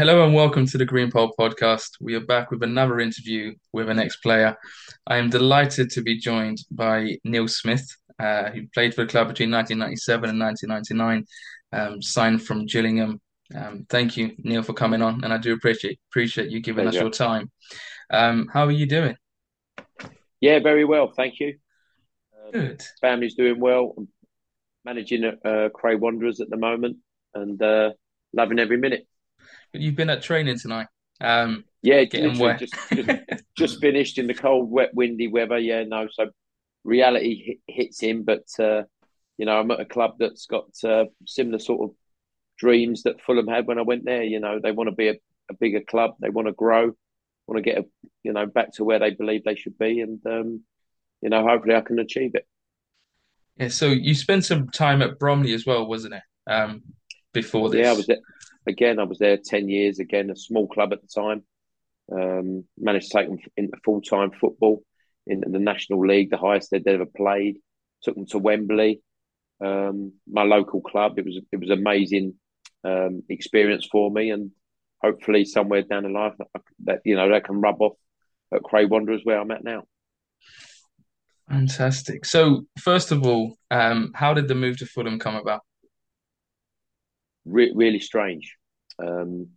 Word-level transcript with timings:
Hello 0.00 0.24
and 0.24 0.34
welcome 0.34 0.64
to 0.64 0.78
the 0.78 0.86
Green 0.86 1.10
Pole 1.10 1.34
podcast. 1.38 1.90
We 2.00 2.14
are 2.14 2.24
back 2.24 2.50
with 2.50 2.62
another 2.62 3.00
interview 3.00 3.54
with 3.74 3.90
an 3.90 3.98
ex-player. 3.98 4.56
I 5.06 5.18
am 5.18 5.28
delighted 5.28 5.90
to 5.90 6.00
be 6.00 6.16
joined 6.16 6.56
by 6.70 7.18
Neil 7.22 7.46
Smith, 7.46 7.86
uh, 8.18 8.48
who 8.48 8.62
played 8.72 8.94
for 8.94 9.04
the 9.04 9.10
club 9.10 9.28
between 9.28 9.50
1997 9.50 10.30
and 10.30 10.40
1999, 10.40 11.26
um, 11.74 12.00
signed 12.00 12.42
from 12.42 12.64
Gillingham. 12.64 13.20
Um, 13.54 13.84
thank 13.90 14.16
you, 14.16 14.34
Neil, 14.38 14.62
for 14.62 14.72
coming 14.72 15.02
on, 15.02 15.22
and 15.22 15.34
I 15.34 15.36
do 15.36 15.52
appreciate 15.52 16.00
appreciate 16.10 16.48
you 16.48 16.60
giving 16.60 16.86
us 16.86 16.94
your 16.94 17.10
time. 17.10 17.50
Um, 18.10 18.48
how 18.50 18.64
are 18.64 18.72
you 18.72 18.86
doing? 18.86 19.16
Yeah, 20.40 20.60
very 20.60 20.86
well, 20.86 21.12
thank 21.14 21.40
you. 21.40 21.58
Good. 22.54 22.82
Family's 23.02 23.34
doing 23.34 23.60
well. 23.60 23.92
I'm 23.98 24.08
managing 24.82 25.26
uh, 25.26 25.68
Cray 25.74 25.96
Wanderers 25.96 26.40
at 26.40 26.48
the 26.48 26.56
moment, 26.56 26.96
and 27.34 27.62
uh, 27.62 27.90
loving 28.32 28.58
every 28.58 28.78
minute. 28.78 29.06
You've 29.72 29.96
been 29.96 30.10
at 30.10 30.22
training 30.22 30.58
tonight. 30.58 30.88
Um, 31.20 31.64
yeah, 31.82 32.04
getting 32.04 32.38
wet. 32.38 32.60
Just, 32.60 32.74
just, 32.92 33.10
just, 33.56 33.80
finished 33.80 34.18
in 34.18 34.26
the 34.26 34.34
cold, 34.34 34.70
wet, 34.70 34.94
windy 34.94 35.28
weather. 35.28 35.58
Yeah, 35.58 35.84
no, 35.84 36.08
so 36.10 36.30
reality 36.84 37.58
hits 37.66 38.00
him, 38.00 38.22
but 38.22 38.44
uh, 38.58 38.82
you 39.38 39.46
know, 39.46 39.58
I'm 39.58 39.70
at 39.70 39.80
a 39.80 39.84
club 39.84 40.16
that's 40.18 40.46
got 40.46 40.66
uh, 40.84 41.04
similar 41.26 41.58
sort 41.58 41.90
of 41.90 41.96
dreams 42.58 43.04
that 43.04 43.20
Fulham 43.22 43.48
had 43.48 43.66
when 43.66 43.78
I 43.78 43.82
went 43.82 44.04
there. 44.04 44.22
You 44.22 44.40
know, 44.40 44.60
they 44.62 44.72
want 44.72 44.88
to 44.88 44.94
be 44.94 45.08
a, 45.08 45.14
a 45.50 45.54
bigger 45.58 45.80
club, 45.80 46.14
they 46.20 46.30
want 46.30 46.48
to 46.48 46.52
grow, 46.52 46.92
want 47.46 47.56
to 47.56 47.62
get 47.62 47.78
a, 47.78 47.84
you 48.22 48.32
know 48.32 48.46
back 48.46 48.72
to 48.74 48.84
where 48.84 48.98
they 48.98 49.10
believe 49.10 49.44
they 49.44 49.56
should 49.56 49.78
be, 49.78 50.00
and 50.00 50.20
um, 50.26 50.62
you 51.22 51.28
know, 51.28 51.46
hopefully 51.46 51.76
I 51.76 51.82
can 51.82 51.98
achieve 51.98 52.32
it. 52.34 52.46
Yeah. 53.56 53.68
So 53.68 53.86
you 53.86 54.14
spent 54.14 54.44
some 54.44 54.68
time 54.68 55.02
at 55.02 55.18
Bromley 55.18 55.52
as 55.52 55.66
well, 55.66 55.86
wasn't 55.86 56.14
it? 56.14 56.22
Um, 56.50 56.82
before 57.32 57.70
this. 57.70 57.80
Yeah, 57.80 57.90
I 57.90 57.94
was 57.94 58.06
there 58.06 58.18
again, 58.70 58.98
I 58.98 59.04
was 59.04 59.18
there 59.18 59.36
10 59.36 59.68
years, 59.68 59.98
again, 59.98 60.30
a 60.30 60.36
small 60.36 60.66
club 60.66 60.92
at 60.92 61.00
the 61.02 61.08
time. 61.08 61.42
Um, 62.12 62.64
managed 62.78 63.10
to 63.10 63.18
take 63.18 63.28
them 63.28 63.38
into 63.56 63.76
full 63.84 64.00
time 64.00 64.32
football 64.32 64.82
in 65.26 65.42
the 65.46 65.58
National 65.58 66.04
League, 66.04 66.30
the 66.30 66.38
highest 66.38 66.70
they'd 66.70 66.86
ever 66.88 67.06
played. 67.06 67.58
Took 68.02 68.16
them 68.16 68.26
to 68.26 68.38
Wembley, 68.38 69.02
um, 69.64 70.14
my 70.26 70.42
local 70.42 70.80
club. 70.80 71.18
It 71.18 71.24
was 71.24 71.38
it 71.52 71.60
was 71.60 71.70
amazing 71.70 72.34
um, 72.82 73.22
experience 73.28 73.86
for 73.92 74.10
me, 74.10 74.30
and 74.30 74.50
hopefully 75.00 75.44
somewhere 75.44 75.82
down 75.82 76.02
the 76.02 76.08
line 76.08 76.32
that, 76.84 77.00
you 77.04 77.14
know 77.14 77.30
that 77.30 77.44
can 77.44 77.60
rub 77.60 77.80
off 77.80 77.96
at 78.52 78.62
Cray 78.62 78.86
Wanderers 78.86 79.20
where 79.22 79.38
I'm 79.38 79.50
at 79.52 79.62
now. 79.62 79.84
Fantastic. 81.48 82.24
So, 82.24 82.66
first 82.78 83.12
of 83.12 83.24
all, 83.24 83.56
um, 83.70 84.10
how 84.14 84.34
did 84.34 84.48
the 84.48 84.54
move 84.54 84.78
to 84.78 84.86
Fulham 84.86 85.18
come 85.18 85.36
about? 85.36 85.60
re- 87.44 87.72
really 87.74 88.00
strange. 88.00 88.56
Um, 89.02 89.48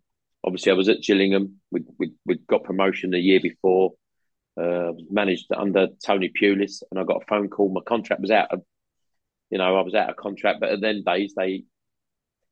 obviously, 0.44 0.72
I 0.72 0.76
was 0.76 0.90
at 0.90 1.02
Gillingham. 1.02 1.60
We 1.72 1.84
we 1.98 2.14
we 2.26 2.38
got 2.48 2.64
promotion 2.64 3.12
the 3.12 3.20
year 3.20 3.40
before. 3.42 3.94
Uh, 4.56 4.92
managed 5.10 5.48
under 5.56 5.88
Tony 6.06 6.32
Pulis, 6.40 6.84
and 6.92 7.00
I 7.00 7.04
got 7.04 7.24
a 7.24 7.26
phone 7.26 7.50
call. 7.50 7.74
My 7.74 7.82
contract 7.88 8.22
was 8.22 8.30
out 8.30 8.52
of, 8.52 8.62
you 9.50 9.58
know, 9.58 9.76
I 9.76 9.82
was 9.82 9.96
out 9.96 10.12
of 10.12 10.16
contract. 10.16 10.60
But 10.60 10.70
at 10.70 10.82
then 10.82 11.04
days, 11.04 11.34
they 11.36 11.64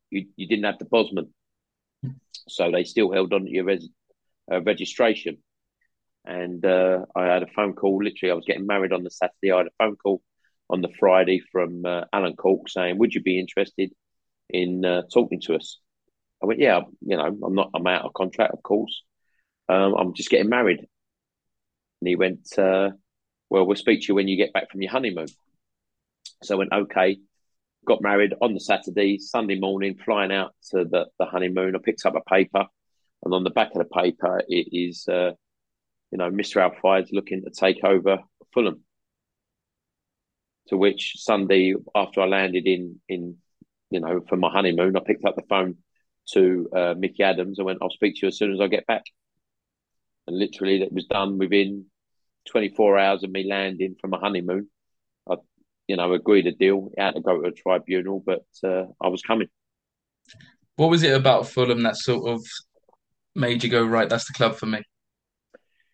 you 0.10 0.28
you 0.36 0.48
didn't 0.48 0.66
have 0.66 0.80
the 0.80 0.86
Bosman, 0.86 1.32
so 2.48 2.72
they 2.72 2.84
still 2.84 3.12
held 3.12 3.34
on 3.34 3.46
to 3.46 3.52
your 3.52 3.66
res, 3.66 3.88
uh, 4.52 4.62
registration. 4.62 5.38
And 6.26 6.64
uh, 6.66 7.06
I 7.16 7.26
had 7.26 7.44
a 7.44 7.48
phone 7.48 7.74
call. 7.74 8.04
Literally, 8.04 8.32
I 8.32 8.36
was 8.36 8.46
getting 8.46 8.68
married 8.68 8.94
on 8.94 9.04
the 9.04 9.10
Saturday. 9.12 9.52
I 9.52 9.58
had 9.58 9.68
a 9.68 9.84
phone 9.84 9.96
call 9.96 10.22
on 10.70 10.82
the 10.82 10.94
Friday 11.00 11.42
from 11.52 11.86
uh, 11.86 12.06
Alan 12.14 12.36
Cork 12.36 12.70
saying, 12.70 12.98
"Would 12.98 13.14
you 13.14 13.22
be 13.22 13.40
interested 13.40 13.92
in 14.52 14.86
uh, 14.86 15.04
talking 15.14 15.40
to 15.42 15.56
us. 15.56 15.80
I 16.42 16.46
went, 16.46 16.60
yeah, 16.60 16.82
you 17.02 17.18
know, 17.18 17.26
I'm 17.26 17.56
not, 17.56 17.72
I'm 17.76 17.88
out 17.88 18.06
of 18.06 18.14
contract, 18.14 18.54
of 18.54 18.64
course. 18.64 19.04
Um, 19.70 19.94
I'm 19.94 20.14
just 20.14 20.30
getting 20.30 20.50
married. 20.50 20.80
And 20.80 22.08
he 22.08 22.16
went, 22.16 22.48
uh, 22.58 22.92
well, 23.50 23.66
we'll 23.66 23.76
speak 23.76 24.02
to 24.02 24.08
you 24.10 24.16
when 24.16 24.28
you 24.28 24.38
get 24.38 24.54
back 24.54 24.72
from 24.72 24.82
your 24.82 24.92
honeymoon. 24.92 25.28
So 26.44 26.56
I 26.56 26.58
went, 26.58 26.74
okay. 26.74 27.20
Got 27.86 28.02
married 28.02 28.34
on 28.42 28.54
the 28.54 28.60
Saturday, 28.60 29.18
Sunday 29.18 29.60
morning, 29.60 29.98
flying 30.04 30.32
out 30.32 30.54
to 30.70 30.86
the, 30.86 31.08
the 31.18 31.26
honeymoon. 31.26 31.76
I 31.76 31.80
picked 31.84 32.06
up 32.06 32.16
a 32.16 32.22
paper, 32.30 32.66
and 33.24 33.34
on 33.34 33.44
the 33.44 33.50
back 33.50 33.72
of 33.74 33.80
the 33.80 33.86
paper, 33.86 34.42
it 34.48 34.68
is, 34.72 35.08
uh, 35.08 35.32
you 36.12 36.18
know, 36.18 36.30
Mr. 36.30 36.58
Al 36.58 36.76
Fayed's 36.82 37.12
looking 37.12 37.44
to 37.44 37.50
take 37.50 37.84
over 37.84 38.20
Fulham. 38.54 38.84
To 40.68 40.78
which 40.78 41.14
Sunday, 41.18 41.74
after 41.96 42.22
I 42.22 42.28
landed 42.28 42.68
in 42.68 43.02
in 43.10 43.38
you 43.92 44.00
know, 44.00 44.22
for 44.28 44.38
my 44.38 44.50
honeymoon, 44.50 44.96
I 44.96 45.02
picked 45.06 45.26
up 45.26 45.36
the 45.36 45.44
phone 45.44 45.78
to 46.34 46.70
uh, 46.76 46.94
Mickey 46.98 47.24
Adams. 47.24 47.60
I 47.60 47.64
went, 47.64 47.80
I'll 47.82 47.90
speak 47.90 48.16
to 48.16 48.20
you 48.24 48.28
as 48.30 48.38
soon 48.38 48.54
as 48.54 48.60
I 48.60 48.68
get 48.68 48.88
back. 48.88 49.04
And 50.28 50.38
literally, 50.38 50.82
it 50.82 50.94
was 50.94 51.06
done 51.06 51.38
within 51.38 51.86
24 52.50 52.98
hours 52.98 53.24
of 53.24 53.32
me 53.32 53.48
landing 53.48 53.96
from 54.00 54.14
a 54.14 54.20
honeymoon. 54.20 54.70
I, 55.30 55.36
you 55.88 55.98
know, 55.98 56.14
agreed 56.14 56.48
a 56.48 56.52
deal. 56.52 56.90
It 56.96 57.02
had 57.02 57.16
to 57.16 57.22
go 57.22 57.42
to 57.42 57.48
a 57.48 57.52
tribunal, 57.52 58.24
but 58.26 58.46
uh, 58.64 58.86
I 59.02 59.10
was 59.10 59.22
coming. 59.22 59.48
What 60.76 60.90
was 60.90 61.04
it 61.04 61.14
about 61.14 61.48
Fulham 61.48 61.84
that 61.84 61.98
sort 61.98 62.30
of 62.30 62.46
made 63.36 63.64
you 63.64 63.70
go, 63.70 63.84
right, 63.84 64.10
that's 64.10 64.28
the 64.28 64.34
club 64.34 64.56
for 64.56 64.66
me? 64.66 64.82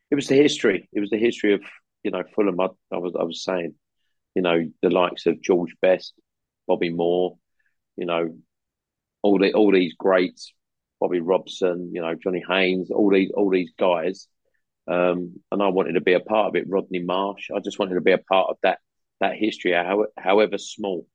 It 0.09 0.15
was 0.15 0.27
the 0.27 0.35
history. 0.35 0.87
It 0.93 0.99
was 0.99 1.09
the 1.09 1.17
history 1.17 1.53
of, 1.53 1.61
you 2.03 2.11
know, 2.11 2.23
Fulham. 2.35 2.59
I, 2.59 2.67
I 2.91 2.97
was, 2.97 3.13
I 3.19 3.23
was 3.23 3.43
saying, 3.43 3.75
you 4.35 4.41
know, 4.41 4.65
the 4.81 4.89
likes 4.89 5.25
of 5.25 5.41
George 5.41 5.75
Best, 5.81 6.13
Bobby 6.67 6.89
Moore, 6.89 7.37
you 7.97 8.05
know, 8.05 8.37
all 9.21 9.39
the 9.39 9.53
all 9.53 9.71
these 9.71 9.93
greats, 9.97 10.53
Bobby 10.99 11.19
Robson, 11.19 11.91
you 11.93 12.01
know, 12.01 12.15
Johnny 12.15 12.43
Haynes, 12.47 12.91
all 12.91 13.11
these 13.11 13.31
all 13.35 13.49
these 13.49 13.71
guys. 13.77 14.27
Um, 14.87 15.41
and 15.51 15.61
I 15.61 15.67
wanted 15.67 15.93
to 15.93 16.01
be 16.01 16.13
a 16.13 16.21
part 16.21 16.47
of 16.47 16.55
it. 16.55 16.69
Rodney 16.69 16.99
Marsh, 16.99 17.49
I 17.53 17.59
just 17.59 17.77
wanted 17.77 17.95
to 17.95 18.01
be 18.01 18.13
a 18.13 18.17
part 18.17 18.49
of 18.49 18.57
that 18.63 18.79
that 19.19 19.35
history, 19.35 19.73
however 20.17 20.57
small. 20.57 21.05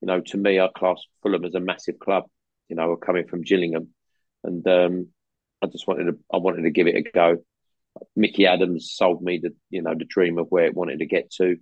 You 0.00 0.06
know, 0.06 0.20
to 0.20 0.36
me, 0.38 0.58
I 0.58 0.68
class 0.74 1.02
Fulham 1.22 1.44
as 1.44 1.54
a 1.54 1.60
massive 1.60 1.98
club. 1.98 2.24
You 2.68 2.76
know, 2.76 2.88
we're 2.88 2.96
coming 2.96 3.26
from 3.26 3.42
Gillingham, 3.42 3.88
and 4.44 4.66
um, 4.66 5.08
I 5.62 5.66
just 5.66 5.86
wanted 5.86 6.04
to 6.04 6.18
I 6.32 6.38
wanted 6.38 6.62
to 6.62 6.70
give 6.70 6.86
it 6.86 6.96
a 6.96 7.02
go. 7.02 7.36
Mickey 8.16 8.46
Adams 8.46 8.92
sold 8.94 9.22
me 9.22 9.38
the 9.42 9.50
you 9.68 9.82
know 9.82 9.94
the 9.96 10.04
dream 10.04 10.38
of 10.38 10.46
where 10.48 10.64
it 10.64 10.74
wanted 10.74 11.00
to 11.00 11.06
get 11.06 11.30
to. 11.32 11.56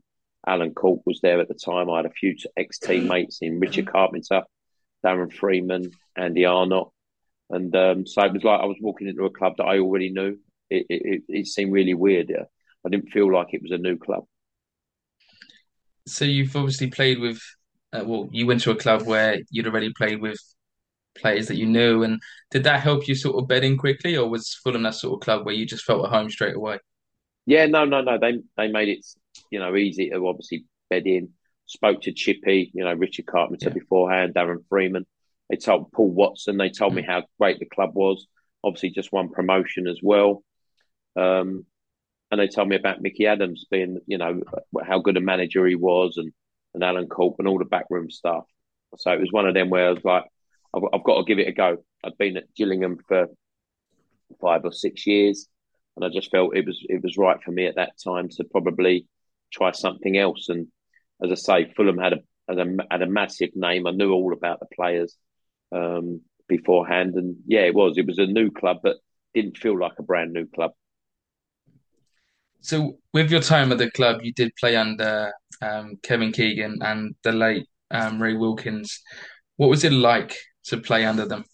Alan 0.47 0.73
Cork 0.73 1.01
was 1.05 1.21
there 1.21 1.41
at 1.41 1.49
the 1.49 1.55
time. 1.55 1.91
I 1.91 1.97
had 1.97 2.07
a 2.07 2.11
few 2.11 2.37
ex 2.57 2.79
teammates 2.79 3.39
in 3.43 3.59
Richard 3.59 3.91
Carpenter, 3.91 4.43
Darren 5.05 5.33
Freeman, 5.33 5.91
Andy 6.17 6.45
Arnott. 6.45 6.89
And 7.51 7.75
um, 7.75 8.07
so 8.07 8.23
it 8.23 8.33
was 8.33 8.45
like 8.45 8.61
I 8.61 8.67
was 8.67 8.77
walking 8.81 9.09
into 9.09 9.25
a 9.25 9.31
club 9.31 9.55
that 9.57 9.65
I 9.65 9.79
already 9.79 10.11
knew. 10.11 10.39
It, 10.71 10.87
it, 10.91 11.23
it 11.29 11.47
seemed 11.47 11.73
really 11.73 11.95
weird. 11.95 12.29
Yeah. 12.29 12.45
I 12.85 12.91
didn't 12.91 13.11
feel 13.11 13.33
like 13.33 13.49
it 13.53 13.63
was 13.63 13.73
a 13.73 13.79
new 13.79 13.97
club. 13.97 14.25
So 16.07 16.25
you've 16.25 16.57
obviously 16.57 16.89
played 16.89 17.19
with, 17.19 17.41
uh, 17.93 18.03
well, 18.05 18.29
you 18.33 18.47
went 18.47 18.63
to 18.63 18.71
a 18.71 18.77
club 18.77 19.03
where 19.03 19.41
you'd 19.51 19.67
already 19.67 19.93
played 19.93 20.21
with 20.21 20.39
players 21.17 21.49
that 21.49 21.57
you 21.57 21.67
knew. 21.67 22.03
And 22.03 22.21
did 22.51 22.65
that 22.65 22.81
help 22.81 23.09
you 23.09 23.15
sort 23.15 23.43
of 23.43 23.49
bed 23.49 23.65
in 23.65 23.77
quickly, 23.77 24.17
or 24.17 24.29
was 24.29 24.55
Fulham 24.63 24.83
that 24.83 24.95
sort 24.95 25.15
of 25.15 25.25
club 25.25 25.45
where 25.45 25.55
you 25.55 25.67
just 25.67 25.85
felt 25.85 26.05
at 26.05 26.11
home 26.11 26.31
straight 26.31 26.57
away? 26.57 26.79
Yeah, 27.47 27.67
no, 27.67 27.85
no, 27.85 28.03
no. 28.03 28.19
They 28.19 28.41
they 28.57 28.69
made 28.69 28.89
it, 28.89 29.07
you 29.51 29.59
know, 29.59 29.75
easy 29.75 30.11
to 30.11 30.27
obviously 30.27 30.67
bed 30.91 31.07
in 31.07 31.31
spoke 31.69 32.03
to 32.03 32.13
Chippy, 32.13 32.71
you 32.75 32.85
know, 32.85 32.95
Richard 32.95 33.27
Carpenter 33.27 33.69
yeah. 33.69 33.75
beforehand, 33.75 34.35
Darren 34.35 34.65
Freeman. 34.69 35.07
They 35.49 35.57
told 35.57 35.93
Paul 35.93 36.11
Watson, 36.11 36.57
they 36.57 36.71
told 36.71 36.95
me 36.95 37.03
mm. 37.03 37.07
how 37.07 37.23
great 37.39 37.59
the 37.59 37.67
club 37.67 37.91
was. 37.95 38.27
Obviously, 38.65 38.91
just 38.91 39.13
won 39.13 39.29
promotion 39.29 39.87
as 39.87 40.01
well. 40.03 40.43
Um, 41.15 41.65
and 42.31 42.41
they 42.41 42.49
told 42.49 42.69
me 42.69 42.77
about 42.77 43.01
Mickey 43.01 43.27
Adams 43.27 43.65
being, 43.71 44.01
you 44.07 44.19
know, 44.19 44.43
how 44.85 44.99
good 44.99 45.17
a 45.17 45.21
manager 45.21 45.67
he 45.67 45.75
was 45.75 46.17
and, 46.17 46.33
and 46.75 46.83
Alan 46.83 47.07
Cork 47.07 47.37
and 47.39 47.49
all 47.49 47.59
the 47.59 47.65
backroom 47.65 48.11
stuff. 48.11 48.45
So 48.97 49.13
it 49.13 49.21
was 49.21 49.33
one 49.33 49.47
of 49.47 49.55
them 49.55 49.71
where 49.71 49.89
I 49.89 49.93
was 49.93 50.05
like, 50.05 50.25
I've, 50.75 50.83
I've 50.93 51.05
got 51.05 51.19
to 51.19 51.25
give 51.25 51.39
it 51.39 51.49
a 51.49 51.53
go. 51.53 51.79
I'd 52.05 52.19
been 52.19 52.37
at 52.37 52.55
Gillingham 52.55 52.99
for 53.07 53.29
five 54.41 54.65
or 54.65 54.73
six 54.73 55.07
years, 55.07 55.47
and 55.97 56.05
I 56.05 56.09
just 56.11 56.31
felt 56.31 56.57
it 56.57 56.67
was 56.67 56.79
it 56.89 57.03
was 57.03 57.17
right 57.17 57.43
for 57.43 57.51
me 57.51 57.67
at 57.67 57.77
that 57.77 57.93
time 58.03 58.29
to 58.31 58.45
probably 58.45 59.07
try 59.53 59.73
something 59.73 60.17
else. 60.17 60.49
And 60.49 60.69
as 61.23 61.31
I 61.33 61.35
say, 61.35 61.73
Fulham 61.77 61.99
had 61.99 62.15
a 62.15 62.19
had 62.49 62.59
a, 62.59 62.77
had 62.91 63.03
a 63.03 63.07
massive 63.07 63.51
name. 63.55 63.87
I 63.87 63.91
knew 63.91 64.13
all 64.13 64.33
about 64.33 64.61
the 64.61 64.67
players 64.75 65.17
um, 65.73 66.23
beforehand, 66.49 67.15
and 67.15 67.37
yeah, 67.47 67.61
it 67.61 67.75
was. 67.75 67.99
It 67.99 68.07
was 68.07 68.19
a 68.19 68.27
new 68.27 68.51
club, 68.51 68.79
but 68.83 68.97
didn't 69.35 69.59
feel 69.59 69.79
like 69.79 69.93
a 69.99 70.03
brand 70.03 70.33
new 70.33 70.47
club. 70.47 70.73
So, 72.61 72.99
with 73.13 73.31
your 73.31 73.41
time 73.41 73.71
at 73.71 73.79
the 73.79 73.91
club, 73.91 74.21
you 74.23 74.33
did 74.33 74.53
play 74.57 74.77
under 74.77 75.33
um, 75.63 75.99
Kevin 76.03 76.33
Keegan 76.33 76.79
and 76.83 77.15
the 77.23 77.33
late 77.33 77.67
um, 77.91 78.21
Ray 78.21 78.35
Wilkins. 78.35 79.01
What 79.57 79.71
was 79.71 79.85
it 79.85 79.93
like 79.93 80.37
to 80.65 80.79
play 80.79 81.05
under 81.05 81.27
them? 81.27 81.45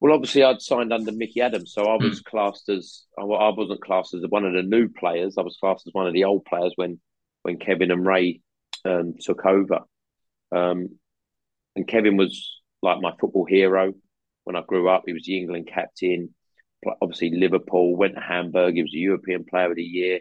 Well, 0.00 0.14
obviously, 0.14 0.42
I'd 0.42 0.62
signed 0.62 0.94
under 0.94 1.12
Mickey 1.12 1.42
Adams, 1.42 1.72
so 1.74 1.84
I 1.84 1.96
was 1.96 2.20
mm. 2.20 2.24
classed 2.24 2.70
as 2.70 3.04
I 3.18 3.24
wasn't 3.24 3.82
classed 3.82 4.14
as 4.14 4.24
one 4.28 4.46
of 4.46 4.54
the 4.54 4.62
new 4.62 4.88
players. 4.88 5.36
I 5.36 5.42
was 5.42 5.58
classed 5.60 5.86
as 5.86 5.92
one 5.92 6.06
of 6.06 6.14
the 6.14 6.24
old 6.24 6.46
players 6.46 6.72
when 6.76 6.98
when 7.42 7.58
Kevin 7.58 7.90
and 7.90 8.06
Ray 8.06 8.40
um, 8.84 9.14
took 9.20 9.44
over. 9.44 9.80
Um, 10.52 10.98
and 11.76 11.86
Kevin 11.86 12.16
was 12.16 12.60
like 12.82 13.00
my 13.00 13.12
football 13.20 13.44
hero. 13.44 13.92
when 14.44 14.56
I 14.56 14.62
grew 14.66 14.88
up. 14.88 15.04
He 15.06 15.12
was 15.12 15.24
the 15.24 15.38
England 15.38 15.68
captain. 15.72 16.34
Obviously, 17.02 17.30
Liverpool 17.30 17.96
went 17.96 18.14
to 18.14 18.20
Hamburg. 18.20 18.74
He 18.74 18.82
was 18.82 18.94
a 18.94 18.98
European 18.98 19.44
Player 19.44 19.70
of 19.70 19.76
the 19.76 19.82
Year. 19.82 20.20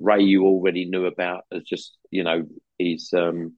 Ray, 0.00 0.22
you 0.22 0.44
already 0.44 0.86
knew 0.86 1.06
about 1.06 1.44
as 1.52 1.62
just 1.62 1.96
you 2.10 2.24
know 2.24 2.44
his 2.78 3.12
um, 3.12 3.54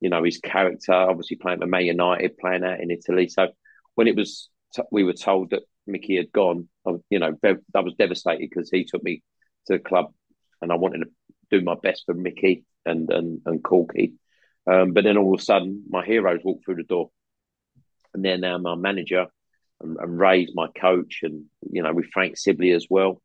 you 0.00 0.08
know 0.10 0.22
his 0.22 0.38
character. 0.38 0.92
Obviously, 0.92 1.36
playing 1.36 1.58
for 1.58 1.66
Man 1.66 1.86
United, 1.86 2.38
playing 2.38 2.64
out 2.64 2.80
in 2.80 2.90
Italy. 2.90 3.28
So 3.28 3.48
when 3.96 4.06
it 4.06 4.16
was 4.16 4.48
we 4.92 5.02
were 5.04 5.12
told 5.12 5.50
that 5.50 5.62
Mickey 5.86 6.16
had 6.16 6.30
gone, 6.30 6.68
you 7.10 7.18
know, 7.18 7.32
I 7.42 7.80
was 7.80 7.94
devastated 7.98 8.48
because 8.48 8.70
he 8.70 8.84
took 8.84 9.02
me 9.02 9.22
to 9.66 9.74
the 9.74 9.78
club, 9.80 10.12
and 10.62 10.70
I 10.70 10.76
wanted 10.76 10.98
to 10.98 11.10
do 11.50 11.60
my 11.60 11.74
best 11.80 12.04
for 12.06 12.14
Mickey 12.14 12.64
and 12.84 13.10
and 13.10 13.40
and 13.46 13.62
Corky. 13.62 14.14
Um, 14.66 14.92
but 14.92 15.04
then 15.04 15.16
all 15.16 15.34
of 15.34 15.40
a 15.40 15.42
sudden, 15.42 15.84
my 15.88 16.04
heroes 16.04 16.40
walk 16.42 16.64
through 16.64 16.76
the 16.76 16.82
door, 16.82 17.10
and 18.14 18.24
they're 18.24 18.38
now 18.38 18.58
my 18.58 18.74
manager, 18.74 19.26
and, 19.80 19.96
and 19.98 20.18
Ray's 20.18 20.50
my 20.54 20.68
coach, 20.68 21.20
and 21.22 21.44
you 21.70 21.82
know 21.82 21.92
with 21.92 22.10
Frank 22.12 22.36
Sibley 22.36 22.72
as 22.72 22.86
well. 22.90 23.22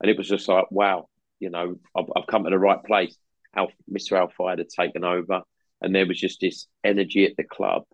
And 0.00 0.10
it 0.10 0.18
was 0.18 0.28
just 0.28 0.48
like, 0.48 0.70
wow, 0.72 1.06
you 1.38 1.50
know, 1.50 1.76
I've, 1.96 2.06
I've 2.16 2.26
come 2.26 2.44
to 2.44 2.50
the 2.50 2.58
right 2.58 2.82
place. 2.82 3.16
Al, 3.54 3.70
Mr. 3.90 4.18
Al 4.18 4.32
Fayed 4.36 4.58
had 4.58 4.68
taken 4.68 5.04
over, 5.04 5.42
and 5.80 5.94
there 5.94 6.06
was 6.06 6.18
just 6.18 6.40
this 6.40 6.66
energy 6.82 7.24
at 7.24 7.36
the 7.36 7.44
club 7.44 7.84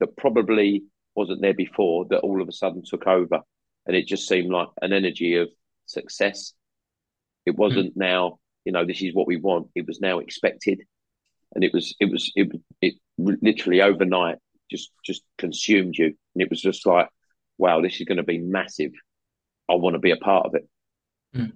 that 0.00 0.16
probably 0.16 0.84
wasn't 1.14 1.40
there 1.40 1.54
before. 1.54 2.06
That 2.06 2.20
all 2.20 2.42
of 2.42 2.48
a 2.48 2.52
sudden 2.52 2.82
took 2.84 3.06
over, 3.06 3.40
and 3.86 3.96
it 3.96 4.08
just 4.08 4.26
seemed 4.26 4.50
like 4.50 4.68
an 4.80 4.92
energy 4.92 5.36
of 5.36 5.48
success. 5.86 6.54
It 7.46 7.56
wasn't 7.56 7.94
mm. 7.94 8.00
now, 8.00 8.38
you 8.64 8.72
know, 8.72 8.84
this 8.84 9.02
is 9.02 9.14
what 9.14 9.26
we 9.26 9.36
want. 9.36 9.68
It 9.74 9.86
was 9.86 10.00
now 10.00 10.18
expected, 10.18 10.80
and 11.54 11.64
it 11.64 11.72
was, 11.72 11.94
it 12.00 12.10
was, 12.10 12.30
it, 12.34 12.48
it 12.80 12.94
literally 13.18 13.82
overnight 13.82 14.38
just 14.70 14.90
just 15.04 15.22
consumed 15.38 15.96
you, 15.96 16.06
and 16.06 16.42
it 16.42 16.50
was 16.50 16.60
just 16.60 16.86
like, 16.86 17.08
wow, 17.58 17.80
this 17.80 18.00
is 18.00 18.06
going 18.06 18.16
to 18.16 18.22
be 18.22 18.38
massive. 18.38 18.92
I 19.70 19.74
want 19.74 19.94
to 19.94 20.00
be 20.00 20.10
a 20.10 20.16
part 20.16 20.46
of 20.46 20.54
it. 20.54 20.68
Mm. 21.36 21.52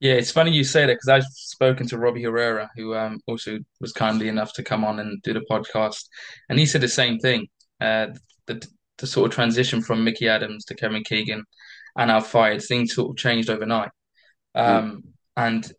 Yeah, 0.00 0.14
it's 0.14 0.30
funny 0.30 0.52
you 0.52 0.64
say 0.64 0.86
that 0.86 0.94
because 0.94 1.08
I've 1.08 1.30
spoken 1.32 1.86
to 1.88 1.98
Robbie 1.98 2.22
Herrera, 2.22 2.70
who 2.74 2.94
um, 2.94 3.20
also 3.26 3.58
was 3.80 3.92
kindly 3.92 4.28
enough 4.28 4.54
to 4.54 4.62
come 4.62 4.84
on 4.84 4.98
and 4.98 5.20
do 5.22 5.34
the 5.34 5.44
podcast, 5.50 6.04
and 6.48 6.58
he 6.58 6.66
said 6.66 6.80
the 6.80 6.88
same 6.88 7.18
thing. 7.18 7.46
Uh, 7.80 8.08
the 8.46 8.66
the 8.98 9.06
sort 9.06 9.26
of 9.26 9.34
transition 9.34 9.82
from 9.82 10.04
Mickey 10.04 10.28
Adams 10.28 10.64
to 10.66 10.74
Kevin 10.74 11.02
Keegan 11.04 11.44
and 11.96 12.10
Al 12.10 12.20
Fayed, 12.20 12.62
things 12.62 12.94
sort 12.94 13.10
of 13.10 13.16
changed 13.16 13.50
overnight, 13.50 13.90
um, 14.54 14.64
mm. 14.66 15.02
and 15.36 15.72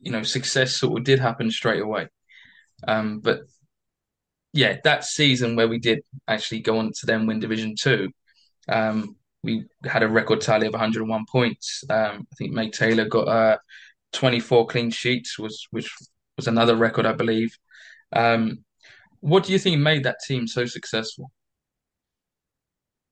you 0.00 0.10
know 0.10 0.22
success 0.22 0.76
sort 0.76 0.98
of 0.98 1.04
did 1.04 1.18
happen 1.18 1.50
straight 1.50 1.82
away. 1.82 2.08
Um, 2.86 3.20
but 3.20 3.40
yeah, 4.52 4.78
that 4.84 5.04
season 5.04 5.56
where 5.56 5.68
we 5.68 5.78
did 5.78 6.00
actually 6.26 6.60
go 6.60 6.78
on 6.78 6.92
to 7.00 7.06
then 7.06 7.26
win 7.26 7.40
Division 7.40 7.74
Two, 7.78 8.10
um, 8.68 9.16
we 9.42 9.64
had 9.84 10.02
a 10.02 10.08
record 10.08 10.40
tally 10.40 10.66
of 10.66 10.72
101 10.72 11.24
points. 11.30 11.84
Um, 11.88 12.26
I 12.32 12.34
think 12.36 12.52
Maik 12.52 12.72
Taylor 12.72 13.06
got 13.06 13.28
uh, 13.28 13.58
24 14.12 14.66
clean 14.66 14.90
sheets, 14.90 15.38
was 15.38 15.66
which 15.70 15.90
was 16.36 16.46
another 16.46 16.76
record, 16.76 17.06
I 17.06 17.12
believe. 17.12 17.56
Um, 18.12 18.64
what 19.20 19.44
do 19.44 19.52
you 19.52 19.58
think 19.58 19.78
made 19.78 20.04
that 20.04 20.18
team 20.26 20.46
so 20.46 20.66
successful? 20.66 21.30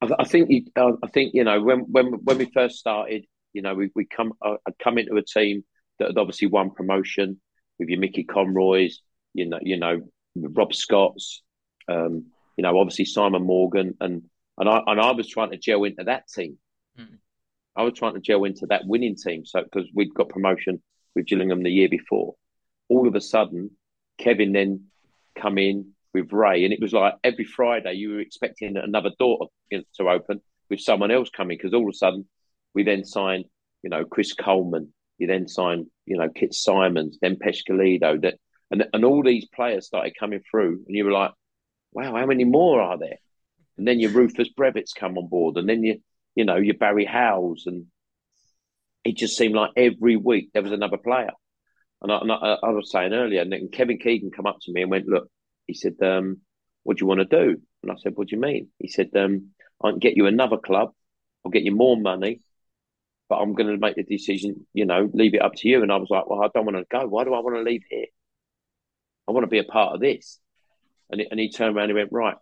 I, 0.01 0.09
I 0.19 0.25
think 0.25 0.51
you, 0.51 0.65
I 0.77 1.07
think 1.13 1.35
you 1.35 1.45
know 1.45 1.61
when 1.63 1.81
when 1.81 2.07
when 2.25 2.39
we 2.39 2.51
first 2.53 2.77
started, 2.77 3.25
you 3.53 3.63
know, 3.63 3.75
we 3.75 3.91
we 3.95 4.07
come 4.07 4.33
uh, 4.43 4.57
I'd 4.67 4.79
come 4.79 4.99
into 4.99 5.17
a 5.17 5.23
team 5.23 5.65
that 5.99 6.09
had 6.09 6.19
obviously 6.19 6.49
won 6.49 6.71
promotion 6.71 7.41
with 7.79 7.89
your 7.89 8.01
Mickey 8.01 8.25
Conroy's, 8.25 9.03
you 9.35 9.49
know, 9.49 9.59
you 9.63 9.79
know, 9.79 10.01
Rob 10.37 10.75
Scott's, 10.75 11.43
um, 11.89 12.27
you 12.57 12.63
know, 12.63 12.79
obviously 12.79 13.05
Simon 13.05 13.45
Morgan, 13.45 13.95
and 14.01 14.23
and 14.59 14.69
I 14.69 14.81
and 14.87 15.01
I 15.01 15.13
was 15.13 15.29
trying 15.29 15.51
to 15.51 15.59
gel 15.59 15.85
into 15.85 16.05
that 16.05 16.29
team. 16.29 16.59
Mm. 16.99 17.19
I 17.77 17.83
was 17.83 17.95
trying 17.95 18.15
to 18.15 18.21
gel 18.21 18.45
into 18.45 18.67
that 18.67 18.87
winning 18.87 19.17
team. 19.17 19.45
So 19.45 19.63
because 19.63 19.89
we'd 19.95 20.15
got 20.15 20.29
promotion 20.29 20.83
with 21.15 21.27
Gillingham 21.27 21.63
the 21.63 21.71
year 21.71 21.89
before, 21.89 22.35
all 22.89 23.07
of 23.07 23.15
a 23.15 23.21
sudden, 23.21 23.71
Kevin 24.19 24.53
then 24.53 24.87
come 25.41 25.59
in 25.59 25.93
with 26.13 26.33
Ray, 26.33 26.65
and 26.65 26.73
it 26.73 26.81
was 26.81 26.93
like 26.93 27.15
every 27.23 27.45
Friday 27.45 27.95
you 27.95 28.11
were 28.11 28.21
expecting 28.21 28.77
another 28.77 29.11
door 29.19 29.49
to, 29.73 29.85
to 29.97 30.09
open 30.09 30.41
with 30.69 30.81
someone 30.81 31.11
else 31.11 31.31
coming 31.31 31.57
because 31.57 31.75
all 31.75 31.89
of 31.89 31.95
a 31.95 31.97
sudden 31.97 32.27
we 32.75 32.83
then 32.83 33.05
signed, 33.05 33.45
you 33.83 33.91
know, 33.91 34.05
Chris 34.05 34.33
Coleman. 34.35 34.93
You 35.19 35.27
then 35.27 35.49
signed, 35.49 35.87
you 36.07 36.17
know, 36.17 36.29
Kit 36.29 36.55
Symons, 36.55 37.19
then 37.21 37.37
Peschisolido, 37.37 38.23
that 38.23 38.35
and 38.71 38.85
and 38.93 39.05
all 39.05 39.23
these 39.23 39.47
players 39.47 39.87
started 39.87 40.15
coming 40.19 40.41
through, 40.49 40.85
and 40.87 40.97
you 40.97 41.05
were 41.05 41.13
like, 41.13 41.33
wow, 41.93 42.15
how 42.15 42.27
many 42.27 42.45
more 42.45 42.81
are 42.81 42.99
there? 42.99 43.19
And 43.77 43.87
then 43.87 44.01
your 44.01 44.11
Rufus 44.11 44.49
Brevetts 44.59 44.95
come 44.97 45.19
on 45.19 45.29
board, 45.29 45.57
and 45.57 45.69
then 45.69 45.83
you, 45.83 46.01
you 46.35 46.45
know, 46.45 46.57
your 46.57 46.77
Barry 46.77 47.05
Hayles, 47.05 47.67
and 47.67 47.87
it 49.05 49.17
just 49.17 49.37
seemed 49.37 49.55
like 49.55 49.71
every 49.77 50.17
week 50.17 50.51
there 50.53 50.63
was 50.63 50.73
another 50.73 50.99
player. 50.99 51.31
And 52.01 52.13
I, 52.13 52.19
and 52.19 52.31
I, 52.31 52.57
I 52.63 52.71
was 52.71 52.91
saying 52.93 53.13
earlier, 53.13 53.43
and 53.43 53.73
Kevin 53.73 53.99
Keegan 53.99 54.31
come 54.31 54.47
up 54.47 54.59
to 54.63 54.73
me 54.73 54.83
and 54.83 54.91
went, 54.91 55.09
look, 55.09 55.29
he 55.67 55.75
said, 55.75 55.95
um, 56.03 56.39
what 56.85 56.97
do 56.97 57.03
you 57.03 57.07
want 57.09 57.21
to 57.21 57.25
do? 57.25 57.61
And 57.83 57.93
I 57.93 57.97
said, 57.99 58.13
what 58.15 58.29
do 58.29 58.37
you 58.37 58.43
mean? 58.43 58.69
He 58.79 58.89
said, 58.89 59.11
um, 59.17 59.49
I 59.83 59.91
can 59.91 59.99
get 59.99 60.17
you 60.17 60.27
another 60.27 60.59
club. 60.59 60.91
I'll 61.45 61.51
get 61.51 61.65
you 61.65 61.75
more 61.75 61.97
money, 61.97 62.41
but 63.29 63.37
I'm 63.37 63.55
going 63.55 63.69
to 63.69 63.77
make 63.79 63.97
the 63.97 64.03
decision, 64.03 64.67
you 64.73 64.87
know, 64.87 65.11
leave 65.13 65.35
it 65.35 65.43
up 65.43 65.55
to 65.57 65.69
you. 65.69 65.83
And 65.83 65.93
I 65.93 65.97
was 65.97 66.09
like, 66.11 66.29
well, 66.29 66.43
I 66.43 66.49
don't 66.55 66.65
want 66.65 66.79
to 66.79 66.85
go. 66.91 67.07
Why 67.07 67.25
do 67.25 67.35
I 67.35 67.41
want 67.41 67.57
to 67.57 67.63
leave 67.63 67.83
here? 67.89 68.07
I 69.29 69.33
want 69.33 69.45
to 69.45 69.49
be 69.49 69.59
a 69.59 69.65
part 69.65 69.95
of 69.95 70.01
this. 70.01 70.39
And, 71.11 71.21
it, 71.21 71.29
and 71.31 71.39
he 71.39 71.51
turned 71.51 71.77
around 71.77 71.91
and 71.91 71.99
went, 71.99 72.13
right, 72.13 72.37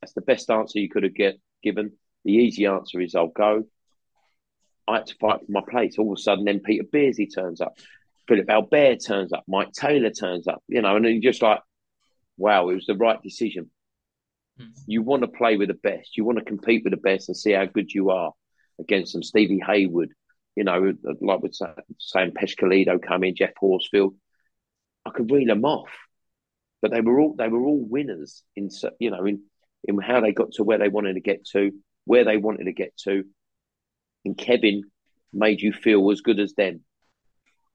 that's 0.00 0.14
the 0.14 0.20
best 0.20 0.50
answer 0.50 0.78
you 0.78 0.88
could 0.88 1.04
have 1.04 1.14
get 1.14 1.38
given. 1.62 1.92
The 2.24 2.32
easy 2.32 2.66
answer 2.66 3.00
is 3.00 3.14
I'll 3.14 3.28
go. 3.28 3.64
I 4.88 4.96
had 4.96 5.06
to 5.06 5.14
fight 5.16 5.40
for 5.46 5.52
my 5.52 5.62
place. 5.68 5.96
All 5.98 6.12
of 6.12 6.18
a 6.18 6.20
sudden, 6.20 6.44
then 6.44 6.60
Peter 6.60 6.84
Beardsley 6.90 7.28
turns 7.28 7.60
up, 7.60 7.78
Philippe 8.26 8.52
Albert 8.52 8.98
turns 9.04 9.32
up, 9.32 9.44
Maik 9.48 9.72
Taylor 9.72 10.10
turns 10.10 10.48
up, 10.48 10.62
you 10.66 10.82
know, 10.82 10.96
and 10.96 11.04
you're 11.04 11.32
just 11.32 11.42
like, 11.42 11.60
wow, 12.36 12.68
it 12.68 12.74
was 12.74 12.86
the 12.86 12.96
right 12.96 13.22
decision. 13.22 13.70
Mm. 14.60 14.70
You 14.86 15.02
want 15.02 15.22
to 15.22 15.28
play 15.28 15.56
with 15.56 15.68
the 15.68 15.74
best. 15.74 16.16
You 16.16 16.24
want 16.24 16.38
to 16.38 16.44
compete 16.44 16.82
with 16.84 16.92
the 16.92 16.96
best 16.96 17.28
and 17.28 17.36
see 17.36 17.52
how 17.52 17.64
good 17.64 17.92
you 17.92 18.10
are 18.10 18.32
against 18.80 19.12
them. 19.12 19.22
Stevie 19.22 19.62
Hayward, 19.64 20.10
you 20.56 20.64
know, 20.64 20.92
like 21.20 21.40
with 21.40 21.58
saying 21.98 22.32
Peschisolido 22.32 23.00
come 23.00 23.24
in, 23.24 23.34
Geoff 23.34 23.50
Horsfield. 23.58 24.14
I 25.04 25.10
could 25.10 25.30
reel 25.30 25.46
them 25.46 25.64
off 25.64 25.88
but 26.82 26.90
they 26.90 27.00
were 27.00 27.20
all 27.20 27.34
they 27.38 27.48
were 27.48 27.64
all 27.64 27.82
winners 27.88 28.42
in 28.56 28.68
you 28.98 29.10
know 29.10 29.24
in 29.24 29.40
in 29.84 29.98
how 29.98 30.20
they 30.20 30.32
got 30.32 30.52
to 30.52 30.64
where 30.64 30.78
they 30.78 30.88
wanted 30.88 31.14
to 31.14 31.20
get 31.20 31.44
to, 31.46 31.72
where 32.04 32.24
they 32.24 32.36
wanted 32.36 32.64
to 32.64 32.72
get 32.72 32.96
to. 32.98 33.24
And 34.24 34.36
Kevin 34.36 34.82
made 35.32 35.60
you 35.60 35.72
feel 35.72 36.08
as 36.10 36.20
good 36.20 36.38
as 36.38 36.54
them, 36.54 36.82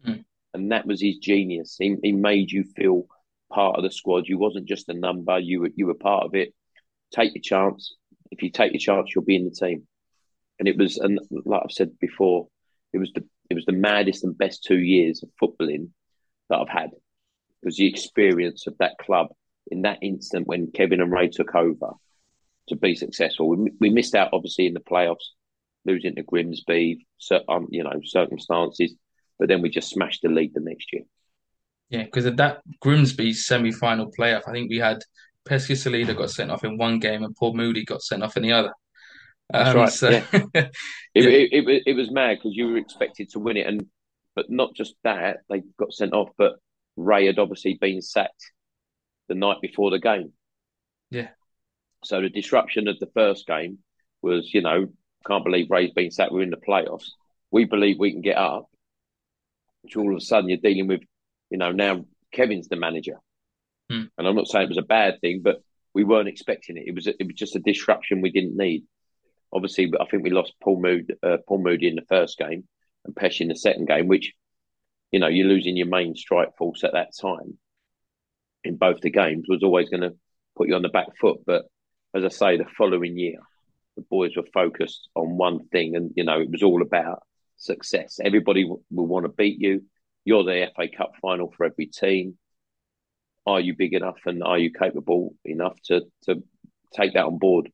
mm. 0.06 0.24
and 0.54 0.72
that 0.72 0.86
was 0.86 1.01
his 1.01 1.18
genius. 1.18 1.75
He, 1.80 1.96
he 2.04 2.12
made 2.12 2.51
you 2.51 2.63
feel 2.75 3.08
part 3.51 3.78
of 3.78 3.84
the 3.84 3.92
squad. 3.92 4.28
You 4.28 4.38
wasn't 4.38 4.68
just 4.68 4.90
a 4.90 4.94
number. 4.94 5.40
You 5.40 5.62
were 5.62 5.72
you 5.74 5.88
were 5.88 5.96
part 5.96 6.25
of 6.25 6.36
it. 6.36 6.54
Take 7.13 7.34
your 7.34 7.42
chance. 7.42 7.96
If 8.30 8.44
you 8.44 8.51
take 8.51 8.74
your 8.74 8.80
chance, 8.80 9.12
you'll 9.16 9.24
be 9.24 9.38
in 9.38 9.46
the 9.46 9.51
team. 9.51 9.88
And 10.60 10.68
it 10.68 10.78
was, 10.78 10.98
and 10.98 11.20
like 11.46 11.62
I've 11.63 11.72
said 11.72 11.98
before, 12.00 12.48
it 12.94 12.98
was 12.98 13.12
the 13.13 13.24
it 13.50 13.56
was 13.56 13.65
the 13.65 13.72
maddest 13.72 14.24
and 14.24 14.38
best 14.38 14.63
two 14.63 14.79
years 14.79 15.24
of 15.24 15.29
footballing 15.41 15.89
that 16.50 16.60
I've 16.60 16.70
had 16.70 16.91
because 17.62 17.77
the 17.77 17.88
experience 17.88 18.67
of 18.67 18.77
that 18.79 18.98
club 18.98 19.27
in 19.72 19.82
that 19.84 20.00
instant 20.01 20.48
when 20.48 20.72
Kevin 20.72 21.01
and 21.01 21.12
Ray 21.12 21.29
took 21.29 21.56
over 21.56 21.91
to 22.70 22.75
be 22.75 22.96
successful. 22.96 23.50
We, 23.50 23.72
we 23.79 23.89
missed 23.89 24.15
out 24.15 24.29
obviously 24.34 24.67
in 24.67 24.74
the 24.74 24.79
playoffs, 24.79 25.34
losing 25.86 26.15
to 26.15 26.24
Grimsby, 26.24 27.06
um, 27.50 27.67
you 27.72 27.84
know, 27.84 28.00
circumstances, 28.03 28.94
but 29.39 29.48
then 29.48 29.62
we 29.62 29.70
just 29.70 29.89
smashed 29.89 30.22
the 30.22 30.29
league 30.29 30.53
the 30.53 30.60
next 30.60 30.91
year. 30.91 31.03
Yeah, 31.89 32.03
because 32.03 32.25
of 32.25 32.38
that 32.38 32.62
Grimsby 32.82 33.34
semi-final 33.34 34.12
playoff, 34.17 34.44
I 34.48 34.51
think 34.51 34.70
we 34.70 34.77
had 34.77 35.00
Peschisolido 35.48 36.17
got 36.17 36.32
sent 36.32 36.51
off 36.51 36.65
in 36.65 36.77
one 36.77 37.00
game 37.00 37.24
and 37.24 37.36
Paul 37.36 37.56
Moody 37.56 37.86
got 37.86 38.01
sent 38.01 38.24
off 38.24 38.36
in 38.36 38.44
the 38.44 38.51
other. 38.51 38.74
That's 39.50 39.70
um, 39.70 39.75
right. 39.75 39.89
So, 39.92 40.10
yeah. 40.10 40.22
it, 40.34 40.54
yeah. 40.54 40.70
It, 41.16 41.68
it, 41.68 41.84
it, 41.88 41.94
was 41.96 42.12
mad 42.12 42.38
because 42.38 42.56
you 42.56 42.68
were 42.68 42.77
expected 42.77 43.30
to 43.32 43.39
win 43.39 43.58
it, 43.58 43.68
and 43.68 43.86
but 44.36 44.50
not 44.50 44.75
just 44.75 44.96
that 45.04 45.38
they 45.50 45.63
got 45.80 45.94
sent 45.94 46.13
off, 46.13 46.30
but 46.38 46.58
Ray 46.96 47.25
had 47.25 47.39
obviously 47.39 47.77
been 47.80 48.01
sacked 48.01 48.51
the 49.30 49.36
night 49.36 49.58
before 49.62 49.92
the 49.92 50.00
game. 50.00 50.34
Yeah. 51.10 51.30
So 52.04 52.22
the 52.22 52.30
disruption 52.30 52.88
of 52.88 53.00
the 53.00 53.10
first 53.13 53.48
game 53.48 53.80
was, 54.22 54.54
you 54.54 54.62
know, 54.62 54.88
can't 55.25 55.44
believe 55.44 55.68
Ray's 55.70 55.92
been 55.92 56.12
sacked. 56.12 56.32
We're 56.32 56.44
in 56.44 56.50
the 56.50 56.58
playoffs. 56.58 57.10
We 57.51 57.66
believe 57.66 57.98
we 58.00 58.12
can 58.12 58.22
get 58.22 58.38
up. 58.38 58.70
Which 59.82 59.96
all 59.96 60.12
of 60.12 60.18
a 60.18 60.22
sudden 60.22 60.50
you're 60.50 60.58
dealing 60.58 60.88
with, 60.88 61.01
you 61.50 61.58
know, 61.58 61.72
now 61.72 62.06
Kevin's 62.34 62.68
the 62.68 62.75
manager. 62.75 63.20
Hmm. 63.89 64.06
And 64.18 64.27
I'm 64.27 64.36
not 64.36 64.48
saying 64.48 64.66
it 64.66 64.70
was 64.70 64.77
a 64.77 64.82
bad 64.82 65.22
thing, 65.22 65.42
but 65.44 65.62
we 65.94 66.04
weren't 66.04 66.27
expecting 66.27 66.77
it. 66.77 66.84
It 66.88 66.96
was 66.96 67.08
a, 67.08 67.13
it 67.20 67.25
was 67.25 67.36
just 67.36 67.56
a 67.56 67.60
disruption 67.60 68.22
we 68.22 68.32
didn't 68.32 68.58
need. 68.58 68.84
Obviously, 69.54 69.92
I 70.00 70.06
think 70.06 70.24
we 70.24 70.30
lost 70.30 70.54
Paul 70.62 70.82
Moody, 70.82 71.13
uh, 71.24 71.38
Paul 71.48 71.60
Moody 71.60 71.88
in 71.88 71.96
the 71.96 72.06
first 72.08 72.38
game 72.38 72.68
and 73.06 73.16
Pesh 73.16 73.42
in 73.42 73.48
the 73.48 73.56
second 73.56 73.88
game, 73.88 74.08
which 74.08 74.34
you 75.12 75.20
know, 75.20 75.27
you're 75.27 75.48
losing 75.48 75.77
your 75.77 75.88
main 75.88 76.16
strike 76.16 76.56
force 76.58 76.84
at 76.84 76.94
that 76.94 77.16
time 77.20 77.58
in 78.63 78.75
both 78.75 79.00
the 79.01 79.10
games 79.10 79.46
was 79.48 79.63
always 79.63 79.89
going 79.89 80.01
to 80.01 80.16
put 80.56 80.68
you 80.68 80.75
on 80.75 80.82
the 80.82 80.89
back 80.89 81.08
foot. 81.20 81.39
But 81.46 81.66
as 82.13 82.24
I 82.24 82.30
say, 82.30 82.58
the 82.58 82.66
following 82.77 83.18
year, 83.18 83.39
the 83.96 84.04
boys 84.10 84.36
were 84.36 84.46
focused 84.54 85.10
on 85.16 85.38
one 85.38 85.68
thing, 85.70 85.96
and 85.96 86.12
you 86.16 86.24
know 86.24 86.39
it 86.39 86.51
was 86.51 86.63
all 86.63 86.82
about 86.82 87.24
success. 87.56 88.20
Everybody 88.24 88.66
will 88.66 89.08
want 89.08 89.25
to 89.25 89.30
beat 89.30 89.60
you. 89.60 89.84
You're 90.25 90.44
the 90.44 90.68
FA 90.75 90.88
Cup 90.89 91.13
final 91.22 91.51
for 91.56 91.66
every 91.66 91.88
team. 91.88 92.38
Are 93.46 93.62
you 93.62 93.75
big 93.77 93.94
enough 93.94 94.18
and 94.25 94.44
are 94.44 94.58
you 94.58 94.72
capable 94.72 95.34
enough 95.46 95.82
to 95.86 96.01
to 96.24 96.44
take 96.94 97.13
that 97.13 97.25
on 97.25 97.38
board? 97.38 97.72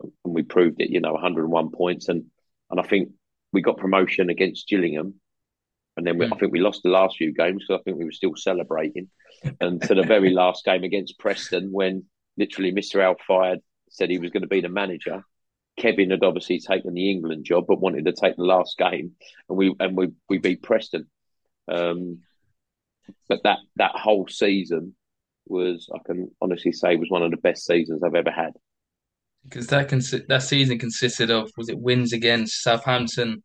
And 0.00 0.12
we 0.24 0.42
proved 0.42 0.80
it. 0.80 0.90
You 0.90 1.00
know, 1.00 1.12
101 1.12 1.70
points, 1.70 2.08
and 2.08 2.24
and 2.70 2.80
I 2.80 2.82
think 2.82 3.10
we 3.52 3.62
got 3.62 3.78
promotion 3.78 4.30
against 4.30 4.68
Gillingham, 4.68 5.14
and 5.96 6.06
then 6.06 6.18
we, 6.18 6.26
mm. 6.26 6.32
I 6.32 6.38
think 6.38 6.52
we 6.52 6.60
lost 6.60 6.82
the 6.82 6.90
last 6.90 7.16
few 7.16 7.32
games 7.32 7.64
because 7.66 7.80
I 7.80 7.82
think 7.82 7.98
we 7.98 8.04
were 8.04 8.12
still 8.12 8.36
celebrating. 8.36 9.08
and 9.60 9.82
to 9.82 9.94
the 9.94 10.04
very 10.04 10.30
last 10.34 10.64
game 10.64 10.84
against 10.84 11.18
Preston, 11.18 11.72
when 11.72 12.04
literally 12.36 12.72
Mr. 12.72 13.02
Al 13.02 13.16
Fayed 13.26 13.60
said 13.90 14.10
he 14.10 14.18
was 14.18 14.30
going 14.30 14.42
to 14.42 14.48
be 14.48 14.60
the 14.60 14.68
manager, 14.68 15.24
Kevin 15.78 16.10
had 16.10 16.22
obviously 16.22 16.60
taken 16.60 16.94
the 16.94 17.10
England 17.10 17.44
job, 17.44 17.64
but 17.66 17.80
wanted 17.80 18.04
to 18.04 18.12
take 18.12 18.36
the 18.36 18.42
last 18.42 18.76
game, 18.78 19.12
and 19.48 19.58
we 19.58 19.74
and 19.80 19.96
we 19.96 20.08
we 20.28 20.38
beat 20.38 20.62
Preston. 20.62 21.08
Um, 21.70 22.20
but 23.28 23.42
that 23.44 23.58
that 23.76 23.92
whole 23.94 24.28
season 24.28 24.94
was, 25.46 25.88
I 25.94 25.98
can 26.04 26.30
honestly 26.42 26.72
say, 26.72 26.96
was 26.96 27.10
one 27.10 27.22
of 27.22 27.30
the 27.30 27.36
best 27.38 27.64
seasons 27.64 28.02
I've 28.02 28.14
ever 28.14 28.30
had. 28.30 28.52
Because 29.48 29.66
that 29.68 29.88
consi- 29.88 30.26
that 30.28 30.42
season 30.42 30.78
consisted 30.78 31.30
of 31.30 31.50
was 31.56 31.68
it 31.68 31.78
wins 31.78 32.12
against 32.12 32.62
Southampton 32.62 33.42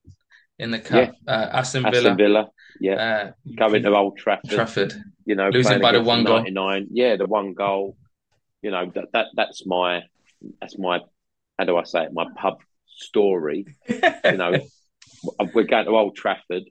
in 0.60 0.72
the 0.72 0.80
cup, 0.80 1.14
yeah. 1.28 1.34
uh, 1.34 1.50
Aston 1.54 1.84
Villa, 1.84 1.98
Aston 1.98 2.18
Villa, 2.18 2.50
yeah, 2.80 2.94
uh, 2.94 3.32
going 3.56 3.84
to 3.84 3.96
Old 3.96 4.18
Trafford, 4.18 4.52
Trafford, 4.52 4.94
you 5.26 5.36
know, 5.36 5.50
losing 5.50 5.82
by 5.82 5.94
the 5.94 6.02
one 6.02 6.24
goal, 6.24 6.46
yeah, 6.92 7.16
the 7.16 7.26
one 7.26 7.54
goal, 7.54 7.98
you 8.62 8.72
know 8.72 8.92
that, 8.96 9.06
that 9.14 9.28
that's 9.36 9.66
my 9.66 10.04
that's 10.60 10.78
my 10.78 11.00
how 11.58 11.66
do 11.66 11.78
I 11.78 11.84
say 11.84 12.04
it? 12.04 12.14
My 12.14 12.26
pub 12.36 12.60
story. 12.88 13.66
you 13.88 14.38
know, 14.38 14.58
we're 15.54 15.64
going 15.64 15.86
to 15.86 15.92
Old 15.92 16.16
Trafford, 16.16 16.64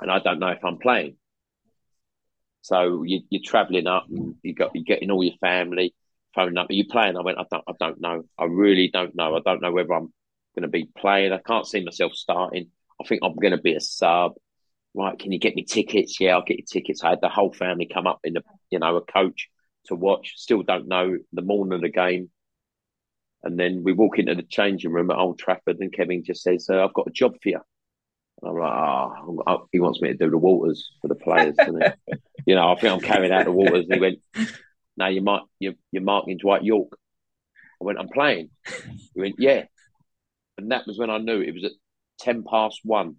and 0.00 0.10
I 0.10 0.18
don't 0.20 0.38
know 0.38 0.48
if 0.48 0.64
I'm 0.64 0.78
playing. 0.78 1.16
So 2.62 3.04
you, 3.04 3.20
are 3.32 3.44
travelling 3.44 3.86
up, 3.86 4.06
and 4.08 4.34
you 4.42 4.54
got 4.54 4.72
you're 4.74 4.84
getting 4.84 5.10
all 5.10 5.22
your 5.22 5.36
family 5.40 5.94
up. 6.38 6.70
Are 6.70 6.74
you 6.74 6.86
playing? 6.86 7.16
I 7.16 7.22
went. 7.22 7.38
I 7.38 7.44
don't. 7.50 7.64
I 7.68 7.72
don't 7.78 8.00
know. 8.00 8.24
I 8.38 8.44
really 8.44 8.90
don't 8.92 9.14
know. 9.14 9.36
I 9.36 9.40
don't 9.44 9.62
know 9.62 9.72
whether 9.72 9.92
I'm 9.92 10.12
going 10.54 10.62
to 10.62 10.68
be 10.68 10.88
playing. 10.98 11.32
I 11.32 11.38
can't 11.38 11.66
see 11.66 11.84
myself 11.84 12.12
starting. 12.12 12.70
I 13.00 13.06
think 13.06 13.20
I'm 13.22 13.36
going 13.36 13.56
to 13.56 13.62
be 13.62 13.74
a 13.74 13.80
sub. 13.80 14.32
Right? 14.94 15.18
Can 15.18 15.32
you 15.32 15.38
get 15.38 15.54
me 15.54 15.64
tickets? 15.64 16.18
Yeah, 16.20 16.34
I'll 16.34 16.44
get 16.44 16.58
you 16.58 16.64
tickets. 16.64 17.04
I 17.04 17.10
had 17.10 17.20
the 17.20 17.28
whole 17.28 17.52
family 17.52 17.88
come 17.92 18.06
up 18.06 18.20
in 18.24 18.36
a 18.36 18.40
you 18.70 18.78
know 18.78 18.96
a 18.96 19.02
coach 19.02 19.48
to 19.86 19.94
watch. 19.94 20.34
Still 20.36 20.62
don't 20.62 20.88
know 20.88 21.16
the 21.32 21.42
morning 21.42 21.74
of 21.74 21.82
the 21.82 21.90
game. 21.90 22.30
And 23.42 23.58
then 23.58 23.82
we 23.84 23.92
walk 23.92 24.18
into 24.18 24.34
the 24.34 24.42
changing 24.42 24.92
room 24.92 25.10
at 25.10 25.18
Old 25.18 25.38
Trafford, 25.38 25.78
and 25.80 25.92
Kevin 25.92 26.24
just 26.24 26.42
says, 26.42 26.66
uh, 26.70 26.84
"I've 26.84 26.94
got 26.94 27.08
a 27.08 27.12
job 27.12 27.34
for 27.42 27.48
you." 27.50 27.60
And 28.42 28.50
I'm 28.50 28.58
like, 28.58 29.46
"Oh, 29.46 29.68
he 29.72 29.80
wants 29.80 30.00
me 30.00 30.08
to 30.08 30.16
do 30.16 30.30
the 30.30 30.38
waters 30.38 30.90
for 31.00 31.08
the 31.08 31.14
players." 31.14 31.56
you 32.46 32.54
know, 32.54 32.72
I 32.72 32.80
think 32.80 32.92
I'm 32.92 33.00
carrying 33.00 33.32
out 33.32 33.44
the 33.44 33.52
waters. 33.52 33.86
And 33.88 33.94
he 33.94 34.00
went, 34.00 34.18
"Now 34.96 35.08
you 35.08 35.22
might 35.22 35.42
you're, 35.58 35.74
you're 35.92 36.02
marking 36.02 36.38
Dwight 36.38 36.64
Yorke." 36.64 36.98
I 37.80 37.84
went, 37.84 37.98
"I'm 37.98 38.08
playing." 38.08 38.50
He 39.14 39.20
went, 39.20 39.36
"Yeah," 39.38 39.64
and 40.58 40.70
that 40.70 40.86
was 40.86 40.98
when 40.98 41.10
I 41.10 41.18
knew 41.18 41.40
it 41.40 41.54
was 41.54 41.64
at 41.64 41.72
ten 42.18 42.42
past 42.42 42.80
one. 42.84 43.16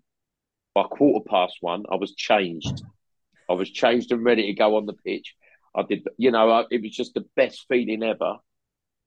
By 0.74 0.84
quarter 0.84 1.26
past 1.28 1.58
one, 1.62 1.86
I 1.92 1.96
was 1.96 2.14
changed. 2.14 2.84
I 3.50 3.54
was 3.54 3.72
changed 3.72 4.12
and 4.12 4.24
ready 4.24 4.46
to 4.48 4.54
go 4.54 4.78
on 4.78 4.86
the 4.86 4.94
pitch. 4.94 5.36
I 5.76 5.84
did, 5.84 6.08
you 6.18 6.32
know, 6.32 6.50
I, 6.52 6.66
it 6.70 6.82
was 6.82 6.92
just 6.92 7.14
the 7.14 7.26
best 7.36 7.66
feeling 7.68 8.04
ever. 8.04 8.38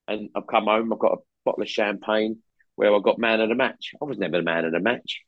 And 0.08 0.30
I've 0.34 0.46
come 0.46 0.64
home, 0.64 0.92
I've 0.92 0.98
got 0.98 1.12
a 1.12 1.22
bottle 1.44 1.62
of 1.62 1.68
champagne 1.68 2.38
where 2.74 2.94
I 2.94 2.98
got 3.00 3.18
man 3.18 3.40
of 3.40 3.48
the 3.48 3.54
match. 3.54 3.92
I 4.00 4.04
was 4.04 4.18
never 4.18 4.38
the 4.38 4.42
man 4.42 4.64
of 4.64 4.72
the 4.72 4.80
match, 4.80 5.22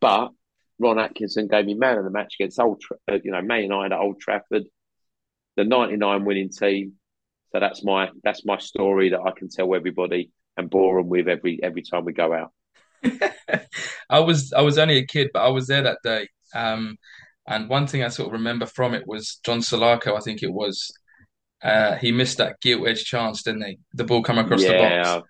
but 0.00 0.30
Ron 0.78 0.98
Atkinson 0.98 1.48
gave 1.48 1.64
me 1.64 1.74
man 1.74 1.98
of 1.98 2.04
the 2.04 2.10
match 2.10 2.34
against 2.38 2.60
Old, 2.60 2.82
uh, 3.10 3.18
you 3.22 3.30
know, 3.30 3.40
Man 3.40 3.62
United 3.62 3.94
at 3.94 4.00
Old 4.00 4.20
Trafford, 4.20 4.64
the 5.56 5.64
'99 5.64 6.24
winning 6.24 6.50
team. 6.50 6.94
So 7.52 7.60
that's 7.60 7.84
my 7.84 8.10
that's 8.22 8.44
my 8.44 8.58
story 8.58 9.10
that 9.10 9.20
I 9.20 9.30
can 9.36 9.48
tell 9.48 9.74
everybody 9.74 10.30
and 10.56 10.70
bore 10.70 11.00
them 11.00 11.08
with 11.08 11.28
every 11.28 11.60
every 11.62 11.82
time 11.82 12.04
we 12.04 12.12
go 12.12 12.32
out. 12.32 12.52
I 14.10 14.20
was 14.20 14.52
I 14.52 14.62
was 14.62 14.78
only 14.78 14.98
a 14.98 15.06
kid, 15.06 15.30
but 15.32 15.42
I 15.42 15.48
was 15.48 15.66
there 15.66 15.82
that 15.82 15.98
day. 16.02 16.28
Um, 16.54 16.96
and 17.46 17.68
one 17.68 17.86
thing 17.86 18.02
I 18.02 18.08
sort 18.08 18.28
of 18.28 18.32
remember 18.32 18.66
from 18.66 18.94
it 18.94 19.06
was 19.06 19.38
John 19.44 19.60
Salako, 19.60 20.16
I 20.16 20.20
think 20.20 20.42
it 20.42 20.52
was. 20.52 20.92
Uh, 21.62 21.94
he 21.96 22.12
missed 22.12 22.38
that 22.38 22.60
gilt 22.60 22.86
edge 22.86 23.04
chance, 23.04 23.42
didn't 23.42 23.64
he? 23.64 23.78
The 23.94 24.04
ball 24.04 24.22
come 24.22 24.38
across 24.38 24.62
yeah, 24.62 24.72
the 24.72 25.12
box. 25.12 25.28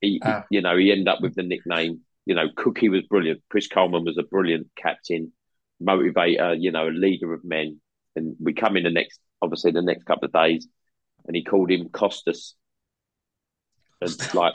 He, 0.00 0.20
uh, 0.24 0.42
you 0.50 0.60
know, 0.60 0.76
he 0.76 0.90
ended 0.90 1.08
up 1.08 1.20
with 1.20 1.34
the 1.34 1.42
nickname. 1.42 2.00
You 2.24 2.34
know, 2.34 2.46
Cookie 2.56 2.88
was 2.88 3.02
brilliant. 3.02 3.42
Chris 3.50 3.68
Coleman 3.68 4.04
was 4.04 4.18
a 4.18 4.22
brilliant 4.22 4.68
captain, 4.76 5.32
motivator. 5.82 6.56
You 6.58 6.72
know, 6.72 6.88
a 6.88 6.90
leader 6.90 7.32
of 7.32 7.44
men. 7.44 7.80
And 8.18 8.36
we 8.40 8.52
come 8.52 8.76
in 8.76 8.82
the 8.82 8.90
next, 8.90 9.20
obviously, 9.40 9.70
the 9.70 9.80
next 9.80 10.04
couple 10.04 10.26
of 10.26 10.32
days, 10.32 10.66
and 11.26 11.36
he 11.36 11.44
called 11.44 11.70
him 11.70 11.88
Costas. 11.88 12.56
And 14.00 14.34
like 14.34 14.54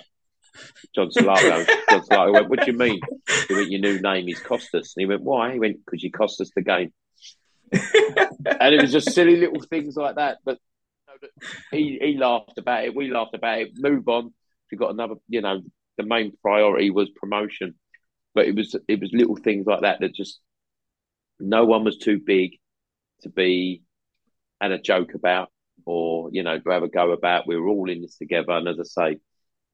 John 0.93 1.09
Salako, 1.09 1.65
John 1.89 2.01
Salako 2.01 2.33
went, 2.33 2.49
"What 2.49 2.59
do 2.59 2.71
you 2.71 2.77
mean?" 2.77 2.99
He 3.47 3.55
went, 3.55 3.71
"Your 3.71 3.81
new 3.81 3.99
name 4.01 4.27
is 4.27 4.39
Costas." 4.39 4.93
And 4.95 5.01
he 5.01 5.05
went, 5.05 5.21
"Why?" 5.21 5.53
He 5.53 5.59
went, 5.59 5.77
"Because 5.85 6.03
you 6.03 6.11
cost 6.11 6.41
us 6.41 6.51
the 6.53 6.61
game." 6.61 6.91
and 7.71 8.75
it 8.75 8.81
was 8.81 8.91
just 8.91 9.11
silly 9.11 9.37
little 9.37 9.61
things 9.61 9.95
like 9.95 10.15
that. 10.15 10.39
But 10.43 10.59
he 11.71 11.99
he 12.01 12.17
laughed 12.17 12.57
about 12.57 12.83
it. 12.83 12.95
We 12.95 13.09
laughed 13.09 13.33
about 13.33 13.61
it. 13.61 13.71
Move 13.75 14.07
on. 14.09 14.33
We 14.71 14.77
got 14.77 14.91
another. 14.91 15.15
You 15.29 15.41
know, 15.41 15.61
the 15.97 16.03
main 16.03 16.33
priority 16.41 16.89
was 16.89 17.09
promotion, 17.09 17.75
but 18.35 18.45
it 18.45 18.55
was 18.55 18.75
it 18.87 18.99
was 18.99 19.11
little 19.13 19.37
things 19.37 19.65
like 19.65 19.81
that 19.81 20.01
that 20.01 20.13
just 20.13 20.39
no 21.39 21.65
one 21.65 21.83
was 21.83 21.97
too 21.97 22.19
big 22.19 22.59
to 23.23 23.29
be 23.29 23.83
and 24.61 24.73
a 24.73 24.77
joke 24.77 25.13
about 25.13 25.49
or 25.85 26.29
you 26.31 26.43
know 26.43 26.59
to 26.59 26.69
have 26.69 26.83
a 26.83 26.87
go 26.87 27.11
about. 27.11 27.47
We 27.47 27.57
were 27.57 27.67
all 27.67 27.89
in 27.89 28.01
this 28.01 28.17
together, 28.17 28.53
and 28.53 28.67
as 28.67 28.79
I 28.79 28.83
say, 29.11 29.17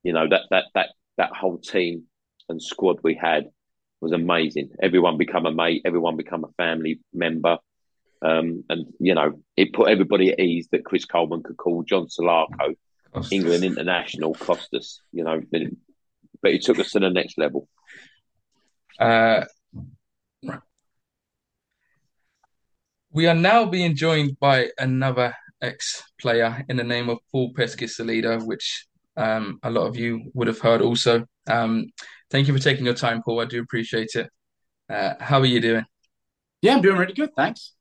you 0.04 0.14
know 0.14 0.28
that 0.28 0.44
that 0.50 0.66
that 0.74 0.90
that 1.18 1.36
whole 1.36 1.58
team 1.58 2.04
and 2.48 2.62
squad 2.62 3.00
we 3.04 3.16
had 3.16 3.50
was 4.02 4.12
amazing. 4.12 4.72
Everyone 4.82 5.18
become 5.18 5.46
a 5.46 5.52
mate. 5.52 5.84
Everyone 5.86 6.16
become 6.16 6.44
a 6.44 6.54
family 6.64 7.02
member. 7.14 7.58
Um, 8.22 8.64
and 8.70 8.88
you 9.00 9.16
know, 9.16 9.42
it 9.56 9.74
put 9.74 9.90
everybody 9.90 10.32
at 10.32 10.40
ease 10.40 10.68
that 10.72 10.86
Chris 10.86 11.06
Coleman 11.06 11.44
could 11.44 11.58
call 11.58 11.84
John 11.84 12.08
Salako, 12.08 12.76
England 13.32 13.64
international 13.64 14.34
cost 14.34 14.74
us. 14.74 15.02
You 15.12 15.24
know, 15.24 15.42
but 15.52 16.52
it 16.52 16.64
took 16.64 16.80
us 16.80 16.92
to 16.92 17.00
the 17.00 17.10
next 17.10 17.38
level. 17.38 17.68
Uh, 19.00 19.46
we 23.12 23.28
are 23.28 23.36
now 23.36 23.66
being 23.66 23.96
joined 23.96 24.40
by 24.40 24.70
another 24.78 25.34
ex-player 25.62 26.64
in 26.70 26.78
the 26.78 26.84
name 26.84 27.10
of 27.10 27.20
Paul 27.32 27.54
Peschisolido, 27.54 28.46
which 28.46 28.88
um, 29.18 29.60
a 29.64 29.70
lot 29.70 29.88
of 29.88 29.98
you 29.98 30.32
would 30.34 30.48
have 30.48 30.60
heard 30.60 30.82
also. 30.82 31.26
Um, 31.48 31.88
thank 32.30 32.48
you 32.48 32.54
for 32.54 32.64
taking 32.64 32.86
your 32.86 32.94
time, 32.94 33.22
Paul. 33.24 33.42
I 33.42 33.46
do 33.46 33.62
appreciate 33.62 34.12
it. 34.16 34.30
Uh, 34.90 35.16
how 35.20 35.40
are 35.40 35.46
you 35.46 35.60
doing? 35.60 35.86
Yeah, 36.62 36.76
I'm 36.76 36.82
doing 36.82 36.98
really 36.98 37.14
good. 37.14 37.32
Thanks. 37.36 37.74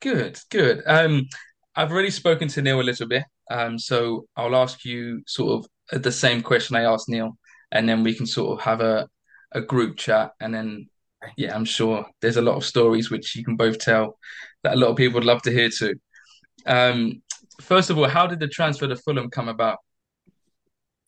Good, 0.00 0.38
good. 0.50 0.82
Um, 0.86 1.26
I've 1.74 1.90
already 1.90 2.10
spoken 2.10 2.48
to 2.48 2.62
Neil 2.62 2.80
a 2.80 2.82
little 2.82 3.08
bit, 3.08 3.24
um, 3.50 3.78
so 3.78 4.26
I'll 4.36 4.56
ask 4.56 4.84
you 4.84 5.22
sort 5.26 5.64
of 5.92 6.02
the 6.02 6.12
same 6.12 6.42
question 6.42 6.76
I 6.76 6.82
asked 6.82 7.08
Neil, 7.08 7.38
and 7.72 7.88
then 7.88 8.02
we 8.02 8.14
can 8.14 8.26
sort 8.26 8.58
of 8.58 8.64
have 8.64 8.80
a 8.80 9.08
a 9.52 9.62
group 9.62 9.96
chat, 9.96 10.32
and 10.40 10.54
then 10.54 10.88
yeah, 11.36 11.54
I'm 11.54 11.64
sure 11.64 12.06
there's 12.20 12.36
a 12.36 12.42
lot 12.42 12.56
of 12.56 12.64
stories 12.64 13.10
which 13.10 13.34
you 13.34 13.44
can 13.44 13.56
both 13.56 13.78
tell 13.78 14.18
that 14.64 14.74
a 14.74 14.76
lot 14.76 14.88
of 14.88 14.96
people 14.96 15.14
would 15.14 15.24
love 15.24 15.42
to 15.42 15.52
hear 15.52 15.70
too. 15.70 15.94
Um, 16.66 17.22
first 17.60 17.90
of 17.90 17.98
all, 17.98 18.08
how 18.08 18.26
did 18.26 18.40
the 18.40 18.48
transfer 18.48 18.86
to 18.88 18.96
Fulham 18.96 19.30
come 19.30 19.48
about? 19.48 19.78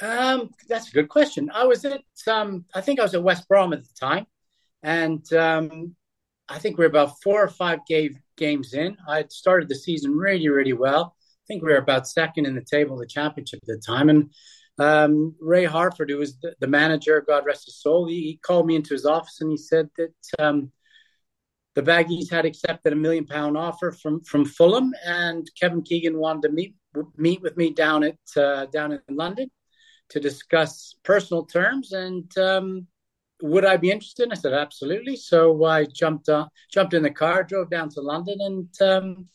Um, 0.01 0.51
that's 0.69 0.89
a 0.89 0.93
good 0.93 1.09
question. 1.09 1.51
I 1.53 1.65
was 1.65 1.85
at 1.85 2.03
um, 2.27 2.65
I 2.75 2.81
think 2.81 3.01
I 3.01 3.03
was 3.03 3.15
at 3.15 3.23
West 3.23 3.47
Brom 3.49 3.73
at 3.73 3.83
the 3.83 3.95
time, 4.01 4.27
and 4.83 5.31
um, 5.35 5.95
I 6.51 6.59
think 6.59 6.79
we 6.79 6.85
are 6.85 6.89
about 6.89 7.23
four 7.23 7.43
or 7.43 7.49
five 7.49 7.81
gave, 7.87 8.17
games 8.37 8.75
in. 8.75 8.97
I 9.09 9.19
had 9.19 9.33
started 9.33 9.69
the 9.69 9.77
season 9.77 10.17
really, 10.17 10.49
really 10.49 10.73
well. 10.73 11.15
I 11.17 11.47
think 11.47 11.63
we 11.63 11.71
were 11.71 11.79
about 11.79 12.09
second 12.09 12.47
in 12.47 12.57
the 12.57 12.65
table 12.65 12.97
the 12.97 13.07
championship 13.07 13.61
at 13.63 13.69
the 13.69 13.83
time. 13.87 14.09
And 14.09 14.33
um, 14.79 15.37
Ray 15.41 15.65
Harford, 15.65 16.11
who 16.11 16.17
was 16.17 16.39
the, 16.41 16.55
the, 16.59 16.67
manager, 16.67 17.25
God 17.27 17.47
rest 17.47 17.67
his 17.67 17.81
soul, 17.81 18.09
he, 18.09 18.23
he, 18.23 18.41
called 18.43 18.67
me 18.67 18.75
into 18.75 18.95
his 18.95 19.07
office 19.07 19.41
and 19.41 19.51
he 19.51 19.57
said 19.57 19.91
that 19.97 20.15
um, 20.39 20.73
the 21.81 21.91
Baggies 21.91 22.31
had 22.31 22.45
accepted 22.45 22.93
a 22.93 22.97
million 22.97 23.27
pound 23.27 23.57
offer 23.57 23.91
from 23.91 24.21
from 24.23 24.45
Fulham, 24.45 24.93
and 25.07 25.51
Kevin 25.59 25.83
Keegan 25.83 26.19
wanted 26.19 26.43
to 26.43 26.55
meet 26.55 26.75
meet 27.17 27.41
with 27.41 27.57
me 27.57 27.73
down 27.73 28.05
at 28.05 28.19
uh, 28.37 28.67
down 28.67 28.93
in 28.93 29.01
London 29.09 29.51
to 30.11 30.21
discuss 30.21 30.97
personal 31.05 31.47
terms. 31.47 31.93
And 31.93 32.37
um, 32.37 32.87
would 33.41 33.65
I 33.65 33.79
be 33.79 33.91
interested? 33.91 34.29
I 34.31 34.35
said 34.35 34.53
absolutely. 34.53 35.17
So 35.17 35.65
I 35.65 35.87
jumped 35.87 36.29
on, 36.29 36.49
jumped 36.71 36.95
in 36.95 37.03
the 37.03 37.11
car, 37.11 37.45
drove 37.45 37.71
down 37.71 37.89
to 37.91 38.01
London, 38.01 38.37
and 38.41 38.83
um, 38.83 39.29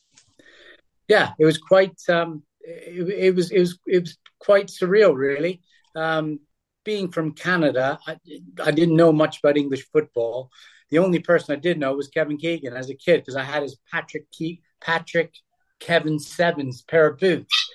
yeah, 1.08 1.32
it 1.40 1.46
was 1.46 1.58
quite 1.58 2.00
um, 2.10 2.44
it, 2.62 3.10
it, 3.10 3.36
was 3.36 3.50
it 3.52 3.60
was 3.60 3.80
it 3.88 4.02
was 4.02 4.18
quite 4.40 4.68
surreal, 4.68 5.16
really. 5.16 5.62
Um, 5.96 6.42
being 6.84 7.10
from 7.10 7.34
Canada, 7.34 7.98
I, 8.06 8.18
I 8.64 8.70
didn't 8.70 8.98
know 8.98 9.12
much 9.12 9.40
about 9.40 9.58
English 9.58 9.88
football. 9.92 10.52
The 10.92 11.00
only 11.00 11.20
person 11.20 11.56
I 11.56 11.60
did 11.60 11.80
know 11.80 11.96
was 11.96 12.08
Kevin 12.08 12.38
Keegan 12.38 12.76
as 12.76 12.90
a 12.90 12.96
kid 12.96 13.22
because 13.22 13.36
I 13.36 13.44
had 13.44 13.64
his 13.64 13.78
Patrick 13.92 14.26
Ke- 14.32 14.60
Patrick 14.82 15.34
Kevin 15.80 16.20
Sevens 16.20 16.84
pair 16.84 17.08
of 17.08 17.20
boots. 17.20 17.70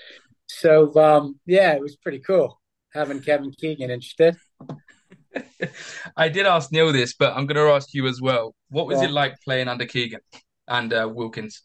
So 0.47 0.95
um, 1.01 1.41
yeah, 1.47 1.73
it 1.73 1.81
was 1.81 1.97
pretty 1.97 2.21
cool 2.21 2.61
having 2.93 3.21
Kevin 3.21 3.53
Keegan 3.53 3.91
interested. 3.91 4.37
I 6.17 6.29
did 6.29 6.47
ask 6.47 6.73
Neil 6.73 6.93
this, 6.93 7.15
but 7.15 7.37
I'm 7.37 7.47
going 7.47 7.57
to 7.57 7.73
ask 7.73 7.95
you 7.95 8.07
as 8.07 8.21
well. 8.21 8.55
What 8.69 8.87
was 8.87 9.01
yeah. 9.01 9.09
it 9.09 9.13
like 9.13 9.37
playing 9.45 9.69
under 9.69 9.87
Keegan 9.87 10.21
and 10.67 10.93
uh, 10.93 11.09
Wilkins? 11.13 11.63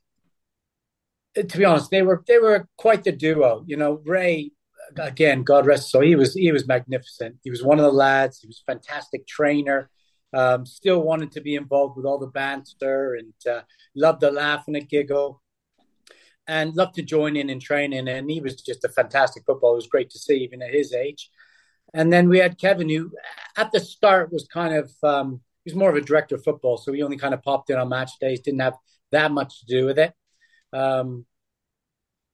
Uh, 1.37 1.43
to 1.43 1.57
be 1.57 1.65
honest, 1.65 1.89
they 1.91 2.01
were 2.01 2.23
they 2.27 2.37
were 2.37 2.67
quite 2.77 3.03
the 3.03 3.11
duo. 3.11 3.63
You 3.67 3.77
know, 3.77 4.01
Ray 4.05 4.51
again, 4.97 5.43
God 5.43 5.65
rest 5.65 5.89
so 5.89 6.01
he 6.01 6.15
was 6.15 6.33
he 6.33 6.51
was 6.51 6.67
magnificent. 6.67 7.37
He 7.43 7.49
was 7.49 7.63
one 7.63 7.79
of 7.79 7.85
the 7.85 7.91
lads. 7.91 8.39
He 8.39 8.47
was 8.47 8.61
a 8.65 8.71
fantastic 8.71 9.27
trainer. 9.27 9.89
Um, 10.35 10.65
still 10.65 11.01
wanted 11.01 11.31
to 11.31 11.41
be 11.41 11.55
involved 11.55 11.95
with 11.95 12.05
all 12.05 12.19
the 12.19 12.27
banter 12.27 13.15
and 13.15 13.33
uh, 13.49 13.61
loved 13.95 14.19
to 14.21 14.31
laugh 14.31 14.65
and 14.67 14.75
a 14.75 14.81
giggle 14.81 15.41
and 16.47 16.75
loved 16.75 16.95
to 16.95 17.01
join 17.01 17.35
in 17.35 17.49
in 17.49 17.59
training. 17.59 18.07
And 18.07 18.29
he 18.29 18.41
was 18.41 18.61
just 18.61 18.83
a 18.83 18.89
fantastic 18.89 19.43
footballer. 19.45 19.75
It 19.75 19.77
was 19.77 19.87
great 19.87 20.09
to 20.11 20.19
see, 20.19 20.37
even 20.37 20.61
at 20.61 20.73
his 20.73 20.93
age. 20.93 21.31
And 21.93 22.11
then 22.11 22.27
we 22.27 22.39
had 22.39 22.59
Kevin, 22.59 22.89
who 22.89 23.11
at 23.55 23.71
the 23.71 23.79
start 23.79 24.31
was 24.31 24.47
kind 24.47 24.75
of 24.75 24.91
um, 25.03 25.41
he 25.63 25.71
was 25.71 25.77
more 25.77 25.89
of 25.89 25.95
a 25.95 26.01
director 26.01 26.35
of 26.35 26.43
football, 26.43 26.77
so 26.77 26.91
he 26.91 27.01
only 27.01 27.17
kind 27.17 27.33
of 27.33 27.41
popped 27.41 27.69
in 27.69 27.77
on 27.77 27.89
match 27.89 28.11
days, 28.19 28.41
didn't 28.41 28.59
have 28.59 28.77
that 29.11 29.31
much 29.31 29.61
to 29.61 29.65
do 29.65 29.85
with 29.85 29.97
it. 29.97 30.13
Um, 30.73 31.25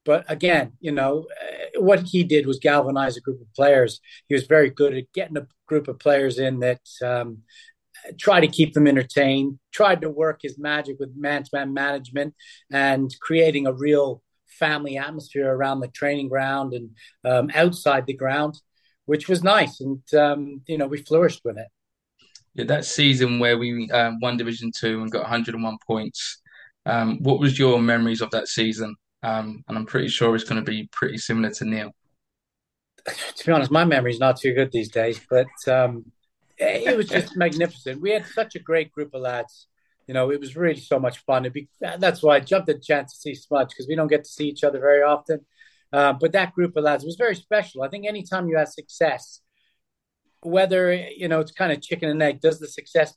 but 0.03 0.25
again, 0.27 0.74
you 0.79 0.91
know, 0.91 1.27
uh, 1.39 1.79
what 1.79 2.01
he 2.01 2.24
did 2.24 2.48
was 2.48 2.60
galvanize 2.60 3.17
a 3.17 3.22
group 3.22 3.39
of 3.39 3.53
players. 3.53 4.01
He 4.27 4.34
was 4.34 4.46
very 4.46 4.70
good 4.72 4.96
at 4.96 5.13
getting 5.13 5.38
a 5.38 5.48
group 5.67 5.88
of 5.88 6.00
players 6.00 6.39
in 6.39 6.60
that 6.60 6.81
um, 7.03 7.43
try 8.20 8.39
to 8.39 8.48
keep 8.48 8.74
them 8.74 8.88
entertained, 8.88 9.60
tried 9.72 10.01
to 10.01 10.10
work 10.10 10.39
his 10.41 10.58
magic 10.58 10.98
with 11.00 11.15
man-to-man 11.15 11.74
management 11.74 12.34
and 12.72 13.13
creating 13.22 13.67
a 13.67 13.74
real 13.74 14.22
family 14.48 14.98
atmosphere 14.98 15.53
around 15.53 15.79
the 15.79 15.88
training 15.88 16.29
ground 16.29 16.74
and 16.74 16.89
um, 17.25 17.50
outside 17.55 18.05
the 18.05 18.13
ground, 18.13 18.60
which 19.05 19.27
was 19.27 19.43
nice. 19.43 19.81
And, 19.81 20.01
um, 20.13 20.62
you 20.67 20.77
know, 20.77 20.88
we 20.88 21.01
flourished 21.01 21.41
with 21.43 21.58
it. 21.58 21.67
Yeah, 22.53 22.65
that 22.65 22.86
season 22.86 23.39
where 23.39 23.58
we 23.58 23.89
um, 23.91 24.20
won 24.22 24.38
Division 24.38 24.72
Two 24.77 25.01
and 25.01 25.12
got 25.12 25.22
101 25.22 25.77
points. 25.88 26.41
Um, 26.86 27.20
what 27.22 27.39
was 27.39 27.58
your 27.58 27.79
memories 27.79 28.22
of 28.22 28.31
that 28.31 28.48
season? 28.48 28.96
Um, 29.24 29.63
and 29.67 29.77
I'm 29.77 29.86
pretty 29.86 30.10
sure 30.10 30.36
it's 30.36 30.43
going 30.43 30.63
to 30.63 30.70
be 30.70 30.89
pretty 30.91 31.17
similar 31.17 31.51
to 31.51 31.65
Neil. 31.65 31.91
To 33.36 33.46
be 33.48 33.51
honest, 33.51 33.72
my 33.72 33.84
memory's 33.84 34.20
not 34.20 34.39
too 34.39 34.53
good 34.53 34.72
these 34.72 34.89
days, 34.89 35.20
but 35.27 35.48
um, 35.67 36.05
it 36.62 36.98
was 36.98 37.08
just 37.08 37.36
magnificent. 37.38 38.01
We 38.01 38.12
had 38.12 38.25
such 38.25 38.56
a 38.56 38.60
great 38.60 38.91
group 38.91 39.13
of 39.13 39.22
lads. 39.22 39.68
You 40.08 40.13
know, 40.13 40.32
it 40.32 40.39
was 40.39 40.56
really 40.56 40.80
so 40.80 41.00
much 41.00 41.20
fun. 41.20 41.48
Be, 41.53 41.70
that's 41.80 42.22
why 42.22 42.36
I 42.36 42.39
jumped 42.39 42.70
at 42.70 42.77
the 42.77 42.82
chance 42.82 43.13
to 43.13 43.20
see 43.20 43.36
Smudge 43.36 43.70
because 43.70 43.88
we 43.88 43.96
don't 43.96 44.08
get 44.08 44.24
to 44.24 44.30
see 44.30 44.48
each 44.48 44.63
other 44.63 44.80
very 44.80 45.03
often. 45.03 45.46
Uh, 45.94 46.13
but 46.13 46.32
that 46.34 46.53
group 46.53 46.75
of 46.75 46.84
lads 46.84 47.03
was 47.03 47.15
very 47.15 47.36
special. 47.36 47.84
I 47.84 47.89
think 47.89 48.08
anytime 48.08 48.48
you 48.48 48.58
have 48.58 48.70
success, 48.70 49.41
whether 50.41 50.94
you 50.94 51.27
know 51.27 51.39
it's 51.39 51.51
kind 51.51 51.72
of 51.72 51.82
chicken 51.82 52.10
and 52.10 52.24
egg, 52.24 52.41
does 52.41 52.60
the 52.60 52.68
success 52.68 53.13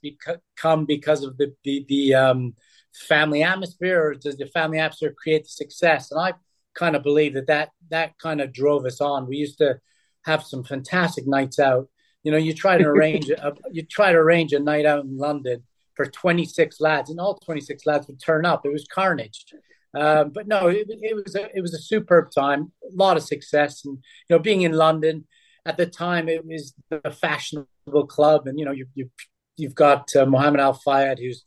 come 0.55 0.85
because 0.85 1.23
of 1.23 1.37
the 1.37 1.53
the, 1.63 1.85
the 1.87 2.13
um, 2.13 2.53
family 2.93 3.43
atmosphere, 3.43 4.01
or 4.03 4.13
does 4.13 4.37
the 4.37 4.47
family 4.47 4.79
atmosphere 4.79 5.13
create 5.17 5.43
the 5.43 5.49
success? 5.49 6.11
And 6.11 6.19
I 6.19 6.33
kind 6.75 6.95
of 6.95 7.03
believe 7.03 7.33
that 7.33 7.47
that 7.47 7.69
that 7.89 8.17
kind 8.19 8.41
of 8.41 8.53
drove 8.53 8.85
us 8.85 9.01
on. 9.01 9.27
We 9.27 9.37
used 9.37 9.57
to 9.59 9.79
have 10.25 10.43
some 10.43 10.63
fantastic 10.63 11.25
nights 11.27 11.59
out. 11.59 11.87
You 12.25 12.31
know, 12.31 12.37
you 12.37 12.53
try 12.53 12.77
to 12.77 12.83
arrange 12.83 13.29
a, 13.29 13.53
you 13.71 13.83
try 13.83 14.11
to 14.11 14.17
arrange 14.17 14.51
a 14.51 14.59
night 14.59 14.85
out 14.85 15.05
in 15.05 15.17
London 15.17 15.63
for 15.93 16.05
26 16.05 16.81
lads, 16.81 17.09
and 17.09 17.19
all 17.19 17.37
26 17.37 17.85
lads 17.85 18.07
would 18.07 18.21
turn 18.21 18.45
up. 18.45 18.65
It 18.65 18.73
was 18.73 18.85
carnage. 18.85 19.45
Um, 19.93 20.31
but 20.31 20.45
no, 20.45 20.67
it, 20.67 20.87
it, 20.89 21.15
was 21.15 21.35
a, 21.35 21.55
it 21.55 21.61
was 21.61 21.73
a 21.73 21.79
superb 21.79 22.29
time, 22.29 22.73
a 22.83 22.93
lot 22.93 23.15
of 23.15 23.23
success, 23.23 23.85
and 23.85 23.99
you 24.27 24.35
know, 24.35 24.39
being 24.39 24.63
in 24.63 24.73
London 24.73 25.25
at 25.65 25.77
the 25.77 25.85
time, 25.85 26.27
it 26.27 26.45
was 26.45 26.73
the 26.89 26.99
fashionable 27.11 28.07
club, 28.07 28.47
and 28.47 28.59
you 28.59 28.65
know, 28.65 28.73
you, 28.73 28.87
you 28.93 29.09
you've 29.55 29.75
got 29.75 30.13
uh, 30.15 30.25
Mohammed 30.25 30.59
Al 30.59 30.73
Fayed, 30.73 31.19
who's 31.19 31.45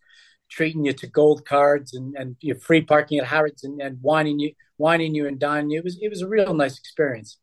treating 0.48 0.84
you 0.86 0.94
to 0.94 1.06
gold 1.06 1.44
cards 1.44 1.92
and, 1.92 2.16
and 2.16 2.36
you 2.40 2.54
free 2.54 2.80
parking 2.80 3.18
at 3.18 3.26
Harrods 3.26 3.64
and, 3.64 3.82
and 3.82 3.98
wining 4.00 4.38
you 4.38 4.52
wining 4.78 5.14
you 5.14 5.26
and 5.26 5.38
dining 5.38 5.70
you. 5.70 5.78
It 5.78 5.84
was 5.84 5.98
it 6.00 6.08
was 6.08 6.22
a 6.22 6.28
real 6.28 6.54
nice 6.54 6.78
experience. 6.78 7.38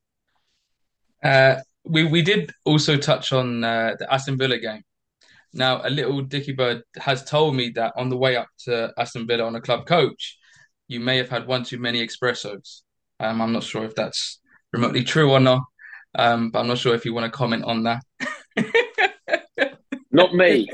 Uh, 1.23 1.57
we 1.85 2.03
we 2.03 2.21
did 2.21 2.51
also 2.65 2.97
touch 2.97 3.31
on 3.31 3.63
uh, 3.63 3.95
the 3.97 4.11
Aston 4.11 4.37
Villa 4.37 4.57
game. 4.57 4.81
Now, 5.53 5.81
a 5.83 5.89
little 5.89 6.21
Dicky 6.21 6.51
Bird 6.51 6.81
has 6.97 7.23
told 7.23 7.55
me 7.55 7.69
that 7.75 7.93
on 7.95 8.09
the 8.09 8.17
way 8.17 8.35
up 8.35 8.49
to 8.65 8.91
Aston 8.97 9.25
Villa 9.25 9.45
on 9.45 9.55
a 9.55 9.61
club 9.61 9.87
coach, 9.87 10.37
you 10.87 10.99
may 10.99 11.17
have 11.17 11.29
had 11.29 11.47
one 11.47 11.63
too 11.63 11.79
many 11.79 12.05
espressos. 12.05 12.81
Um, 13.21 13.41
I'm 13.41 13.53
not 13.53 13.63
sure 13.63 13.85
if 13.85 13.95
that's 13.95 14.41
remotely 14.73 15.03
true 15.03 15.31
or 15.31 15.39
not, 15.39 15.61
um, 16.15 16.51
but 16.51 16.59
I'm 16.59 16.67
not 16.67 16.77
sure 16.77 16.93
if 16.93 17.05
you 17.05 17.13
want 17.13 17.31
to 17.31 17.37
comment 17.37 17.63
on 17.63 17.83
that. 17.83 18.03
not 20.11 20.35
me. 20.35 20.67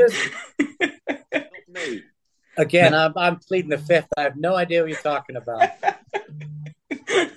not 1.32 1.44
me. 1.68 2.04
Again, 2.58 2.94
I'm, 2.96 3.14
I'm 3.16 3.38
pleading 3.38 3.70
the 3.70 3.78
fifth. 3.78 4.08
I 4.18 4.24
have 4.24 4.36
no 4.36 4.56
idea 4.56 4.82
what 4.82 4.90
you're 4.90 5.00
talking 5.00 5.36
about. 5.36 5.70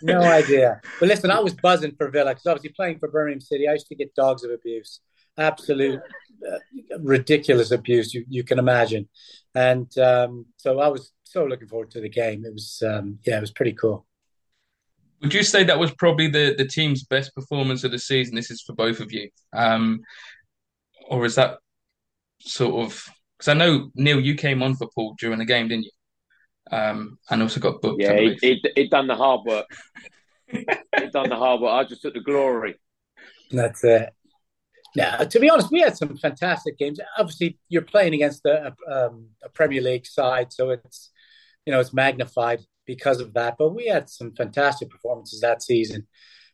No 0.05 0.21
idea. 0.21 0.81
But 1.01 1.09
listen, 1.09 1.31
I 1.31 1.41
was 1.41 1.55
buzzing 1.55 1.95
for 1.97 2.11
Villa 2.11 2.31
because 2.31 2.47
obviously 2.47 2.71
playing 2.71 2.99
for 2.99 3.09
Birmingham 3.09 3.41
City, 3.41 3.69
I 3.69 3.73
used 3.73 3.89
to 3.89 3.95
get 3.95 4.15
dogs 4.15 4.45
of 4.45 4.51
abuse, 4.51 5.01
absolute 5.39 6.01
uh, 6.47 6.59
ridiculous 7.01 7.71
abuse 7.71 8.15
you, 8.15 8.25
you 8.29 8.45
can 8.45 8.59
imagine, 8.59 9.09
and 9.55 9.97
um, 9.99 10.47
so 10.57 10.81
I 10.81 10.89
was 10.89 11.13
so 11.25 11.45
looking 11.45 11.69
forward 11.69 11.91
to 11.93 12.01
the 12.01 12.09
game. 12.09 12.45
It 12.45 12.53
was 12.53 12.83
um, 12.87 13.19
yeah, 13.25 13.39
it 13.39 13.41
was 13.41 13.53
pretty 13.53 13.73
cool. 13.73 14.07
Would 15.23 15.33
you 15.33 15.43
say 15.43 15.65
that 15.65 15.79
was 15.79 15.93
probably 15.95 16.29
the 16.29 16.55
the 16.57 16.67
team's 16.67 17.05
best 17.05 17.35
performance 17.35 17.85
of 17.85 17.91
the 17.91 17.99
season? 17.99 18.35
This 18.35 18.51
is 18.51 18.63
for 18.63 18.75
both 18.75 19.01
of 19.01 19.13
you, 19.13 19.31
um, 19.53 20.01
or 21.09 21.25
is 21.25 21.37
that 21.37 21.59
sort 22.41 22.85
of 22.85 23.05
because 23.39 23.49
I 23.49 23.55
know 23.55 23.91
Neil, 23.95 24.21
you 24.21 24.35
came 24.35 24.63
on 24.63 24.77
for 24.77 24.89
Paul 24.95 25.17
during 25.19 25.39
the 25.39 25.45
game, 25.45 25.69
didn't 25.69 25.85
you? 25.85 25.91
Um, 26.71 27.19
and 27.29 27.43
also 27.43 27.61
got 27.61 27.83
booked. 27.83 28.01
Yeah, 28.01 28.15
it 28.15 28.91
done 28.91 29.07
the 29.07 29.17
hard 29.17 29.43
work. 29.45 29.67
it 30.49 31.13
done 31.13 31.29
the 31.29 31.37
hard 31.37 31.61
work. 31.61 31.73
I 31.73 31.85
just 31.85 32.03
took 32.03 32.15
the 32.15 32.21
glory. 32.21 32.77
That's 33.51 33.85
it. 33.85 34.13
Yeah, 34.95 35.17
to 35.19 35.41
be 35.41 35.51
honest, 35.51 35.73
we 35.73 35.81
had 35.81 35.97
some 35.97 36.17
fantastic 36.17 36.79
games. 36.79 37.01
Obviously, 37.19 37.59
you're 37.69 37.83
playing 37.83 38.15
against 38.15 38.47
a, 38.47 38.75
um, 38.89 39.31
a 39.43 39.49
Premier 39.49 39.83
League 39.83 40.07
side, 40.07 40.53
so 40.53 40.71
it's 40.71 41.11
you 41.67 41.73
know 41.73 41.81
it's 41.81 41.93
magnified 41.93 42.61
because 42.87 43.21
of 43.21 43.35
that. 43.35 43.57
But 43.59 43.75
we 43.75 43.87
had 43.87 44.09
some 44.09 44.33
fantastic 44.35 44.91
performances 44.91 45.41
that 45.41 45.63
season. 45.63 46.07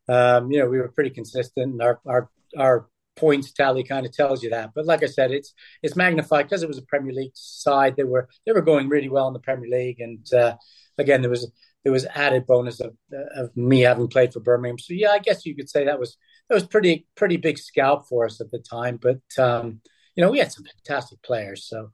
Um, 0.09 0.51
you 0.51 0.59
know, 0.59 0.69
we 0.69 0.79
were 0.79 0.89
pretty 0.89 1.11
consistent, 1.11 1.73
and 1.73 1.83
our 1.83 2.01
our 2.07 2.31
our 2.57 2.89
points 3.17 3.53
tally 3.53 3.85
kind 3.85 4.07
of 4.07 4.13
tells 4.13 4.43
you 4.43 4.51
that. 4.51 4.71
But 4.75 4.87
like 4.87 5.03
I 5.03 5.07
said, 5.07 5.31
it's 5.31 5.55
it's 5.83 5.97
magnified 5.97 6.47
because 6.47 6.63
it 6.63 6.69
was 6.69 6.79
a 6.79 6.83
Premier 6.83 7.13
League 7.13 7.33
side. 7.35 7.97
They 7.97 8.05
were 8.05 8.29
they 8.47 8.53
were 8.53 8.63
going 8.63 8.89
really 8.89 9.09
well 9.09 9.29
in 9.29 9.35
the 9.35 9.41
Premier 9.41 9.71
League, 9.71 10.01
and 10.01 10.27
uh, 10.33 10.57
again 10.99 11.21
there 11.21 11.31
was 11.31 11.51
there 11.85 11.93
was 11.93 12.07
added 12.15 12.47
bonus 12.47 12.81
of 12.81 12.95
of 13.37 13.57
me 13.57 13.81
having 13.81 14.09
played 14.09 14.33
for 14.33 14.41
Birmingham. 14.41 14.79
So 14.79 14.95
yeah, 14.95 15.11
I 15.11 15.19
guess 15.19 15.47
you 15.47 15.55
could 15.55 15.69
say 15.69 15.85
that 15.85 16.01
was 16.01 16.17
that 16.49 16.55
was 16.55 16.67
pretty 16.67 17.07
pretty 17.17 17.37
big 17.37 17.59
scalp 17.59 18.09
for 18.09 18.25
us 18.25 18.41
at 18.41 18.51
the 18.51 18.59
time. 18.59 18.99
But 19.01 19.21
um, 19.39 19.81
you 20.15 20.25
know 20.25 20.31
we 20.31 20.39
had 20.39 20.53
some 20.53 20.65
fantastic 20.65 21.23
players. 21.23 21.67
So 21.67 21.91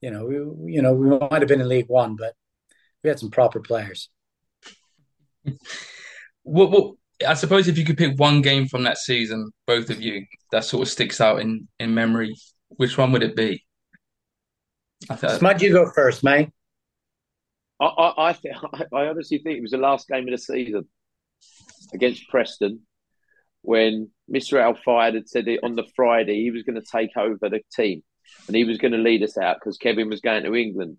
you 0.00 0.10
know 0.10 0.26
we 0.26 0.72
you 0.74 0.82
know 0.82 0.94
we 0.94 1.08
might 1.08 1.42
have 1.42 1.48
been 1.48 1.60
in 1.60 1.68
League 1.68 1.88
One, 1.88 2.16
but 2.16 2.34
we 3.02 3.08
had 3.08 3.18
some 3.18 3.30
proper 3.30 3.60
players. 3.60 4.08
what 6.42 6.70
what 6.70 6.94
I 7.26 7.34
suppose 7.34 7.68
if 7.68 7.76
you 7.76 7.84
could 7.84 7.98
pick 7.98 8.18
one 8.18 8.42
game 8.42 8.66
from 8.66 8.84
that 8.84 8.98
season, 8.98 9.52
both 9.66 9.90
of 9.90 10.00
you, 10.00 10.24
that 10.52 10.64
sort 10.64 10.82
of 10.82 10.88
sticks 10.88 11.20
out 11.20 11.40
in, 11.40 11.68
in 11.78 11.94
memory, 11.94 12.34
which 12.68 12.96
one 12.96 13.12
would 13.12 13.22
it 13.22 13.36
be? 13.36 13.64
I 15.08 15.16
thought, 15.16 15.38
Smudge, 15.38 15.62
you 15.62 15.72
go 15.72 15.90
first, 15.90 16.22
mate. 16.24 16.50
I 17.80 17.86
I, 17.86 18.28
I, 18.28 18.32
th- 18.32 18.54
I 18.94 19.06
honestly 19.06 19.38
think 19.38 19.58
it 19.58 19.62
was 19.62 19.70
the 19.70 19.78
last 19.78 20.08
game 20.08 20.28
of 20.28 20.32
the 20.32 20.38
season 20.38 20.86
against 21.92 22.28
Preston 22.28 22.80
when 23.62 24.10
Mr. 24.32 24.60
Al 24.60 24.74
Fayed 24.74 25.14
had 25.14 25.28
said 25.28 25.46
on 25.62 25.74
the 25.76 25.86
Friday 25.94 26.42
he 26.42 26.50
was 26.50 26.62
going 26.62 26.80
to 26.80 26.86
take 26.86 27.16
over 27.16 27.48
the 27.48 27.60
team 27.74 28.02
and 28.46 28.56
he 28.56 28.64
was 28.64 28.78
going 28.78 28.92
to 28.92 28.98
lead 28.98 29.22
us 29.22 29.36
out 29.36 29.56
because 29.56 29.76
Kevin 29.76 30.08
was 30.08 30.20
going 30.20 30.44
to 30.44 30.54
England. 30.54 30.96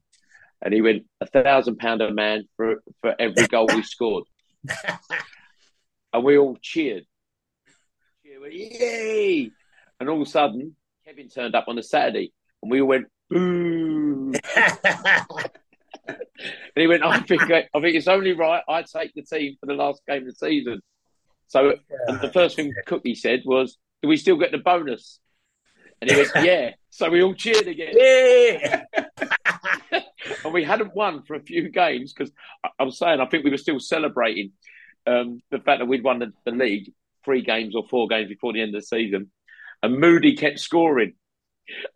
And 0.63 0.73
he 0.73 0.81
went 0.81 1.05
a 1.19 1.25
thousand 1.25 1.77
pound 1.77 2.01
a 2.01 2.13
man 2.13 2.43
for 2.55 2.83
for 3.01 3.15
every 3.19 3.47
goal 3.47 3.67
we 3.73 3.81
scored. 3.81 4.25
and 6.13 6.23
we 6.23 6.37
all 6.37 6.57
cheered. 6.61 7.05
Yay! 8.23 9.51
And 9.99 10.09
all 10.09 10.21
of 10.21 10.27
a 10.27 10.29
sudden, 10.29 10.75
Kevin 11.05 11.29
turned 11.29 11.55
up 11.55 11.65
on 11.67 11.77
a 11.77 11.83
Saturday, 11.83 12.33
and 12.61 12.71
we 12.71 12.81
all 12.81 12.87
went 12.87 13.07
boo. 13.29 14.33
and 16.07 16.17
he 16.75 16.87
went, 16.87 17.03
I 17.03 17.19
think 17.19 17.43
I 17.43 17.65
think 17.73 17.95
it's 17.95 18.07
only 18.07 18.33
right 18.33 18.63
I 18.67 18.83
take 18.83 19.13
the 19.13 19.21
team 19.21 19.57
for 19.59 19.65
the 19.67 19.73
last 19.73 20.01
game 20.07 20.27
of 20.27 20.27
the 20.27 20.33
season. 20.33 20.81
So 21.47 21.75
the 22.07 22.31
first 22.33 22.55
thing 22.55 22.73
Cookie 22.85 23.15
said 23.15 23.41
was, 23.45 23.77
do 24.01 24.07
we 24.07 24.17
still 24.17 24.37
get 24.37 24.51
the 24.51 24.57
bonus? 24.57 25.19
And 26.01 26.09
he 26.09 26.15
went, 26.15 26.31
yeah. 26.41 26.71
So 26.89 27.09
we 27.09 27.21
all 27.21 27.33
cheered 27.33 27.67
again. 27.67 27.93
Yeah. 27.93 28.83
and 30.45 30.53
we 30.53 30.63
hadn't 30.63 30.95
won 30.95 31.23
for 31.23 31.35
a 31.35 31.41
few 31.41 31.69
games 31.69 32.13
because 32.13 32.31
I, 32.63 32.69
I 32.79 32.83
was 32.83 32.97
saying 32.97 33.19
I 33.19 33.25
think 33.27 33.43
we 33.43 33.51
were 33.51 33.57
still 33.57 33.79
celebrating 33.79 34.53
um, 35.05 35.41
the 35.51 35.59
fact 35.59 35.79
that 35.79 35.87
we'd 35.87 36.03
won 36.03 36.19
the, 36.19 36.33
the 36.45 36.51
league 36.51 36.91
three 37.23 37.41
games 37.41 37.75
or 37.75 37.87
four 37.87 38.07
games 38.07 38.29
before 38.29 38.53
the 38.53 38.61
end 38.61 38.75
of 38.75 38.81
the 38.81 38.85
season. 38.85 39.31
And 39.83 39.99
Moody 39.99 40.35
kept 40.35 40.59
scoring. 40.59 41.13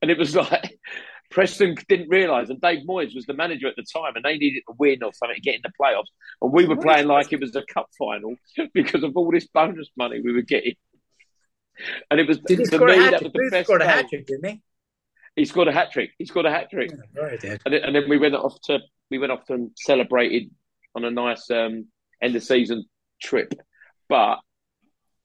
And 0.01 0.11
it 0.11 0.17
was 0.17 0.35
like 0.35 0.79
Preston 1.31 1.75
didn't 1.89 2.09
realise, 2.09 2.49
and 2.49 2.61
Dave 2.61 2.85
Moyes 2.87 3.15
was 3.15 3.25
the 3.25 3.33
manager 3.33 3.67
at 3.67 3.75
the 3.75 3.83
time, 3.83 4.15
and 4.15 4.23
they 4.23 4.37
needed 4.37 4.63
a 4.69 4.73
win 4.77 5.03
or 5.03 5.11
something 5.13 5.35
to 5.35 5.41
get 5.41 5.55
in 5.55 5.61
the 5.63 5.71
playoffs. 5.79 6.07
And 6.41 6.51
we 6.51 6.65
were 6.65 6.77
playing 6.77 7.07
like 7.07 7.33
it 7.33 7.39
was 7.39 7.55
a 7.55 7.63
cup 7.63 7.89
final 7.97 8.35
because 8.73 9.03
of 9.03 9.15
all 9.15 9.31
this 9.31 9.47
bonus 9.47 9.89
money 9.97 10.21
we 10.21 10.33
were 10.33 10.41
getting. 10.41 10.75
And 12.09 12.19
it 12.19 12.27
was 12.27 12.39
Did 12.39 12.59
he 12.59 12.65
score 12.65 12.87
a 12.87 12.95
hat 12.95 13.11
that 13.21 13.33
trick? 13.33 13.53
He 13.53 13.63
scored 13.63 13.81
a 13.81 13.85
hat 13.85 14.07
trick, 14.09 14.27
didn't 14.27 14.49
he? 14.49 14.61
He 15.35 15.45
scored 15.45 15.67
a 15.67 15.73
hat 15.73 15.91
trick. 15.91 16.11
He 16.17 16.25
scored 16.25 16.45
a 16.45 16.51
hat 16.51 16.69
trick. 16.69 16.91
Yeah, 16.91 17.21
right, 17.21 17.43
and 17.43 17.73
then, 17.73 17.83
and 17.83 17.95
then 17.95 18.07
we 18.07 18.17
went 18.17 18.35
off 18.35 18.59
to 18.65 18.79
we 19.11 19.17
went 19.17 19.33
off 19.33 19.49
and 19.49 19.71
celebrated 19.75 20.49
on 20.95 21.03
a 21.03 21.11
nice 21.11 21.51
um, 21.51 21.87
end 22.21 22.35
of 22.35 22.43
season 22.43 22.85
trip. 23.21 23.53
But 24.09 24.39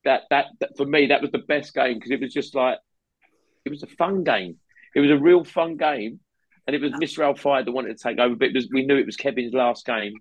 that, 0.04 0.22
that 0.30 0.46
that 0.60 0.76
for 0.76 0.86
me 0.86 1.08
that 1.08 1.20
was 1.20 1.30
the 1.30 1.38
best 1.38 1.74
game 1.74 1.94
because 1.94 2.10
it 2.10 2.20
was 2.20 2.32
just 2.32 2.54
like 2.54 2.78
it 3.64 3.70
was 3.70 3.82
a 3.82 3.88
fun 3.88 4.24
game. 4.24 4.56
It 4.94 5.00
was 5.00 5.10
a 5.10 5.18
real 5.18 5.44
fun 5.44 5.76
game, 5.76 6.20
and 6.66 6.74
it 6.74 6.82
was 6.82 6.92
Mr. 6.92 7.24
Al 7.24 7.34
Fayed 7.34 7.66
that 7.66 7.72
wanted 7.72 7.96
to 7.96 8.02
take 8.02 8.18
over. 8.18 8.34
But 8.34 8.48
it 8.48 8.54
was 8.54 8.68
we 8.72 8.86
knew 8.86 8.96
it 8.96 9.06
was 9.06 9.16
Kevin's 9.16 9.52
last 9.52 9.84
game, 9.84 10.14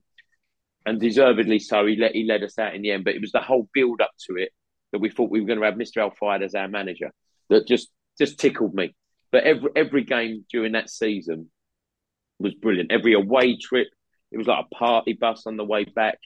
and 0.85 0.99
deservedly 0.99 1.59
so. 1.59 1.85
He 1.85 1.95
let 1.95 2.13
he 2.13 2.25
led 2.25 2.43
us 2.43 2.59
out 2.59 2.75
in 2.75 2.81
the 2.81 2.91
end. 2.91 3.05
But 3.05 3.15
it 3.15 3.21
was 3.21 3.31
the 3.31 3.41
whole 3.41 3.69
build 3.73 4.01
up 4.01 4.11
to 4.27 4.35
it 4.35 4.51
that 4.91 4.99
we 4.99 5.09
thought 5.09 5.29
we 5.29 5.39
were 5.39 5.47
going 5.47 5.59
to 5.59 5.65
have 5.65 5.75
Mr. 5.75 5.97
Al 5.97 6.11
Fayed 6.11 6.43
as 6.43 6.55
our 6.55 6.67
manager 6.67 7.11
that 7.49 7.67
just 7.67 7.89
just 8.17 8.39
tickled 8.39 8.73
me. 8.73 8.93
But 9.31 9.43
every 9.43 9.69
every 9.75 10.03
game 10.03 10.45
during 10.51 10.73
that 10.73 10.89
season 10.89 11.49
was 12.39 12.53
brilliant. 12.53 12.91
Every 12.91 13.13
away 13.13 13.57
trip, 13.57 13.87
it 14.31 14.37
was 14.37 14.47
like 14.47 14.65
a 14.65 14.75
party 14.75 15.13
bus 15.13 15.43
on 15.45 15.57
the 15.57 15.65
way 15.65 15.85
back 15.85 16.19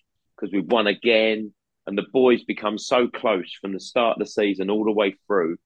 because 0.43 0.53
we've 0.53 0.69
won 0.71 0.87
again, 0.87 1.53
and 1.87 1.97
the 1.97 2.05
boys 2.11 2.43
become 2.43 2.77
so 2.77 3.07
close 3.07 3.51
from 3.61 3.73
the 3.73 3.79
start 3.79 4.17
of 4.17 4.19
the 4.19 4.25
season 4.29 4.69
all 4.69 4.83
the 4.83 4.91
way 4.91 5.15
through 5.27 5.57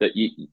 that 0.00 0.14
you 0.14 0.48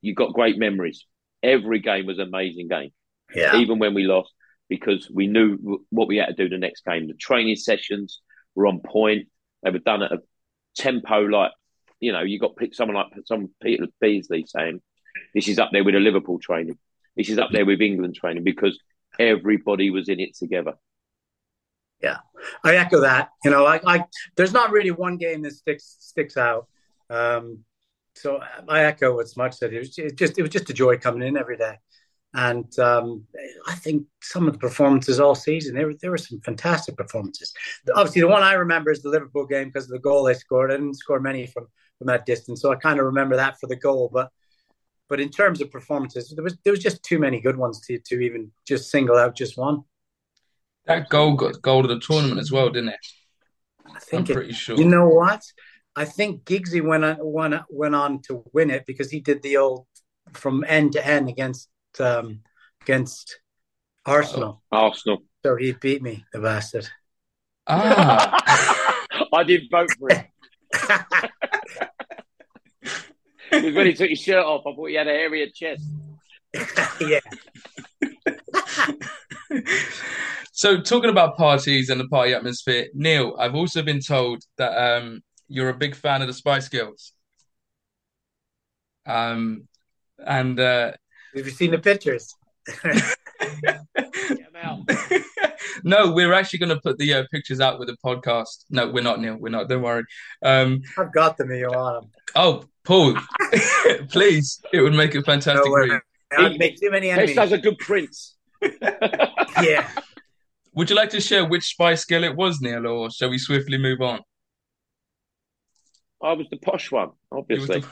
you 0.00 0.14
got 0.14 0.32
great 0.32 0.56
memories. 0.56 1.04
Every 1.42 1.80
game 1.80 2.06
was 2.06 2.18
an 2.18 2.28
amazing 2.28 2.68
game, 2.68 2.90
Yeah. 3.34 3.56
even 3.56 3.78
when 3.78 3.92
we 3.92 4.04
lost, 4.04 4.32
because 4.68 5.10
we 5.12 5.26
knew 5.26 5.84
what 5.90 6.08
we 6.08 6.16
had 6.16 6.26
to 6.26 6.32
do 6.32 6.48
the 6.48 6.58
next 6.58 6.84
game. 6.84 7.06
The 7.08 7.14
training 7.14 7.56
sessions 7.56 8.20
were 8.54 8.66
on 8.66 8.80
point. 8.80 9.28
They 9.62 9.70
were 9.70 9.78
done 9.80 10.02
at 10.02 10.12
a 10.12 10.22
tempo 10.76 11.20
like 11.22 11.52
you 12.00 12.12
know 12.12 12.22
you 12.22 12.38
got 12.38 12.54
someone 12.72 12.96
like 12.96 13.12
some 13.26 13.50
Peter 13.62 13.86
Beardsley 14.00 14.44
saying 14.46 14.80
this 15.34 15.48
is 15.48 15.58
up 15.58 15.70
there 15.72 15.84
with 15.84 15.94
a 15.96 16.00
Liverpool 16.00 16.38
training. 16.38 16.78
This 17.16 17.28
is 17.28 17.38
up 17.38 17.50
there 17.52 17.66
with 17.66 17.80
England 17.80 18.14
training 18.14 18.44
because 18.44 18.78
everybody 19.18 19.90
was 19.90 20.08
in 20.08 20.20
it 20.20 20.36
together. 20.36 20.74
I 22.62 22.76
echo 22.76 23.00
that. 23.00 23.30
You 23.44 23.50
know, 23.50 23.64
like 23.64 23.82
I, 23.86 24.04
there's 24.36 24.52
not 24.52 24.70
really 24.70 24.90
one 24.90 25.16
game 25.16 25.42
that 25.42 25.52
sticks 25.52 25.96
sticks 26.00 26.36
out. 26.36 26.66
Um, 27.10 27.64
so 28.14 28.40
I 28.68 28.84
echo 28.84 29.16
what 29.16 29.28
Smudge 29.28 29.54
said. 29.54 29.72
It 29.72 29.78
was 29.78 29.94
just 29.94 30.38
it 30.38 30.42
was 30.42 30.50
just 30.50 30.70
a 30.70 30.74
joy 30.74 30.98
coming 30.98 31.26
in 31.26 31.36
every 31.36 31.56
day, 31.56 31.78
and 32.32 32.78
um, 32.78 33.24
I 33.66 33.74
think 33.74 34.06
some 34.22 34.46
of 34.46 34.52
the 34.52 34.58
performances 34.58 35.20
all 35.20 35.34
season 35.34 35.74
there 35.74 35.86
were 35.86 35.94
there 36.00 36.10
were 36.10 36.18
some 36.18 36.40
fantastic 36.40 36.96
performances. 36.96 37.52
Obviously, 37.94 38.22
the 38.22 38.28
one 38.28 38.42
I 38.42 38.54
remember 38.54 38.90
is 38.90 39.02
the 39.02 39.08
Liverpool 39.10 39.46
game 39.46 39.68
because 39.68 39.84
of 39.84 39.90
the 39.90 39.98
goal 39.98 40.24
they 40.24 40.34
scored. 40.34 40.70
I 40.70 40.76
didn't 40.76 40.94
score 40.94 41.20
many 41.20 41.46
from 41.46 41.66
from 41.98 42.06
that 42.08 42.26
distance, 42.26 42.60
so 42.60 42.72
I 42.72 42.76
kind 42.76 42.98
of 42.98 43.06
remember 43.06 43.36
that 43.36 43.58
for 43.58 43.66
the 43.66 43.76
goal. 43.76 44.10
But 44.12 44.30
but 45.08 45.20
in 45.20 45.30
terms 45.30 45.60
of 45.60 45.70
performances, 45.70 46.32
there 46.34 46.44
was 46.44 46.56
there 46.64 46.72
was 46.72 46.82
just 46.82 47.02
too 47.02 47.18
many 47.18 47.40
good 47.40 47.56
ones 47.56 47.80
to 47.86 47.98
to 47.98 48.20
even 48.20 48.52
just 48.66 48.90
single 48.90 49.16
out 49.16 49.36
just 49.36 49.58
one. 49.58 49.82
That 50.86 51.08
goal 51.08 51.34
got 51.34 51.62
goal 51.62 51.80
of 51.80 51.88
the 51.88 52.00
tournament 52.00 52.40
as 52.40 52.52
well, 52.52 52.70
didn't 52.70 52.90
it? 52.90 53.06
I 53.86 53.90
I'm 53.94 54.00
think 54.00 54.30
it, 54.30 54.34
pretty 54.34 54.52
sure. 54.52 54.76
You 54.76 54.84
know 54.84 55.08
what? 55.08 55.42
I 55.96 56.04
think 56.04 56.44
Giggsy 56.44 56.82
went 56.82 57.04
on, 57.04 57.16
went, 57.20 57.54
went 57.70 57.94
on 57.94 58.20
to 58.22 58.44
win 58.52 58.70
it 58.70 58.84
because 58.86 59.10
he 59.10 59.20
did 59.20 59.42
the 59.42 59.56
old 59.58 59.86
from 60.32 60.64
end 60.66 60.92
to 60.92 61.06
end 61.06 61.28
against 61.28 61.68
um, 62.00 62.40
against 62.82 63.40
Arsenal. 64.04 64.62
Arsenal. 64.72 65.22
So 65.44 65.56
he 65.56 65.72
beat 65.72 66.02
me, 66.02 66.24
the 66.32 66.40
bastard. 66.40 66.88
Ah, 67.66 68.94
I 69.32 69.44
did 69.44 69.62
vote 69.70 69.90
for 69.98 70.08
him. 70.10 70.24
Because 73.50 73.74
when 73.74 73.86
he 73.86 73.94
took 73.94 74.10
his 74.10 74.20
shirt 74.20 74.44
off, 74.44 74.66
I 74.66 74.74
thought 74.74 74.86
he 74.86 74.94
had 74.94 75.06
a 75.06 75.10
hairier 75.10 75.46
chest. 75.54 75.84
yeah. 77.00 77.20
So 80.52 80.80
talking 80.80 81.10
about 81.10 81.36
parties 81.36 81.90
and 81.90 82.00
the 82.00 82.08
party 82.08 82.34
atmosphere, 82.34 82.86
Neil, 82.94 83.36
I've 83.38 83.54
also 83.54 83.82
been 83.82 84.00
told 84.00 84.42
that 84.58 84.72
um, 84.76 85.20
you're 85.48 85.68
a 85.68 85.74
big 85.74 85.94
fan 85.94 86.22
of 86.22 86.28
the 86.28 86.34
Spice 86.34 86.68
Girls. 86.68 87.12
Um, 89.06 89.68
and 90.18 90.58
uh, 90.58 90.92
Have 91.34 91.46
you 91.46 91.52
seen 91.52 91.70
the 91.70 91.78
pictures? 91.78 92.34
Get 92.82 93.82
him 94.54 94.86
no, 95.84 96.12
we're 96.12 96.32
actually 96.32 96.60
going 96.60 96.70
to 96.74 96.80
put 96.80 96.98
the 96.98 97.12
uh, 97.14 97.24
pictures 97.30 97.60
out 97.60 97.78
with 97.78 97.88
the 97.88 97.96
podcast. 98.04 98.64
No, 98.70 98.90
we're 98.90 99.02
not, 99.02 99.20
Neil. 99.20 99.36
We're 99.38 99.50
not. 99.50 99.68
Don't 99.68 99.82
worry. 99.82 100.04
Um, 100.42 100.80
I've 100.96 101.12
got 101.12 101.36
them. 101.36 101.50
if 101.50 101.60
You 101.60 101.68
want 101.68 102.02
them? 102.02 102.10
oh, 102.36 102.64
Paul, 102.84 103.14
please. 104.08 104.60
It 104.72 104.80
would 104.80 104.94
make 104.94 105.14
a 105.14 105.22
fantastic 105.22 105.64
No 105.66 105.72
way. 105.72 106.00
I'd 106.36 106.58
make 106.58 106.80
too 106.80 106.90
many 106.90 107.08
Best 107.08 107.18
enemies. 107.18 107.36
does 107.36 107.52
a 107.52 107.58
good 107.58 107.78
prince. 107.78 108.36
Yeah. 109.62 109.88
Would 110.74 110.90
you 110.90 110.96
like 110.96 111.10
to 111.10 111.20
share 111.20 111.44
which 111.46 111.64
Spice 111.64 112.04
Girl 112.04 112.24
it 112.24 112.34
was, 112.34 112.60
Neil, 112.60 112.86
or 112.86 113.10
shall 113.10 113.30
we 113.30 113.38
swiftly 113.38 113.78
move 113.78 114.00
on? 114.00 114.20
I 116.22 116.32
was 116.32 116.48
the 116.50 116.56
posh 116.56 116.90
one, 116.90 117.10
obviously. 117.30 117.80
the- 117.80 117.88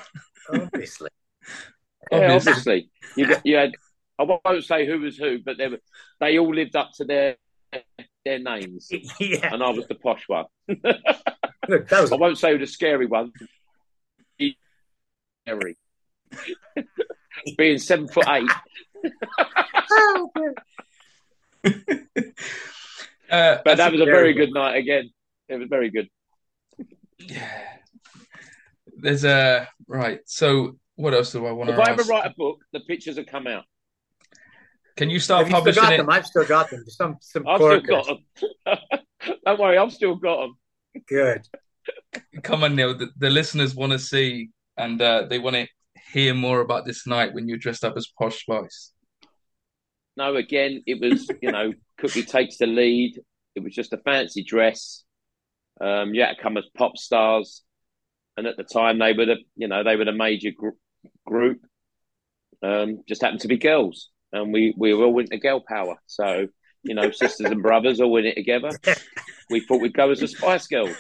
Obviously. 0.62 1.11
Yeah, 2.11 2.18
Obvious. 2.35 2.46
obviously. 2.48 2.90
You 3.16 3.29
got, 3.29 3.46
you 3.46 3.57
had. 3.57 3.72
I 4.18 4.25
won't 4.25 4.64
say 4.64 4.87
who 4.87 4.98
was 5.01 5.16
who, 5.16 5.38
but 5.44 5.57
they 5.59 5.68
were, 5.68 5.79
they 6.20 6.38
all 6.38 6.53
lived 6.55 6.75
up 6.77 6.90
to 6.96 7.05
their 7.05 7.37
their 8.25 8.38
names, 8.40 8.88
yeah. 9.20 9.53
and 9.55 9.62
I 9.62 9.70
was 9.70 9.87
the 9.87 9.94
posh 9.94 10.25
one. 10.27 10.46
Look, 10.68 11.88
that 11.88 12.01
was 12.01 12.11
I 12.12 12.16
won't 12.16 12.38
say 12.38 12.53
who 12.53 12.59
the 12.59 12.66
scary 12.66 13.07
one. 13.07 13.33
Scary. 15.46 15.77
Being 17.57 17.79
seven 17.79 18.09
foot 18.09 18.27
eight. 18.29 18.51
Oh, 19.90 20.31
Uh, 23.31 23.57
But 23.64 23.79
that 23.79 23.90
was 23.92 24.01
a 24.03 24.05
very 24.05 24.35
good 24.35 24.53
night 24.53 24.77
again. 24.77 25.09
It 25.48 25.57
was 25.57 25.68
very 25.70 25.88
good. 25.90 26.07
yeah. 27.18 27.48
There's 28.98 29.25
a 29.25 29.68
right. 29.88 30.20
So 30.27 30.77
what 30.96 31.14
else 31.14 31.33
do 31.33 31.46
I 31.46 31.53
want 31.53 31.70
If 31.70 31.77
to 31.77 31.83
I 31.83 31.90
ever 31.92 32.03
ask? 32.03 32.11
write 32.11 32.27
a 32.27 32.35
book, 32.37 32.59
the 32.75 32.81
pictures 32.81 33.16
have 33.16 33.25
come 33.27 33.46
out. 33.46 33.64
Can 34.98 35.09
you 35.09 35.18
start 35.18 35.46
Have 35.46 35.48
you 35.48 35.51
still 35.53 35.61
publishing 35.61 35.83
got 35.83 35.92
it? 35.94 35.96
them? 35.96 36.11
I've 36.11 36.27
still 36.27 36.44
got 36.44 36.68
them. 36.70 36.85
Some 36.88 37.16
some 37.22 37.46
I've 37.48 37.57
still 37.59 37.81
got 37.81 38.07
them. 38.07 38.18
Don't 39.46 39.59
worry, 39.59 39.79
I've 39.79 39.92
still 39.94 40.16
got 40.16 40.40
them. 40.42 40.57
Good. 41.09 41.46
Come 42.42 42.64
on, 42.64 42.77
Neil. 42.77 42.98
The, 42.98 43.09
the 43.16 43.31
listeners 43.31 43.75
want 43.75 43.92
to 43.92 43.98
see 43.98 44.51
and 44.77 45.01
uh, 45.01 45.25
they 45.31 45.38
want 45.38 45.57
to 45.57 45.66
hear 46.12 46.35
more 46.35 46.61
about 46.61 46.85
this 46.85 47.07
night 47.07 47.33
when 47.33 47.48
you're 47.48 47.57
dressed 47.57 47.83
up 47.85 47.94
as 47.96 48.09
Posh 48.18 48.42
Spice. 48.42 48.92
No, 50.16 50.37
again, 50.37 50.83
it 50.87 51.01
was, 51.01 51.29
you 51.40 51.51
know, 51.53 51.72
Cookie 51.98 52.22
takes 52.22 52.59
the 52.59 52.66
lead. 52.66 53.20
It 53.55 53.62
was 53.62 53.75
just 53.75 53.92
a 53.92 53.98
fancy 53.98 54.42
dress. 54.44 55.05
Um, 55.81 56.14
you 56.14 56.22
had 56.22 56.37
to 56.37 56.42
come 56.42 56.57
as 56.57 56.64
pop 56.77 56.96
stars. 56.98 57.62
And 58.37 58.46
at 58.46 58.57
the 58.57 58.64
time, 58.64 58.98
they 58.98 59.12
were 59.12 59.27
the, 59.27 59.37
you 59.57 59.68
know, 59.68 59.85
they 59.85 59.96
were 59.96 60.05
the 60.07 60.12
major 60.12 60.51
gr- 60.57 60.70
group. 61.27 61.61
Um, 62.62 63.01
just 63.09 63.22
happened 63.22 63.40
to 63.40 63.48
be 63.48 63.59
girls. 63.59 64.09
And 64.33 64.53
we, 64.53 64.75
we 64.77 64.94
were 64.94 65.05
all 65.05 65.18
into 65.18 65.37
girl 65.38 65.61
power. 65.66 65.96
So, 66.07 66.46
you 66.83 66.94
know, 66.94 67.11
sisters 67.11 67.51
and 67.51 67.62
brothers 67.62 68.01
all 68.01 68.16
in 68.16 68.27
it 68.27 68.35
together. 68.35 68.70
We 69.51 69.61
thought 69.61 69.83
we'd 69.83 69.92
go 69.94 70.11
as 70.11 70.20
the 70.20 70.29
Spice 70.29 70.66
Girls. 70.66 70.96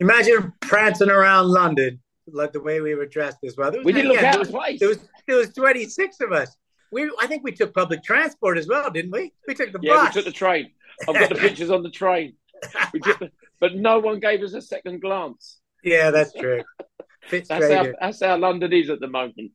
Imagine 0.00 0.52
prancing 0.60 1.10
around 1.10 1.48
London 1.48 2.00
like 2.26 2.52
the 2.52 2.60
way 2.60 2.80
we 2.80 2.94
were 2.94 3.06
dressed 3.06 3.38
as 3.44 3.56
well. 3.56 3.70
There 3.70 3.80
was, 3.80 3.84
We 3.86 3.92
didn't 3.92 4.08
look 4.08 4.18
again, 4.18 4.28
out 4.28 4.32
there 4.32 4.40
of 4.42 4.48
was, 4.48 4.54
place. 4.56 4.80
there 4.80 4.88
was 4.88 4.98
there 5.28 5.36
was 5.36 5.52
26 5.54 6.20
of 6.22 6.32
us. 6.32 6.56
We 6.92 7.10
I 7.20 7.26
think 7.26 7.42
we 7.44 7.52
took 7.52 7.74
public 7.74 8.02
transport 8.02 8.58
as 8.58 8.66
well, 8.68 8.90
didn't 8.90 9.10
we? 9.10 9.32
We 9.46 9.54
took 9.54 9.72
the 9.72 9.78
Yeah, 9.82 9.94
bus. 9.96 10.14
we 10.14 10.20
took 10.22 10.24
the 10.32 10.38
train. 10.38 10.70
I've 11.08 11.14
got 11.18 11.28
the 11.28 11.34
pictures 11.34 11.70
on 11.70 11.82
the 11.82 11.90
train. 11.90 12.34
We 12.92 13.00
took 13.00 13.18
the, 13.18 13.30
but 13.60 13.74
no 13.74 13.98
one 13.98 14.20
gave 14.20 14.42
us 14.42 14.54
a 14.54 14.62
second 14.62 15.00
glance. 15.00 15.60
yeah, 15.82 16.10
that's 16.10 16.32
true. 16.32 16.62
That's 17.30 17.46
straight 17.46 17.74
how, 17.74 17.92
that's 18.00 18.22
how 18.24 18.36
London 18.38 18.72
is 18.72 18.88
at 18.88 19.00
the 19.00 19.08
moment. 19.08 19.52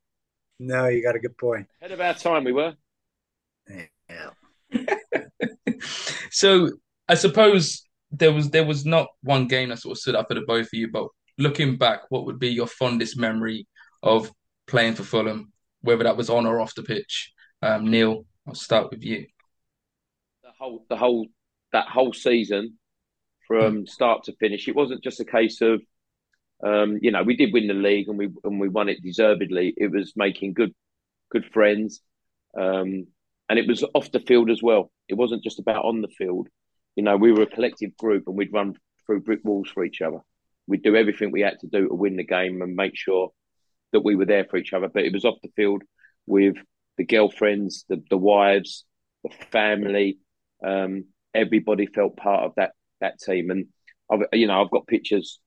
No, 0.60 0.88
you 0.88 1.02
got 1.02 1.16
a 1.16 1.20
good 1.20 1.38
point. 1.38 1.68
Ahead 1.82 1.92
of 1.94 2.02
our 2.02 2.14
time, 2.14 2.44
we 2.44 2.52
were. 2.52 2.74
Yeah. 4.10 4.30
So 6.30 6.70
I 7.10 7.16
suppose 7.16 7.84
there 8.12 8.32
was 8.32 8.50
there 8.52 8.66
was 8.66 8.86
not 8.86 9.08
one 9.24 9.48
game 9.48 9.70
that 9.70 9.80
sort 9.80 9.94
of 9.94 9.98
stood 9.98 10.16
up 10.16 10.28
for 10.28 10.36
the 10.36 10.42
both 10.42 10.68
of 10.68 10.74
you, 10.74 10.90
but 10.92 11.08
looking 11.38 11.78
back, 11.78 12.02
what 12.10 12.26
would 12.26 12.40
be 12.40 12.50
your 12.50 12.68
fondest 12.68 13.18
memory 13.18 13.68
of 14.04 14.32
playing 14.68 14.96
for 14.96 15.04
Fulham, 15.04 15.52
whether 15.82 16.04
that 16.04 16.18
was 16.18 16.30
on 16.30 16.46
or 16.46 16.60
off 16.60 16.76
the 16.76 16.84
pitch? 16.84 17.32
Um, 17.62 17.90
Neil, 17.90 18.26
I'll 18.48 18.56
start 18.56 18.92
with 18.92 19.04
you. 19.04 19.26
The 20.44 20.52
whole, 20.58 20.86
the 20.90 20.98
whole, 20.98 21.28
that 21.74 21.88
whole 21.88 22.14
season, 22.14 22.78
from 23.48 23.84
mm. 23.84 23.90
start 23.90 24.24
to 24.24 24.36
finish, 24.40 24.68
it 24.68 24.76
wasn't 24.76 25.04
just 25.04 25.20
a 25.20 25.26
case 25.26 25.62
of, 25.62 25.82
um, 26.66 27.00
you 27.02 27.12
know, 27.12 27.24
we 27.24 27.36
did 27.36 27.52
win 27.52 27.68
the 27.68 27.74
league 27.74 28.08
and 28.08 28.18
we 28.18 28.30
and 28.44 28.60
we 28.60 28.70
won 28.70 28.88
it 28.88 29.04
deservedly. 29.04 29.74
It 29.76 29.92
was 29.92 30.14
making 30.16 30.54
good, 30.54 30.74
good 31.30 31.46
friends, 31.52 32.02
um, 32.58 33.08
and 33.50 33.60
it 33.60 33.68
was 33.68 33.84
off 33.94 34.12
the 34.12 34.20
field 34.20 34.50
as 34.50 34.62
well. 34.64 34.92
It 35.10 35.16
wasn't 35.16 35.44
just 35.44 35.60
about 35.60 35.86
on 35.86 36.02
the 36.02 36.08
field. 36.08 36.48
You 36.96 37.04
know, 37.04 37.18
we 37.18 37.32
were 37.32 37.44
a 37.44 37.48
collective 37.48 37.98
group 37.98 38.24
and 38.28 38.38
we'd 38.38 38.54
run 38.54 38.76
through 39.06 39.22
brick 39.22 39.42
walls 39.44 39.70
for 39.70 39.84
each 39.84 40.02
other. 40.02 40.20
We'd 40.68 40.84
do 40.84 40.96
everything 40.96 41.32
we 41.32 41.42
had 41.42 41.60
to 41.60 41.68
do 41.68 41.88
to 41.88 41.94
win 41.94 42.16
the 42.16 42.24
game 42.24 42.62
and 42.62 42.76
make 42.76 42.96
sure 42.96 43.32
that 43.92 44.04
we 44.04 44.16
were 44.16 44.26
there 44.26 44.46
for 44.46 44.58
each 44.58 44.74
other. 44.74 44.88
But 44.88 45.04
it 45.04 45.14
was 45.14 45.26
off 45.26 45.42
the 45.42 45.52
field 45.56 45.84
with 46.26 46.56
the 46.98 47.06
girlfriends, 47.06 47.86
the, 47.90 48.04
the 48.10 48.18
wives, 48.18 48.86
the 49.24 49.32
family. 49.52 50.20
Um, 50.64 51.06
everybody 51.34 51.88
felt 51.88 52.18
part 52.18 52.44
of 52.44 52.54
that 52.56 52.72
that 53.00 53.20
team. 53.20 53.52
And 53.52 53.68
I've, 54.12 54.22
you 54.34 54.48
know, 54.48 54.62
I've 54.62 54.72
got 54.72 54.88
pictures 54.88 55.40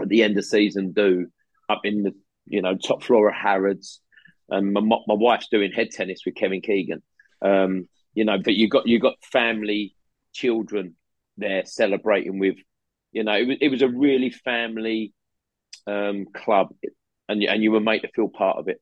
at 0.00 0.08
the 0.08 0.22
end 0.22 0.36
of 0.38 0.44
season 0.44 0.92
do 0.92 1.28
up 1.68 1.80
in 1.84 2.02
the 2.02 2.12
you 2.46 2.62
know 2.62 2.76
top 2.76 3.02
floor 3.02 3.28
of 3.28 3.34
Harrods, 3.34 4.00
and 4.48 4.72
my, 4.72 4.80
my 4.80 5.14
wife's 5.14 5.48
doing 5.48 5.72
head 5.72 5.90
tennis 5.90 6.22
with 6.24 6.34
Kevin 6.34 6.60
Keegan. 6.60 7.02
Um, 7.42 7.88
you 8.14 8.24
know, 8.24 8.38
but 8.38 8.54
you 8.54 8.68
got 8.68 8.86
you 8.86 8.98
got 8.98 9.14
family, 9.22 9.94
children 10.32 10.96
there 11.36 11.64
celebrating 11.64 12.38
with, 12.38 12.56
you 13.12 13.24
know, 13.24 13.34
it 13.34 13.46
was 13.46 13.56
it 13.60 13.68
was 13.68 13.82
a 13.82 13.88
really 13.88 14.30
family 14.30 15.12
um, 15.86 16.26
club, 16.34 16.68
and 17.28 17.42
and 17.42 17.62
you 17.62 17.72
were 17.72 17.80
made 17.80 18.00
to 18.00 18.08
feel 18.14 18.28
part 18.28 18.58
of 18.58 18.68
it, 18.68 18.80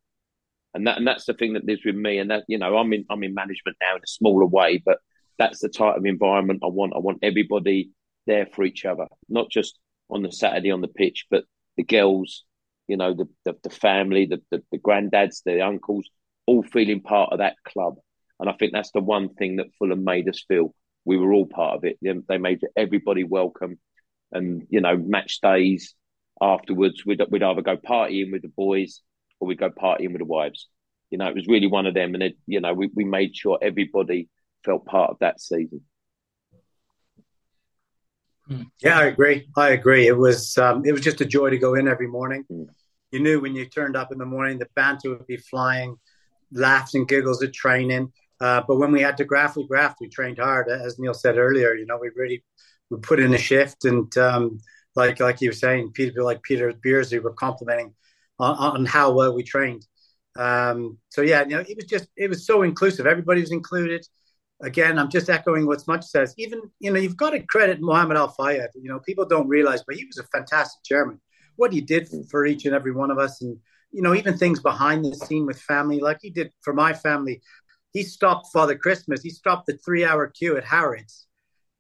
and 0.75 0.87
that 0.87 0.99
and 0.99 1.07
that's 1.07 1.27
the 1.27 1.35
thing 1.35 1.55
that 1.55 1.65
lives 1.65 1.83
with 1.85 1.95
me, 1.97 2.19
and 2.19 2.31
that 2.31 2.45
you 2.49 2.59
know 2.59 2.77
I'm 2.77 2.93
in 2.93 3.05
I'm 3.11 3.23
in 3.23 3.35
management 3.35 3.77
now 3.81 3.97
in 3.97 4.03
a 4.03 4.07
smaller 4.07 4.47
way, 4.47 4.83
but 4.85 4.99
that's 5.39 5.61
the 5.61 5.69
type 5.69 5.97
of 5.97 6.07
environment 6.07 6.61
I 6.63 6.69
want. 6.69 6.95
I 6.95 6.99
want 6.99 7.19
everybody 7.23 7.91
there 8.27 8.47
for 8.47 8.65
each 8.65 8.85
other, 8.85 9.07
not 9.29 9.51
just 9.51 9.79
on 10.11 10.23
the 10.23 10.33
Saturday 10.33 10.71
on 10.71 10.81
the 10.81 10.89
pitch, 10.89 11.27
but 11.31 11.45
the 11.77 11.85
girls, 11.85 12.45
you 12.89 12.97
know, 12.97 13.15
the 13.15 13.27
the, 13.45 13.57
the 13.63 13.71
family, 13.71 14.27
the, 14.27 14.41
the 14.51 14.63
the 14.71 14.79
granddads, 14.79 15.43
the 15.45 15.61
uncles, 15.61 16.09
all 16.47 16.63
feeling 16.63 17.01
part 17.01 17.33
of 17.33 17.39
that 17.39 17.57
club. 17.65 17.95
And 18.41 18.51
I 18.51 18.55
think 18.55 18.73
that's 18.73 18.91
the 18.91 19.01
one 19.01 19.35
thing 19.35 19.57
that 19.57 19.73
Fulham 19.79 20.05
made 20.05 20.29
us 20.29 20.45
feel 20.49 20.75
we 21.05 21.17
were 21.17 21.33
all 21.33 21.47
part 21.47 21.77
of 21.77 21.85
it. 21.85 21.99
They 22.29 22.39
made 22.39 22.61
everybody 22.77 23.25
welcome, 23.25 23.79
and 24.31 24.67
you 24.69 24.81
know, 24.81 24.97
match 24.97 25.41
days 25.41 25.95
afterwards, 26.43 27.07
we'd 27.07 27.23
we'd 27.31 27.43
either 27.43 27.63
go 27.63 27.77
partying 27.77 28.33
with 28.33 28.43
the 28.43 28.49
boys 28.49 29.01
or 29.39 29.49
we'd 29.49 29.61
go 29.61 29.71
partying 29.71 30.09
with 30.09 30.19
the 30.19 30.25
wives. 30.25 30.69
You 31.11 31.19
know, 31.19 31.29
it 31.29 31.35
was 31.35 31.47
really 31.47 31.69
one 31.69 31.87
of 31.87 31.95
them, 31.95 32.15
and 32.15 32.23
it, 32.23 32.37
you 32.47 32.61
know, 32.61 32.75
we 32.75 32.91
we 32.95 33.05
made 33.05 33.37
sure 33.37 33.59
everybody 33.63 34.29
felt 34.65 34.85
part 34.85 35.11
of 35.11 35.19
that 35.21 35.41
season. 35.41 35.83
Hmm. 38.49 38.63
Yeah, 38.83 38.99
I 38.99 39.05
agree. 39.05 39.49
I 39.57 39.71
agree. 39.71 40.09
It 40.09 40.17
was 40.17 40.59
um, 40.59 40.85
it 40.85 40.93
was 40.93 41.01
just 41.01 41.21
a 41.21 41.25
joy 41.25 41.51
to 41.51 41.59
go 41.59 41.75
in 41.75 41.87
every 41.87 42.09
morning. 42.09 42.45
Mm. 42.51 42.67
You 43.13 43.21
knew 43.21 43.41
when 43.41 43.55
you 43.55 43.67
turned 43.67 43.97
up 43.97 44.11
in 44.11 44.19
the 44.19 44.27
morning, 44.27 44.59
the 44.59 44.69
banter 44.75 45.11
would 45.11 45.27
be 45.27 45.37
flying, 45.37 45.97
laughs 46.51 46.95
and 46.95 47.07
giggles 47.07 47.43
at 47.43 47.53
training. 47.53 48.11
Uh, 48.41 48.63
but 48.67 48.77
when 48.77 48.91
we 48.91 49.03
had 49.03 49.17
to 49.19 49.25
graft, 49.25 49.57
we 49.57 49.67
graft. 49.69 49.99
We 50.01 50.09
trained 50.09 50.39
hard, 50.39 50.69
as 50.69 50.99
Neil 50.99 51.15
said 51.15 51.37
earlier. 51.37 51.75
You 51.75 51.87
know, 51.87 51.99
we 51.99 52.11
really 52.17 52.43
we 52.91 52.99
put 52.99 53.21
in 53.21 53.35
a 53.35 53.39
shift, 53.39 53.85
and 53.85 54.17
um, 54.19 54.59
like 54.95 55.21
like 55.21 55.41
you 55.41 55.51
were 55.51 55.55
saying, 55.55 55.93
Peter, 55.93 56.23
like 56.23 56.43
Peter 56.43 56.73
Beardsley, 56.83 57.19
were 57.19 57.33
complimenting 57.33 57.95
on, 58.39 58.57
on, 58.57 58.85
how 58.85 59.13
well 59.13 59.35
we 59.35 59.43
trained. 59.43 59.87
Um, 60.37 60.99
so 61.09 61.23
yeah, 61.23 61.43
you 61.43 61.57
know, 61.57 61.65
it 61.67 61.77
was 61.77 61.87
just 61.87 62.09
it 62.17 62.29
was 62.29 62.47
so 62.47 62.63
inclusive. 62.63 63.07
Everybody 63.07 63.41
was 63.41 63.53
included. 63.53 64.07
Again, 64.63 64.99
I'm 64.99 65.11
just 65.11 65.29
echoing 65.29 65.67
what 65.67 65.81
Smudge 65.81 66.05
says. 66.05 66.35
Even 66.39 66.63
you 66.79 66.93
know, 66.93 67.01
you've 67.01 67.17
got 67.17 67.31
to 67.31 67.41
credit 67.41 67.81
Mohammed 67.81 68.17
Al 68.17 68.29
Fayed. 68.29 68.69
You 68.75 68.91
know, 68.91 69.01
people 69.01 69.27
don't 69.27 69.49
realize, 69.49 69.83
but 69.87 69.97
he 69.97 70.05
was 70.05 70.19
a 70.19 70.25
fantastic 70.25 70.83
chairman. 70.85 71.21
What 71.57 71.73
he 71.73 71.81
did 71.81 72.09
for 72.31 72.47
each 72.47 72.65
and 72.65 72.75
every 72.75 72.93
one 72.93 73.11
of 73.11 73.19
us, 73.19 73.43
and 73.43 73.57
you 73.91 74.03
know, 74.03 74.15
even 74.15 74.37
things 74.37 74.61
behind 74.61 75.05
the 75.05 75.15
scene 75.15 75.47
with 75.47 75.61
family, 75.61 76.01
like 76.01 76.19
he 76.21 76.31
did 76.31 76.53
for 76.63 76.73
my 76.73 76.93
family 76.93 77.43
he 77.93 78.03
stopped 78.03 78.49
Father 78.53 78.77
Christmas. 78.77 79.23
He 79.23 79.31
stopped 79.31 79.67
the 79.67 79.77
three 79.77 80.05
hour 80.05 80.27
queue 80.27 80.57
at 80.57 80.65
Harrods 80.65 81.27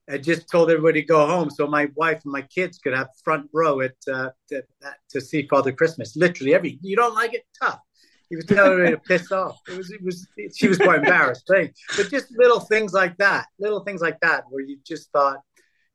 and 0.08 0.22
just 0.22 0.50
told 0.50 0.70
everybody 0.70 1.02
to 1.02 1.06
go 1.06 1.26
home 1.26 1.50
so 1.50 1.66
my 1.66 1.88
wife 1.94 2.20
and 2.24 2.32
my 2.32 2.42
kids 2.42 2.78
could 2.78 2.94
have 2.94 3.08
front 3.24 3.48
row 3.52 3.80
at 3.80 3.94
uh, 4.12 4.30
to, 4.48 4.62
to, 5.10 5.20
see 5.20 5.46
Father 5.46 5.72
Christmas. 5.72 6.16
Literally 6.16 6.54
every 6.54 6.78
you 6.82 6.96
don't 6.96 7.14
like 7.14 7.34
it, 7.34 7.44
tough. 7.60 7.80
He 8.28 8.36
was 8.36 8.46
telling 8.46 8.78
her 8.78 8.90
to 8.90 8.98
piss 9.08 9.30
off. 9.30 9.60
It 9.68 9.76
was 9.76 9.90
it 9.90 10.02
was 10.02 10.26
she 10.54 10.68
was 10.68 10.78
quite 10.78 11.00
embarrassed, 11.00 11.44
right? 11.48 11.72
But 11.96 12.10
just 12.10 12.26
little 12.36 12.60
things 12.60 12.92
like 12.92 13.16
that, 13.18 13.46
little 13.58 13.84
things 13.84 14.00
like 14.00 14.18
that, 14.20 14.44
where 14.48 14.64
you 14.64 14.78
just 14.86 15.12
thought, 15.12 15.38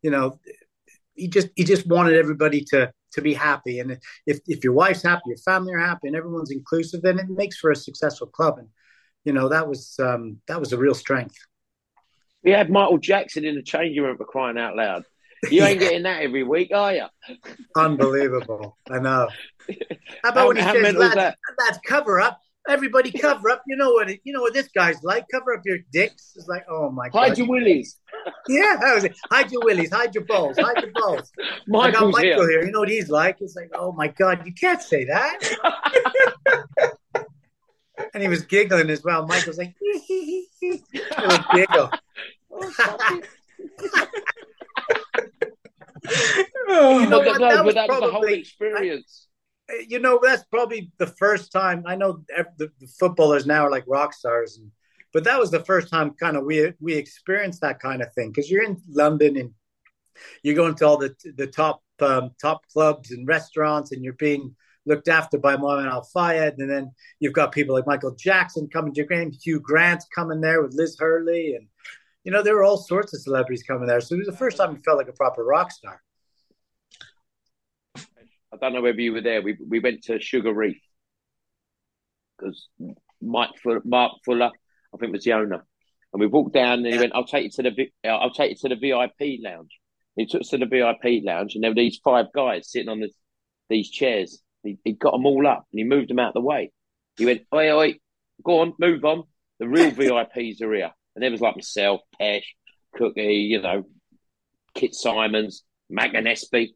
you 0.02 0.12
know, 0.12 0.40
he 1.16 1.28
just 1.28 1.50
he 1.56 1.64
just 1.64 1.88
wanted 1.88 2.16
everybody 2.16 2.64
to 2.70 2.92
to 3.14 3.22
be 3.22 3.34
happy. 3.34 3.80
And 3.80 4.00
if 4.26 4.40
if 4.48 4.64
your 4.64 4.74
wife's 4.74 5.04
happy, 5.04 5.24
your 5.28 5.38
family 5.38 5.74
are 5.74 5.80
happy, 5.80 6.08
and 6.08 6.16
everyone's 6.16 6.52
inclusive, 6.52 7.02
then 7.02 7.20
it 7.20 7.28
makes 7.28 7.58
for 7.58 7.72
a 7.72 7.76
successful 7.76 8.28
club. 8.28 8.60
And 8.60 8.70
you 9.26 9.34
know 9.34 9.50
that 9.50 9.68
was 9.68 9.96
um, 10.00 10.40
that 10.48 10.60
was 10.60 10.72
a 10.72 10.78
real 10.78 10.94
strength. 10.94 11.36
We 12.48 12.54
had 12.54 12.70
Michael 12.70 12.98
Jackson 12.98 13.44
in 13.44 13.56
the 13.56 13.62
changing 13.62 14.02
room 14.02 14.16
for 14.16 14.24
crying 14.24 14.58
out 14.58 14.78
loud. 14.78 15.04
You 15.52 15.66
ain't 15.66 15.80
getting 15.82 16.04
that 16.04 16.22
every 16.22 16.44
week, 16.44 16.72
are 16.74 16.94
you? 16.94 17.06
Unbelievable. 17.76 18.78
I 18.90 19.00
know. 19.00 19.28
How 20.24 20.30
about 20.30 20.36
how, 20.36 20.48
when 20.48 20.56
he 20.56 20.62
says, 20.62 20.96
lads, 20.96 21.36
lads, 21.60 21.80
cover 21.86 22.22
up? 22.22 22.40
Everybody 22.70 23.12
cover 23.12 23.50
up. 23.50 23.64
You 23.68 23.76
know 23.76 23.92
what? 23.92 24.08
You 24.24 24.32
know 24.32 24.40
what 24.40 24.54
this 24.54 24.70
guy's 24.70 25.04
like. 25.04 25.26
Cover 25.30 25.56
up 25.56 25.62
your 25.66 25.80
dicks. 25.92 26.36
It's 26.38 26.48
like, 26.48 26.64
oh 26.70 26.90
my 26.90 27.10
god. 27.10 27.28
Hide 27.28 27.38
your 27.38 27.48
willies. 27.48 27.98
Yeah, 28.50 28.78
that 28.82 28.96
was 28.96 29.04
it. 29.04 29.16
Hide 29.30 29.52
your 29.52 29.62
willies. 29.64 29.92
Hide 29.92 30.16
your 30.16 30.24
balls. 30.24 30.58
Hide 30.58 30.82
your 30.82 30.92
balls. 30.94 31.30
Oh, 31.40 31.44
Michael's 31.68 31.96
I 31.96 32.00
got 32.00 32.12
Michael 32.12 32.48
here. 32.48 32.50
here. 32.50 32.66
You 32.66 32.72
know 32.72 32.80
what 32.80 32.90
he's 32.90 33.10
like? 33.10 33.38
It's 33.42 33.58
like, 33.58 33.72
oh 33.76 33.92
my 33.92 34.08
god, 34.08 34.46
you 34.46 34.54
can't 34.54 34.82
say 34.82 35.04
that. 35.06 35.38
and 38.14 38.24
he 38.24 38.30
was 38.30 38.44
giggling 38.44 38.90
as 38.90 39.04
well. 39.04 39.26
Was 39.28 39.58
like, 39.58 39.76
little 40.62 41.44
giggle. 41.54 41.90
oh, 46.70 47.00
you 47.00 47.10
know 47.10 47.20
what? 47.20 47.40
That, 47.40 47.66
was, 47.66 47.76
that 47.76 47.88
probably, 47.88 48.08
the 48.08 48.14
whole 48.14 48.26
experience. 48.26 49.28
I, 49.70 49.86
you 49.88 50.00
know, 50.00 50.20
that's 50.22 50.44
probably 50.46 50.92
the 50.98 51.08
first 51.08 51.52
time. 51.52 51.84
I 51.86 51.96
know 51.96 52.24
the, 52.58 52.72
the 52.80 52.88
footballers 53.00 53.46
now 53.46 53.66
are 53.66 53.72
like 53.72 53.84
rock 53.88 54.14
stars, 54.14 54.58
and, 54.58 54.72
but 55.14 55.24
that 55.26 55.40
was 55.40 55.52
the 55.52 55.64
first 55.64 55.90
time 55.90 56.14
kind 56.20 56.38
of 56.38 56.46
we 56.46 56.74
we 56.80 56.96
experienced 56.96 57.62
that 57.62 57.80
kind 57.80 58.02
of 58.02 58.14
thing 58.14 58.32
because 58.32 58.50
you're 58.50 58.64
in 58.64 58.82
London 58.90 59.38
and 59.38 59.52
you're 60.44 60.56
going 60.56 60.76
to 60.76 60.86
all 60.88 60.98
the 60.98 61.16
the 61.36 61.48
top 61.48 61.82
um, 62.00 62.32
top 62.42 62.62
clubs 62.72 63.12
and 63.12 63.28
restaurants, 63.28 63.92
and 63.92 64.04
you're 64.04 64.14
being 64.14 64.56
looked 64.88 65.10
after 65.10 65.38
by 65.38 65.58
Mohammed 65.58 65.92
Al 65.92 66.04
Fayed. 66.04 66.58
And 66.58 66.70
then 66.70 66.92
you've 67.20 67.34
got 67.34 67.52
people 67.52 67.76
like 67.76 67.86
Michael 67.86 68.16
Jackson 68.16 68.70
coming 68.72 68.94
to 68.94 68.98
your 68.98 69.08
game, 69.08 69.32
Hugh 69.32 69.60
Grant's 69.60 70.08
coming 70.14 70.42
there 70.42 70.64
with 70.64 70.74
Liz 70.74 70.98
Hurley. 70.98 71.56
And, 71.56 71.68
you 72.28 72.34
know, 72.34 72.44
there 72.44 72.56
were 72.56 72.66
all 72.66 72.76
sorts 72.76 73.14
of 73.14 73.22
celebrities 73.22 73.64
coming 73.64 73.88
there. 73.88 74.02
So 74.02 74.16
it 74.16 74.18
was 74.18 74.28
the 74.28 74.36
first 74.36 74.58
time 74.58 74.74
you 74.74 74.82
felt 74.84 74.98
like 74.98 75.08
a 75.08 75.14
proper 75.14 75.46
rock 75.46 75.72
star. 75.72 76.04
I 77.96 78.58
don't 78.60 78.74
know 78.74 78.82
whether 78.82 79.00
you 79.00 79.14
were 79.14 79.22
there. 79.22 79.42
We, 79.42 79.56
we 79.66 79.80
went 79.80 80.04
to 80.04 80.20
Sugar 80.20 80.54
Reef 80.54 80.76
because 82.38 82.68
Mike 83.22 83.52
Mark 83.86 84.12
Fuller, 84.26 84.52
I 84.94 84.98
think, 85.00 85.14
was 85.14 85.24
the 85.24 85.32
owner. 85.32 85.66
And 86.12 86.20
we 86.20 86.28
walked 86.28 86.54
down 86.54 86.80
and 86.80 86.88
he 86.88 87.00
went, 87.00 87.14
I'll 87.16 87.24
take 87.24 87.46
you 87.46 87.64
to 87.64 87.72
the 87.72 87.90
uh, 88.04 88.18
I'll 88.18 88.34
take 88.34 88.50
you 88.52 88.70
to 88.70 88.76
the 88.76 88.76
VIP 88.76 89.40
lounge. 89.42 89.80
He 90.18 90.26
took 90.26 90.42
us 90.42 90.50
to 90.50 90.58
the 90.58 90.66
VIP 90.66 91.24
lounge 91.24 91.56
and 91.56 91.64
there 91.64 91.72
were 91.72 91.76
these 91.76 92.02
five 92.04 92.26
guys 92.36 92.70
sitting 92.70 92.90
on 92.90 93.00
the, 93.00 93.10
these 93.70 93.90
chairs 93.90 94.42
he, 94.64 94.78
he 94.84 94.92
got 94.92 95.12
them 95.12 95.26
all 95.26 95.48
up 95.48 95.66
and 95.72 95.80
he 95.80 95.86
moved 95.86 96.10
them 96.10 96.20
out 96.20 96.30
of 96.30 96.34
the 96.34 96.42
way. 96.42 96.74
He 97.18 97.26
went, 97.26 97.44
oi, 97.56 97.72
oi, 97.72 97.94
go 98.44 98.60
on, 98.60 98.74
move 98.80 99.06
on. 99.06 99.24
The 99.60 99.68
real 99.70 99.92
VIPs 99.92 100.62
are 100.62 100.74
here. 100.74 100.92
And 101.18 101.24
there 101.24 101.32
was 101.32 101.42
like 101.42 101.56
myself, 101.56 102.02
Pesh, 102.22 102.44
Cookie, 102.96 103.48
you 103.50 103.60
know, 103.60 103.86
Kit 104.76 104.94
Symons, 104.94 105.64
Mac 105.90 106.12
Gillespie. 106.12 106.76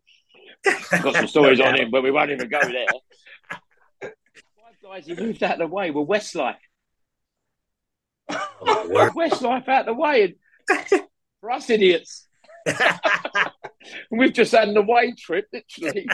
Got 0.64 1.14
some 1.14 1.28
stories 1.28 1.60
on 1.60 1.80
him, 1.80 1.92
but 1.92 2.02
we 2.02 2.10
won't 2.10 2.32
even 2.32 2.50
go 2.50 2.60
there. 2.60 2.88
Five 4.02 4.82
guys 4.82 5.06
he 5.06 5.14
moved 5.14 5.44
out 5.44 5.54
of 5.54 5.60
the 5.60 5.68
way 5.68 5.92
were 5.92 6.04
Westlife. 6.04 6.56
Oh, 8.32 9.12
Westlife 9.16 9.68
out 9.68 9.82
of 9.82 9.96
the 9.96 10.02
way. 10.02 10.34
And 10.70 11.04
for 11.40 11.52
us 11.52 11.70
idiots. 11.70 12.28
we've 14.12 14.34
just 14.34 14.54
had 14.54 14.70
an 14.70 14.78
away 14.78 15.14
trip, 15.16 15.46
literally, 15.54 16.08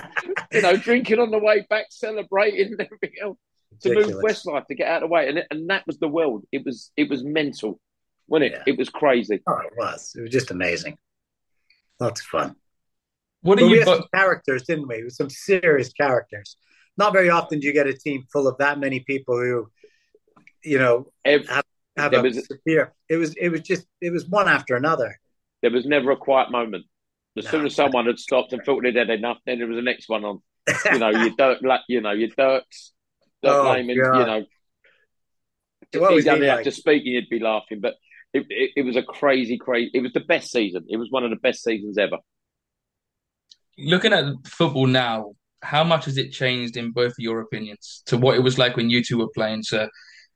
you 0.51 0.61
know, 0.63 0.75
drinking 0.75 1.19
on 1.19 1.31
the 1.31 1.39
way 1.39 1.65
back, 1.69 1.85
celebrating 1.91 2.73
and 2.73 2.81
everything 2.81 3.11
else 3.21 3.37
to 3.83 3.89
Ridiculous. 3.91 4.15
move 4.15 4.23
Westlife 4.23 4.65
to 4.65 4.75
get 4.75 4.89
out 4.89 5.03
of 5.03 5.09
the 5.09 5.13
way, 5.13 5.29
and 5.29 5.45
and 5.49 5.69
that 5.69 5.87
was 5.87 5.97
the 5.97 6.09
world. 6.09 6.43
It 6.51 6.65
was 6.65 6.91
it 6.97 7.09
was 7.09 7.23
mental, 7.23 7.79
wasn't 8.27 8.51
it? 8.53 8.57
Yeah. 8.65 8.73
It 8.73 8.77
was 8.77 8.89
crazy. 8.89 9.41
Oh, 9.47 9.57
it 9.59 9.73
was. 9.77 10.13
It 10.17 10.21
was 10.21 10.31
just 10.31 10.51
amazing. 10.51 10.97
Lots 11.99 12.21
of 12.21 12.27
fun. 12.27 12.55
What 13.41 13.55
But 13.59 13.63
are 13.63 13.67
we 13.67 13.73
you? 13.73 13.79
had 13.79 13.85
Bo- 13.85 13.97
some 13.99 14.07
characters, 14.13 14.63
didn't 14.63 14.87
we? 14.87 15.03
With 15.03 15.13
Some 15.13 15.29
serious 15.29 15.91
characters. 15.93 16.57
Not 16.97 17.13
very 17.13 17.29
often 17.29 17.59
do 17.59 17.67
you 17.67 17.73
get 17.73 17.87
a 17.87 17.93
team 17.93 18.25
full 18.31 18.47
of 18.47 18.57
that 18.57 18.79
many 18.79 18.99
people 19.01 19.37
who, 19.37 19.69
you 20.63 20.79
know, 20.79 21.11
Ev- 21.25 21.47
have 21.47 22.11
There 22.11 22.19
a 22.19 22.23
was- 22.23 22.45
severe. 22.47 22.93
It 23.09 23.17
was 23.17 23.33
it 23.35 23.49
was 23.49 23.61
just 23.61 23.85
it 24.01 24.11
was 24.11 24.25
one 24.27 24.47
after 24.47 24.75
another. 24.75 25.19
there 25.61 25.71
was 25.71 25.85
never 25.85 26.11
a 26.11 26.17
quiet 26.17 26.51
moment. 26.51 26.85
As 27.37 27.45
No. 27.45 27.51
soon 27.51 27.65
as 27.67 27.75
someone 27.75 28.05
had 28.07 28.17
stopped 28.19 28.51
and 28.53 28.63
thought 28.63 28.81
they'd 28.83 28.95
had 28.95 29.09
enough, 29.11 29.37
then 29.45 29.59
there 29.59 29.67
was 29.67 29.75
the 29.77 29.81
next 29.81 30.09
one 30.09 30.23
on. 30.25 30.41
You 30.91 30.99
know, 30.99 31.09
your 31.09 31.29
Dirk, 31.37 31.59
like, 31.61 31.81
you 31.87 32.01
know, 32.01 32.11
your 32.11 32.29
Dirks, 32.35 32.91
Dirk 33.43 33.53
Oh, 33.53 33.71
Lehmann, 33.71 33.95
you 33.95 34.03
God. 34.03 34.27
know. 34.27 34.45
What 36.01 36.13
was 36.13 36.23
He'd 36.25 36.29
he 36.31 36.35
only 36.35 36.47
have 36.47 36.57
like? 36.57 36.63
to 36.65 36.71
speak 36.71 37.03
and 37.05 37.13
you'd 37.13 37.29
be 37.29 37.39
laughing, 37.39 37.79
but 37.79 37.95
it, 38.37 38.45
it, 38.49 38.71
it 38.77 38.81
was 38.83 38.95
a 38.95 39.03
crazy, 39.03 39.57
crazy. 39.57 39.91
It 39.93 40.01
was 40.01 40.13
the 40.13 40.21
best 40.21 40.51
season. 40.51 40.85
It 40.89 40.97
was 40.97 41.09
one 41.11 41.23
of 41.23 41.29
the 41.29 41.37
best 41.37 41.63
seasons 41.63 41.97
ever. 41.97 42.17
looking 43.77 44.13
at 44.13 44.25
football 44.45 44.87
now, 44.87 45.33
how 45.61 45.83
much 45.83 46.05
has 46.05 46.17
it 46.17 46.31
changed 46.31 46.77
in 46.77 46.91
both 46.91 47.11
of 47.11 47.19
your 47.19 47.39
opinions 47.41 48.03
to 48.07 48.17
what 48.17 48.35
it 48.35 48.41
was 48.43 48.57
like 48.57 48.75
when 48.75 48.89
you 48.89 49.03
two 49.03 49.17
were 49.17 49.29
playing 49.35 49.63
to, 49.69 49.89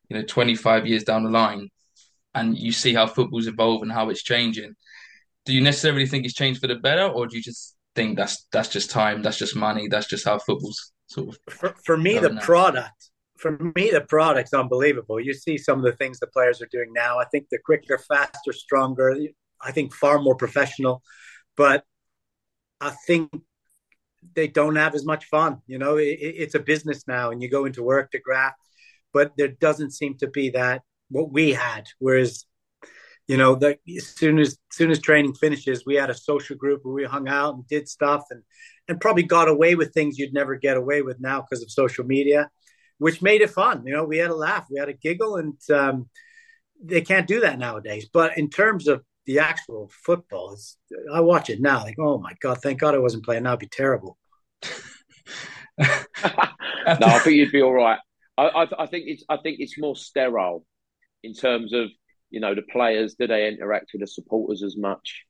you 0.10 0.18
know, 0.18 0.24
25 0.24 0.88
years 0.88 1.04
down 1.04 1.24
the 1.24 1.30
line, 1.30 1.70
and 2.34 2.58
you 2.58 2.72
see 2.72 2.94
how 2.94 3.08
football's 3.08 3.48
evolved 3.48 3.84
and 3.84 3.92
how 3.92 4.10
it's 4.10 4.24
changing? 4.24 4.74
Do 5.46 5.54
you 5.54 5.62
necessarily 5.62 6.06
think 6.08 6.26
it's 6.26 6.34
changed 6.34 6.62
for 6.62 6.68
the 6.68 6.76
better, 6.76 7.08
or 7.08 7.28
do 7.28 7.36
you 7.38 7.44
just 7.44 7.76
think 7.96 8.18
that's 8.18 8.48
that's 8.52 8.70
just 8.70 8.90
time, 8.92 9.22
that's 9.22 9.38
just 9.38 9.56
money, 9.56 9.88
that's 9.88 10.08
just 10.08 10.26
how 10.26 10.40
football's 10.40 10.92
sort 11.08 11.30
of 11.30 11.40
For, 11.50 11.76
for 11.86 11.98
me, 11.98 12.20
the 12.20 12.30
no. 12.30 12.42
product. 12.42 13.11
For 13.42 13.58
me, 13.76 13.90
the 13.92 14.02
product's 14.08 14.54
unbelievable. 14.54 15.20
You 15.20 15.34
see 15.34 15.58
some 15.58 15.80
of 15.80 15.86
the 15.86 15.94
things 15.98 16.20
the 16.20 16.28
players 16.28 16.62
are 16.62 16.70
doing 16.72 16.94
now. 16.94 17.20
I 17.20 17.26
think 17.26 17.48
they're 17.50 17.60
quicker, 17.66 17.98
faster, 17.98 18.54
stronger. 18.54 19.16
I 19.62 19.72
think 19.72 19.94
far 19.94 20.20
more 20.20 20.36
professional. 20.36 21.02
But 21.58 21.84
I 22.82 22.92
think 23.08 23.32
they 24.36 24.48
don't 24.48 24.76
have 24.76 24.96
as 24.96 25.06
much 25.06 25.26
fun. 25.26 25.62
You 25.68 25.78
know, 25.80 25.98
it, 25.98 26.04
it- 26.20 26.36
it's 26.44 26.56
a 26.56 26.60
business 26.60 27.08
now, 27.08 27.32
and 27.32 27.42
you 27.42 27.50
go 27.50 27.66
into 27.66 27.84
work 27.84 28.12
to 28.12 28.20
graft. 28.20 28.58
But 29.14 29.34
there 29.38 29.50
doesn't 29.50 29.92
seem 29.92 30.18
to 30.20 30.28
be 30.28 30.52
that 30.52 30.84
what 31.10 31.32
we 31.32 31.52
had. 31.52 31.88
Whereas, 32.00 32.46
you 33.28 33.38
know, 33.38 33.56
the, 33.56 33.78
as 33.98 34.08
soon 34.08 34.40
as, 34.40 34.50
as 34.50 34.78
soon 34.78 34.92
as 34.92 35.00
training 35.00 35.34
finishes, 35.36 35.86
we 35.86 35.96
had 35.96 36.10
a 36.10 36.16
social 36.16 36.56
group 36.58 36.82
where 36.84 36.94
we 36.96 37.06
hung 37.06 37.28
out 37.30 37.56
and 37.56 37.68
did 37.68 37.88
stuff, 37.90 38.24
and 38.32 38.44
and 38.88 39.02
probably 39.02 39.24
got 39.24 39.48
away 39.50 39.76
with 39.76 39.94
things 39.94 40.18
you'd 40.18 40.34
never 40.34 40.56
get 40.56 40.78
away 40.78 41.02
with 41.02 41.20
now 41.20 41.42
because 41.42 41.64
of 41.64 41.72
social 41.72 42.04
media, 42.06 42.50
which 43.02 43.20
made 43.20 43.42
it 43.42 43.50
fun. 43.50 43.82
You 43.84 43.94
know, 43.94 44.04
we 44.04 44.20
had 44.20 44.30
a 44.30 44.36
laugh, 44.36 44.68
we 44.70 44.80
had 44.80 44.88
a 44.88 44.94
giggle, 44.94 45.38
and 45.38 45.58
um, 45.74 46.08
they 46.84 47.02
can't 47.02 47.26
do 47.26 47.40
that 47.40 47.58
nowadays. 47.58 48.08
But 48.14 48.38
in 48.38 48.48
terms 48.48 48.88
of 48.88 49.02
the 49.26 49.40
actual 49.40 49.90
football, 50.06 50.56
I 51.12 51.22
watch 51.22 51.50
it 51.50 51.60
now, 51.60 51.82
like, 51.84 51.98
oh 51.98 52.20
my 52.20 52.34
god, 52.42 52.60
thank 52.62 52.80
God 52.80 52.94
I 52.94 53.00
wasn't 53.00 53.26
playing. 53.26 53.42
That'd 53.42 53.58
be 53.58 53.68
terrible. 53.68 54.20
no, 55.80 55.88
I 56.86 57.20
think 57.24 57.38
you'd 57.38 57.52
be 57.52 57.64
all 57.64 57.74
right. 57.74 57.98
I, 58.38 58.44
I, 58.44 58.84
I 58.84 58.86
think 58.86 59.06
it's 59.08 59.24
I 59.28 59.38
think 59.38 59.60
it's 59.60 59.80
more 59.80 59.96
sterile 59.96 60.64
in 61.24 61.34
terms 61.34 61.74
of 61.74 61.90
you 62.30 62.40
know 62.40 62.54
the 62.54 62.62
players. 62.62 63.16
Do 63.16 63.26
they 63.26 63.48
interact 63.48 63.90
with 63.94 64.02
the 64.02 64.08
supporters 64.08 64.62
as 64.62 64.78
much? 64.78 65.24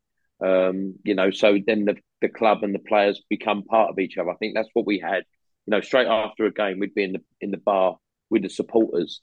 Um, 0.45 0.95
you 1.05 1.15
know, 1.15 1.31
so 1.31 1.57
then 1.65 1.86
the 1.86 1.95
the 2.19 2.27
club 2.27 2.63
and 2.63 2.75
the 2.75 2.79
players 2.79 3.23
become 3.29 3.63
part 3.63 3.91
of 3.91 3.99
each 3.99 4.17
other. 4.17 4.29
I 4.29 4.36
think 4.36 4.55
that's 4.55 4.69
what 4.73 4.86
we 4.86 4.99
had. 4.99 5.23
You 5.65 5.71
know, 5.71 5.82
straight 5.82 6.08
after 6.08 6.45
a 6.45 6.54
game, 6.54 6.80
we'd 6.80 6.93
be 6.95 7.04
in 7.04 7.13
the 7.13 7.21
in 7.39 7.52
the 7.52 7.58
bar 7.58 7.97
with 8.30 8.41
the 8.43 8.50
supporters, 8.50 9.21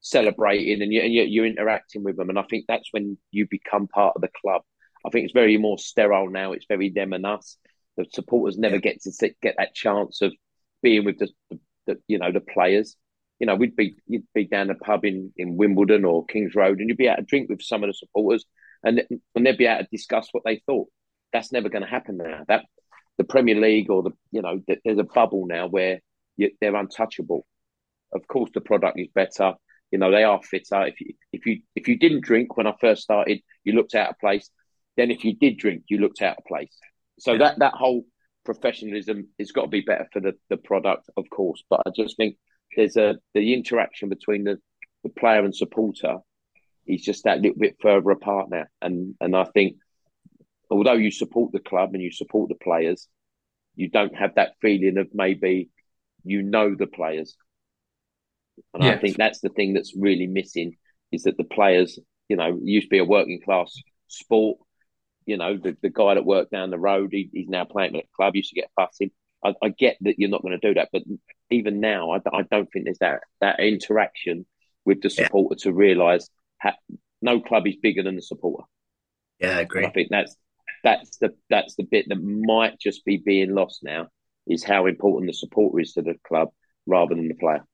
celebrating, 0.00 0.82
and 0.82 0.92
you 0.92 1.00
and 1.02 1.12
you- 1.12 1.22
you're 1.24 1.46
interacting 1.46 2.02
with 2.04 2.16
them. 2.16 2.28
And 2.30 2.38
I 2.38 2.42
think 2.42 2.66
that's 2.66 2.92
when 2.92 3.18
you 3.30 3.46
become 3.48 3.88
part 3.88 4.14
of 4.16 4.22
the 4.22 4.30
club. 4.40 4.62
I 5.04 5.10
think 5.10 5.24
it's 5.24 5.32
very 5.32 5.56
more 5.56 5.78
sterile 5.78 6.30
now. 6.30 6.52
It's 6.52 6.66
very 6.68 6.90
them 6.90 7.12
and 7.12 7.26
us. 7.26 7.56
The 7.96 8.06
supporters 8.12 8.58
never 8.58 8.78
get 8.78 9.02
to 9.02 9.12
sit, 9.12 9.36
get 9.40 9.56
that 9.58 9.74
chance 9.74 10.22
of 10.22 10.32
being 10.82 11.04
with 11.04 11.18
the, 11.18 11.28
the, 11.50 11.60
the 11.86 12.02
you 12.08 12.18
know 12.18 12.32
the 12.32 12.40
players. 12.40 12.96
You 13.40 13.46
know, 13.46 13.56
we'd 13.56 13.74
be 13.76 13.96
you'd 14.06 14.26
be 14.34 14.44
down 14.44 14.68
the 14.68 14.74
pub 14.76 15.04
in, 15.04 15.32
in 15.36 15.56
Wimbledon 15.56 16.04
or 16.04 16.24
Kings 16.26 16.54
Road, 16.54 16.78
and 16.78 16.88
you'd 16.88 16.96
be 16.98 17.08
able 17.08 17.16
to 17.16 17.22
drink 17.22 17.48
with 17.50 17.60
some 17.62 17.82
of 17.82 17.88
the 17.88 17.94
supporters, 17.94 18.44
and 18.84 19.02
and 19.34 19.46
they'd 19.46 19.58
be 19.58 19.66
able 19.66 19.82
to 19.82 19.88
discuss 19.90 20.28
what 20.32 20.44
they 20.44 20.62
thought. 20.64 20.88
That's 21.32 21.50
never 21.52 21.68
going 21.68 21.82
to 21.82 21.88
happen 21.88 22.18
now. 22.18 22.44
That 22.46 22.64
the 23.22 23.32
Premier 23.34 23.58
League 23.60 23.90
or 23.90 24.02
the 24.02 24.10
you 24.30 24.42
know 24.42 24.60
th- 24.66 24.80
there's 24.84 24.98
a 24.98 25.04
bubble 25.04 25.46
now 25.46 25.68
where 25.68 26.00
you, 26.36 26.50
they're 26.60 26.74
untouchable. 26.74 27.46
Of 28.12 28.26
course, 28.26 28.50
the 28.52 28.60
product 28.60 28.98
is 28.98 29.08
better. 29.14 29.54
You 29.90 29.98
know, 29.98 30.10
they 30.10 30.24
are 30.24 30.40
fitter. 30.42 30.86
If 30.86 31.00
you 31.00 31.14
if 31.32 31.46
you 31.46 31.60
if 31.76 31.88
you 31.88 31.98
didn't 31.98 32.24
drink 32.24 32.56
when 32.56 32.66
I 32.66 32.74
first 32.80 33.02
started, 33.02 33.40
you 33.64 33.72
looked 33.74 33.94
out 33.94 34.10
of 34.10 34.18
place. 34.18 34.50
Then 34.96 35.10
if 35.10 35.24
you 35.24 35.34
did 35.36 35.56
drink, 35.56 35.84
you 35.88 35.98
looked 35.98 36.22
out 36.22 36.36
of 36.38 36.44
place. 36.44 36.76
So 37.18 37.32
Yeah. 37.32 37.38
that 37.38 37.58
that 37.60 37.74
whole 37.74 38.04
professionalism 38.44 39.28
has 39.38 39.52
got 39.52 39.62
to 39.62 39.68
be 39.68 39.82
better 39.82 40.08
for 40.12 40.20
the, 40.20 40.34
the 40.50 40.56
product, 40.56 41.08
of 41.16 41.24
course. 41.30 41.62
But 41.70 41.80
I 41.86 41.90
just 41.94 42.16
think 42.16 42.36
there's 42.76 42.96
a 42.96 43.16
the 43.34 43.54
interaction 43.54 44.08
between 44.08 44.44
the, 44.44 44.58
the 45.04 45.10
player 45.10 45.44
and 45.44 45.54
supporter 45.54 46.16
is 46.86 47.02
just 47.02 47.24
that 47.24 47.40
little 47.40 47.58
bit 47.58 47.76
further 47.80 48.10
apart 48.10 48.50
now. 48.50 48.64
And 48.80 49.14
and 49.20 49.36
I 49.36 49.44
think 49.54 49.76
although 50.72 50.94
you 50.94 51.10
support 51.10 51.52
the 51.52 51.60
club 51.60 51.90
and 51.94 52.02
you 52.02 52.12
support 52.12 52.48
the 52.48 52.56
players, 52.56 53.08
you 53.76 53.88
don't 53.90 54.16
have 54.16 54.36
that 54.36 54.54
feeling 54.62 54.98
of 54.98 55.08
maybe 55.14 55.70
you 56.24 56.42
know 56.42 56.74
the 56.74 56.86
players. 56.86 57.36
And 58.74 58.82
I 58.84 58.94
think 58.94 59.16
that's 59.16 59.40
the 59.40 59.48
thing 59.48 59.74
that's 59.74 59.94
really 59.96 60.26
missing 60.26 60.76
is 61.10 61.24
that 61.24 61.36
the 61.36 61.44
players, 61.44 61.98
you 62.28 62.36
know, 62.36 62.58
used 62.62 62.86
to 62.86 62.90
be 62.90 62.98
a 62.98 63.04
working 63.04 63.40
class 63.44 63.82
sport. 64.08 64.58
You 65.26 65.36
know, 65.36 65.56
the, 65.56 65.76
the 65.82 65.90
guy 65.90 66.14
that 66.14 66.24
worked 66.24 66.52
down 66.52 66.70
the 66.70 66.78
road, 66.78 67.10
he, 67.12 67.30
he's 67.32 67.48
now 67.48 67.64
playing 67.64 67.96
at 67.96 68.04
a 68.04 68.08
club, 68.16 68.36
used 68.36 68.50
to 68.50 68.56
get 68.60 68.70
fussing. 68.76 69.10
I, 69.44 69.54
I 69.62 69.68
get 69.70 69.96
that 70.02 70.18
you're 70.18 70.30
not 70.30 70.42
going 70.42 70.58
to 70.58 70.68
do 70.68 70.74
that, 70.74 70.90
but 70.92 71.02
even 71.50 71.80
now, 71.80 72.12
I, 72.12 72.18
I 72.32 72.42
don't 72.42 72.70
think 72.72 72.86
there's 72.86 72.98
that, 73.00 73.20
that 73.40 73.60
interaction 73.60 74.46
with 74.84 75.02
the 75.02 75.10
Yeah. 75.16 75.28
supporter 75.28 75.56
to 75.62 75.72
realise 75.72 76.28
ha- 76.60 76.76
no 77.22 77.40
club 77.40 77.66
is 77.66 77.76
bigger 77.76 78.02
than 78.02 78.16
the 78.16 78.22
supporter. 78.22 78.64
Yeah, 79.38 79.58
I 79.58 79.60
And 79.74 79.84
agree. 79.84 79.86
I 79.86 79.90
think 79.90 80.08
that's 80.10 80.36
that's 80.82 81.18
the 81.18 81.34
that's 81.48 81.74
the 81.76 81.84
bit 81.84 82.08
that 82.08 82.22
might 82.22 82.78
just 82.80 83.04
be 83.04 83.16
being 83.18 83.54
lost 83.54 83.80
now 83.82 84.08
is 84.46 84.64
how 84.64 84.86
important 84.86 85.30
the 85.30 85.34
supporter 85.34 85.80
is 85.80 85.92
to 85.92 86.02
the 86.02 86.14
club 86.26 86.48
rather 86.86 87.14
than 87.14 87.28
the 87.28 87.34
player. 87.34 87.64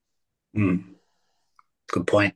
Mm. 0.57 0.85
Good 1.90 2.07
point. 2.07 2.35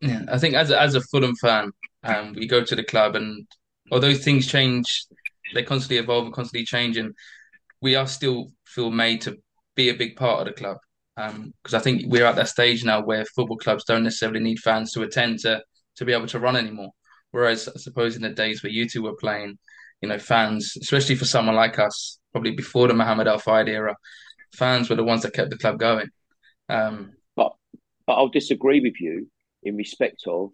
Yeah, 0.00 0.22
I 0.30 0.38
think 0.38 0.54
as 0.54 0.70
a, 0.70 0.80
as 0.80 0.94
a 0.94 1.00
Fulham 1.00 1.34
fan, 1.36 1.70
um, 2.02 2.34
we 2.34 2.46
go 2.46 2.64
to 2.64 2.76
the 2.76 2.84
club, 2.84 3.16
and 3.16 3.46
although 3.90 4.14
things 4.14 4.46
change, 4.46 5.06
they 5.54 5.62
constantly 5.62 5.98
evolve 5.98 6.24
and 6.24 6.34
constantly 6.34 6.64
change, 6.64 6.96
and 6.96 7.14
we 7.80 7.94
are 7.94 8.06
still 8.06 8.52
feel 8.66 8.90
made 8.90 9.20
to 9.22 9.38
be 9.76 9.88
a 9.88 9.94
big 9.94 10.16
part 10.16 10.40
of 10.40 10.46
the 10.46 10.52
club. 10.52 10.78
Because 11.16 11.74
I 11.74 11.78
think 11.78 12.04
we're 12.06 12.24
at 12.26 12.36
that 12.36 12.48
stage 12.48 12.84
now 12.84 13.02
where 13.02 13.24
football 13.36 13.56
clubs 13.56 13.84
don't 13.84 14.02
necessarily 14.02 14.40
need 14.40 14.58
fans 14.58 14.92
to 14.92 15.02
attend 15.02 15.38
to 15.40 15.62
to 15.96 16.04
be 16.04 16.12
able 16.12 16.26
to 16.26 16.40
run 16.40 16.56
anymore. 16.56 16.90
Whereas 17.30 17.68
I 17.68 17.78
suppose 17.78 18.16
in 18.16 18.22
the 18.22 18.30
days 18.30 18.62
where 18.62 18.72
you 18.72 18.88
two 18.88 19.02
were 19.02 19.16
playing, 19.16 19.58
you 20.00 20.08
know, 20.08 20.18
fans, 20.18 20.76
especially 20.80 21.14
for 21.14 21.24
someone 21.24 21.54
like 21.54 21.78
us, 21.78 22.18
probably 22.32 22.52
before 22.52 22.88
the 22.88 22.94
Mohammed 22.94 23.28
Al 23.28 23.38
Fayed 23.38 23.68
era, 23.68 23.96
fans 24.54 24.90
were 24.90 24.96
the 24.96 25.04
ones 25.04 25.22
that 25.22 25.34
kept 25.34 25.50
the 25.50 25.58
club 25.58 25.78
going. 25.78 26.08
Um, 26.68 27.12
But 27.36 27.52
but 28.06 28.14
I'll 28.14 28.28
disagree 28.28 28.80
with 28.80 29.00
you 29.00 29.30
in 29.62 29.76
respect 29.76 30.22
of 30.26 30.50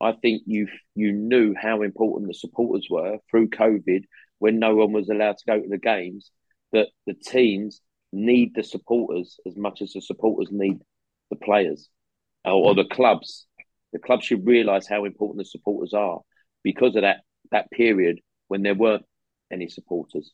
I 0.00 0.12
think 0.12 0.42
you 0.46 0.68
you 0.94 1.12
knew 1.12 1.54
how 1.60 1.82
important 1.82 2.28
the 2.28 2.34
supporters 2.34 2.88
were 2.90 3.18
through 3.30 3.50
COVID 3.50 4.04
when 4.38 4.58
no 4.58 4.74
one 4.74 4.92
was 4.92 5.08
allowed 5.08 5.38
to 5.38 5.44
go 5.46 5.60
to 5.60 5.68
the 5.68 5.78
games. 5.78 6.30
That 6.72 6.88
the 7.06 7.14
teams 7.14 7.80
need 8.12 8.54
the 8.54 8.64
supporters 8.64 9.38
as 9.46 9.56
much 9.56 9.82
as 9.82 9.92
the 9.92 10.00
supporters 10.00 10.48
need 10.50 10.78
the 11.30 11.36
players 11.36 11.88
or, 12.44 12.52
or 12.52 12.74
the 12.74 12.84
clubs. 12.84 13.46
The 13.92 13.98
clubs 13.98 14.24
should 14.24 14.46
realise 14.46 14.88
how 14.88 15.04
important 15.04 15.38
the 15.38 15.44
supporters 15.44 15.92
are 15.92 16.20
because 16.62 16.96
of 16.96 17.02
that 17.02 17.20
that 17.50 17.70
period 17.70 18.20
when 18.52 18.62
there 18.62 18.74
weren't 18.74 19.06
any 19.50 19.66
supporters. 19.66 20.30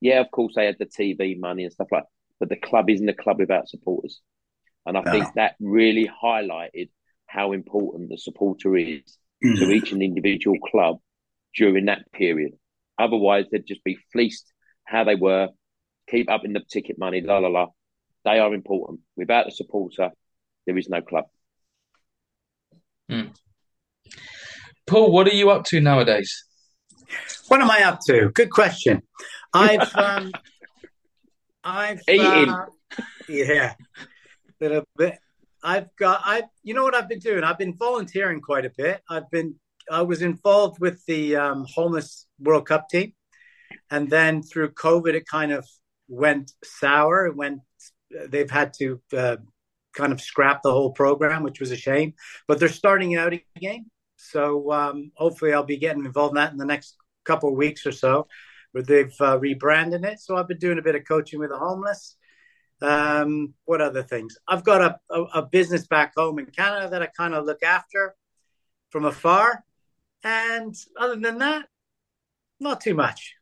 Yeah, 0.00 0.20
of 0.20 0.32
course 0.32 0.54
they 0.56 0.66
had 0.66 0.78
the 0.80 0.86
TV 0.86 1.38
money 1.38 1.62
and 1.62 1.72
stuff 1.72 1.86
like, 1.92 2.02
that, 2.02 2.08
but 2.40 2.48
the 2.48 2.56
club 2.56 2.90
isn't 2.90 3.08
a 3.08 3.14
club 3.14 3.38
without 3.38 3.68
supporters. 3.68 4.20
And 4.84 4.98
I 4.98 5.02
No. 5.02 5.12
think 5.12 5.26
that 5.36 5.54
really 5.60 6.08
highlighted 6.08 6.90
how 7.26 7.52
important 7.52 8.08
the 8.08 8.18
supporter 8.18 8.76
is 8.76 9.16
to 9.42 9.64
mm. 9.64 9.74
each 9.76 9.92
and 9.92 10.02
individual 10.02 10.58
club 10.58 10.98
during 11.54 11.84
that 11.84 12.10
period. 12.10 12.58
Otherwise, 12.98 13.46
they'd 13.52 13.64
just 13.64 13.84
be 13.84 13.96
fleeced 14.12 14.52
how 14.84 15.04
they 15.04 15.14
were, 15.14 15.48
keep 16.10 16.28
up 16.28 16.44
in 16.44 16.54
the 16.54 16.64
ticket 16.68 16.98
money, 16.98 17.20
la 17.20 17.38
la 17.38 17.48
la. 17.48 17.66
They 18.24 18.40
are 18.40 18.52
important. 18.52 19.02
Without 19.16 19.44
the 19.44 19.52
supporter, 19.52 20.10
there 20.66 20.76
is 20.76 20.88
no 20.88 21.00
club. 21.00 21.26
Hmm. 23.08 23.28
Paul, 24.88 25.12
what 25.12 25.28
are 25.28 25.34
you 25.34 25.50
up 25.50 25.64
to 25.66 25.80
nowadays? 25.80 26.44
What 27.52 27.60
am 27.60 27.70
I 27.70 27.82
up 27.82 28.00
to? 28.06 28.30
Good 28.30 28.48
question. 28.48 29.02
I've 29.52 29.94
um, 29.94 30.32
I've 31.62 32.00
Eating. 32.08 32.48
uh, 32.48 32.64
yeah, 33.28 33.74
little 34.58 34.84
bit. 34.96 35.18
I've 35.62 35.94
got 35.96 36.22
I. 36.24 36.44
You 36.62 36.72
know 36.72 36.82
what 36.82 36.94
I've 36.94 37.10
been 37.10 37.18
doing? 37.18 37.44
I've 37.44 37.58
been 37.58 37.76
volunteering 37.76 38.40
quite 38.40 38.64
a 38.64 38.72
bit. 38.74 39.02
I've 39.10 39.30
been 39.30 39.56
I 39.90 40.00
was 40.00 40.22
involved 40.22 40.80
with 40.80 41.04
the 41.04 41.36
um, 41.36 41.66
homeless 41.68 42.26
World 42.40 42.66
Cup 42.66 42.88
team, 42.88 43.12
and 43.90 44.08
then 44.08 44.42
through 44.42 44.70
COVID, 44.70 45.12
it 45.12 45.26
kind 45.26 45.52
of 45.52 45.68
went 46.08 46.52
sour. 46.64 47.26
It 47.26 47.36
went. 47.36 47.60
They've 48.28 48.50
had 48.50 48.72
to 48.78 49.02
uh, 49.14 49.36
kind 49.94 50.14
of 50.14 50.22
scrap 50.22 50.62
the 50.62 50.72
whole 50.72 50.92
program, 50.92 51.42
which 51.42 51.60
was 51.60 51.70
a 51.70 51.76
shame. 51.76 52.14
But 52.48 52.60
they're 52.60 52.70
starting 52.70 53.14
out 53.16 53.34
again, 53.56 53.90
so 54.16 54.72
um, 54.72 55.12
hopefully 55.16 55.52
I'll 55.52 55.64
be 55.64 55.76
getting 55.76 56.06
involved 56.06 56.32
in 56.32 56.36
that 56.36 56.52
in 56.52 56.56
the 56.56 56.64
next 56.64 56.96
couple 57.24 57.48
of 57.48 57.56
weeks 57.56 57.86
or 57.86 57.92
so, 57.92 58.26
where 58.72 58.84
they've 58.84 59.14
uh, 59.20 59.38
rebranded 59.38 60.04
it. 60.04 60.20
So 60.20 60.36
I've 60.36 60.48
been 60.48 60.58
doing 60.58 60.78
a 60.78 60.82
bit 60.82 60.94
of 60.94 61.04
coaching 61.06 61.38
with 61.38 61.50
the 61.50 61.58
homeless. 61.58 62.16
Um, 62.80 63.54
what 63.64 63.80
other 63.80 64.02
things? 64.02 64.36
I've 64.48 64.64
got 64.64 64.80
a, 64.80 64.98
a, 65.14 65.22
a 65.40 65.42
business 65.42 65.86
back 65.86 66.14
home 66.16 66.38
in 66.38 66.46
Canada 66.46 66.88
that 66.90 67.02
I 67.02 67.06
kind 67.06 67.34
of 67.34 67.44
look 67.44 67.62
after 67.62 68.14
from 68.90 69.04
afar. 69.04 69.64
And 70.24 70.74
other 70.98 71.16
than 71.16 71.38
that, 71.38 71.66
not 72.60 72.80
too 72.80 72.94
much. 72.94 73.34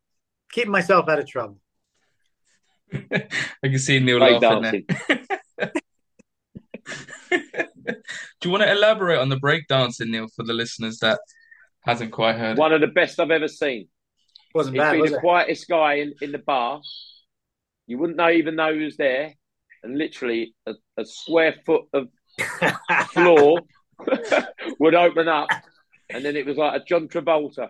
Keeping 0.53 0.73
myself 0.73 1.09
out 1.09 1.19
of 1.19 1.27
trouble. 1.27 1.59
I 2.95 3.29
can 3.63 3.79
see 3.79 4.01
Neil 4.01 4.19
like 4.19 4.43
laughing 4.43 4.85
there. 4.89 5.71
Do 8.41 8.49
you 8.49 8.51
want 8.51 8.63
to 8.63 8.73
elaborate 8.73 9.19
on 9.19 9.29
the 9.29 9.37
breakdancing, 9.37 10.09
Neil, 10.09 10.27
for 10.35 10.45
the 10.45 10.53
listeners 10.53 10.99
that 10.99 11.21
hasn't 11.83 12.13
quite 12.13 12.37
heard? 12.37 12.59
One 12.59 12.73
of 12.73 12.81
the 12.81 12.87
best 12.87 13.21
I've 13.21 13.31
ever 13.31 13.49
seen. 13.49 13.89
Wasn't 14.55 14.75
He'd 14.75 14.81
bad. 14.81 14.93
Be 14.93 15.01
was 15.03 15.11
the 15.13 15.17
it? 15.19 15.21
quietest 15.21 15.69
guy 15.69 15.95
in, 15.95 16.15
in 16.21 16.33
the 16.33 16.39
bar. 16.39 16.81
You 17.87 17.99
wouldn't 17.99 18.17
know 18.17 18.31
even 18.31 18.57
know 18.57 18.73
he 18.73 18.85
was 18.85 18.97
there, 18.97 19.35
and 19.83 19.97
literally 19.97 20.55
a, 20.67 20.75
a 20.97 21.05
square 21.05 21.55
foot 21.65 21.85
of 21.93 22.09
floor 23.13 23.61
would 24.79 24.95
open 24.95 25.29
up, 25.29 25.49
and 26.09 26.25
then 26.25 26.37
it 26.37 26.47
was 26.47 26.57
like 26.57 26.81
a 26.81 26.85
John 26.85 27.09
Travolta. 27.09 27.69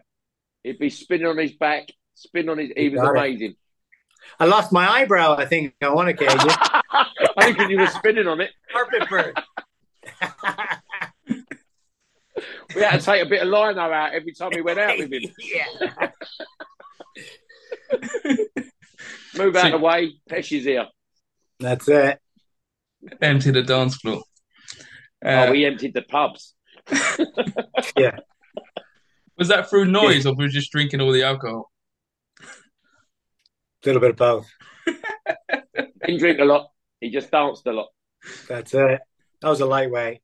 He'd 0.62 0.78
be 0.78 0.90
spinning 0.90 1.26
on 1.26 1.38
his 1.38 1.52
back, 1.52 1.88
spin 2.14 2.48
on 2.48 2.58
his. 2.58 2.70
He 2.76 2.88
was 2.90 3.00
amazing. 3.00 3.52
It. 3.52 3.56
I 4.38 4.44
lost 4.44 4.72
my 4.72 4.88
eyebrow. 4.88 5.36
I 5.36 5.46
think 5.46 5.74
on 5.82 5.94
one 5.94 6.08
occasion. 6.08 6.38
I 6.40 7.52
think 7.54 7.70
you 7.70 7.78
were 7.78 7.86
spinning 7.86 8.26
on 8.26 8.40
it. 8.40 8.50
Carpet 8.70 9.08
bird. 9.08 9.40
we 12.74 12.82
had 12.82 13.00
to 13.00 13.04
take 13.04 13.24
a 13.24 13.28
bit 13.28 13.42
of 13.42 13.48
lino 13.48 13.80
out 13.80 14.12
every 14.12 14.32
time 14.32 14.50
we 14.54 14.62
went 14.62 14.78
out 14.78 14.98
with 14.98 15.12
him. 15.12 15.22
yeah. 15.38 16.10
Move 19.36 19.56
out 19.56 19.66
of 19.66 19.72
the 19.72 19.78
way. 19.78 20.12
Pesci's 20.28 20.64
here. 20.64 20.86
That's 21.58 21.88
it. 21.88 22.18
Empty 23.20 23.50
the 23.52 23.62
dance 23.62 23.96
floor. 23.96 24.22
Uh, 25.24 25.46
oh, 25.48 25.50
we 25.52 25.64
emptied 25.64 25.94
the 25.94 26.02
pubs. 26.02 26.54
yeah. 27.96 28.18
Was 29.38 29.48
that 29.48 29.70
through 29.70 29.86
noise 29.86 30.24
yeah. 30.24 30.32
or 30.32 30.34
were 30.34 30.44
we 30.44 30.48
just 30.48 30.72
drinking 30.72 31.00
all 31.00 31.12
the 31.12 31.22
alcohol? 31.22 31.70
A 32.42 33.86
little 33.86 34.00
bit 34.00 34.10
of 34.10 34.16
both. 34.16 34.46
Didn't 36.04 36.18
drink 36.18 36.38
a 36.40 36.44
lot. 36.44 36.70
He 37.00 37.10
just 37.10 37.30
danced 37.30 37.66
a 37.66 37.72
lot. 37.72 37.88
That's 38.48 38.74
it. 38.74 39.00
That 39.40 39.48
was 39.48 39.60
a 39.60 39.66
lightweight. 39.66 40.20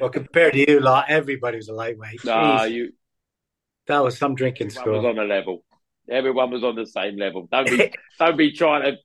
Well, 0.00 0.10
compared 0.10 0.54
to 0.54 0.70
you 0.70 0.80
lot, 0.80 1.06
everybody 1.08 1.56
was 1.56 1.68
a 1.68 1.74
lightweight. 1.74 2.24
Nah, 2.24 2.64
you. 2.64 2.92
That 3.86 3.98
was 4.00 4.16
some 4.16 4.34
drinking 4.34 4.68
Everyone 4.68 4.82
school. 4.84 5.02
was 5.02 5.04
on 5.04 5.18
a 5.18 5.24
level. 5.24 5.64
Everyone 6.10 6.50
was 6.50 6.64
on 6.64 6.76
the 6.76 6.86
same 6.86 7.16
level. 7.16 7.48
Don't 7.50 7.68
be, 7.68 7.92
don't 8.18 8.36
be 8.36 8.52
trying 8.52 8.82
to 8.82 8.96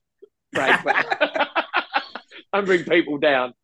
break 0.52 0.84
back. 0.84 1.20
don't 2.52 2.64
bring 2.64 2.84
people 2.84 3.18
down. 3.18 3.54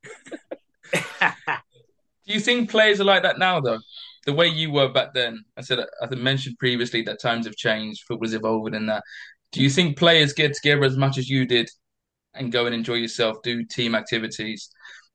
Do 0.93 2.33
you 2.33 2.41
think 2.41 2.71
players 2.71 3.01
are 3.01 3.05
like 3.05 3.23
that 3.23 3.39
now, 3.39 3.61
though? 3.61 3.81
The 4.27 4.33
way 4.33 4.49
you 4.49 4.71
were 4.71 4.89
back 4.89 5.13
then, 5.13 5.45
I 5.57 5.61
said 5.61 5.81
I 6.01 6.15
mentioned 6.15 6.59
previously 6.59 7.03
that 7.03 7.21
times 7.21 7.47
have 7.47 7.57
changed, 7.57 8.05
football's 8.09 8.33
evolving, 8.33 8.75
and 8.75 8.89
that. 8.89 9.03
Do 9.53 9.63
you 9.63 9.71
think 9.71 9.99
players 9.99 10.33
get 10.33 10.55
together 10.55 10.85
as 10.85 10.97
much 10.97 11.19
as 11.19 11.29
you 11.29 11.47
did 11.47 11.69
and 12.33 12.51
go 12.51 12.67
and 12.67 12.75
enjoy 12.75 12.95
yourself, 12.95 13.43
do 13.43 13.65
team 13.65 13.95
activities? 13.95 14.71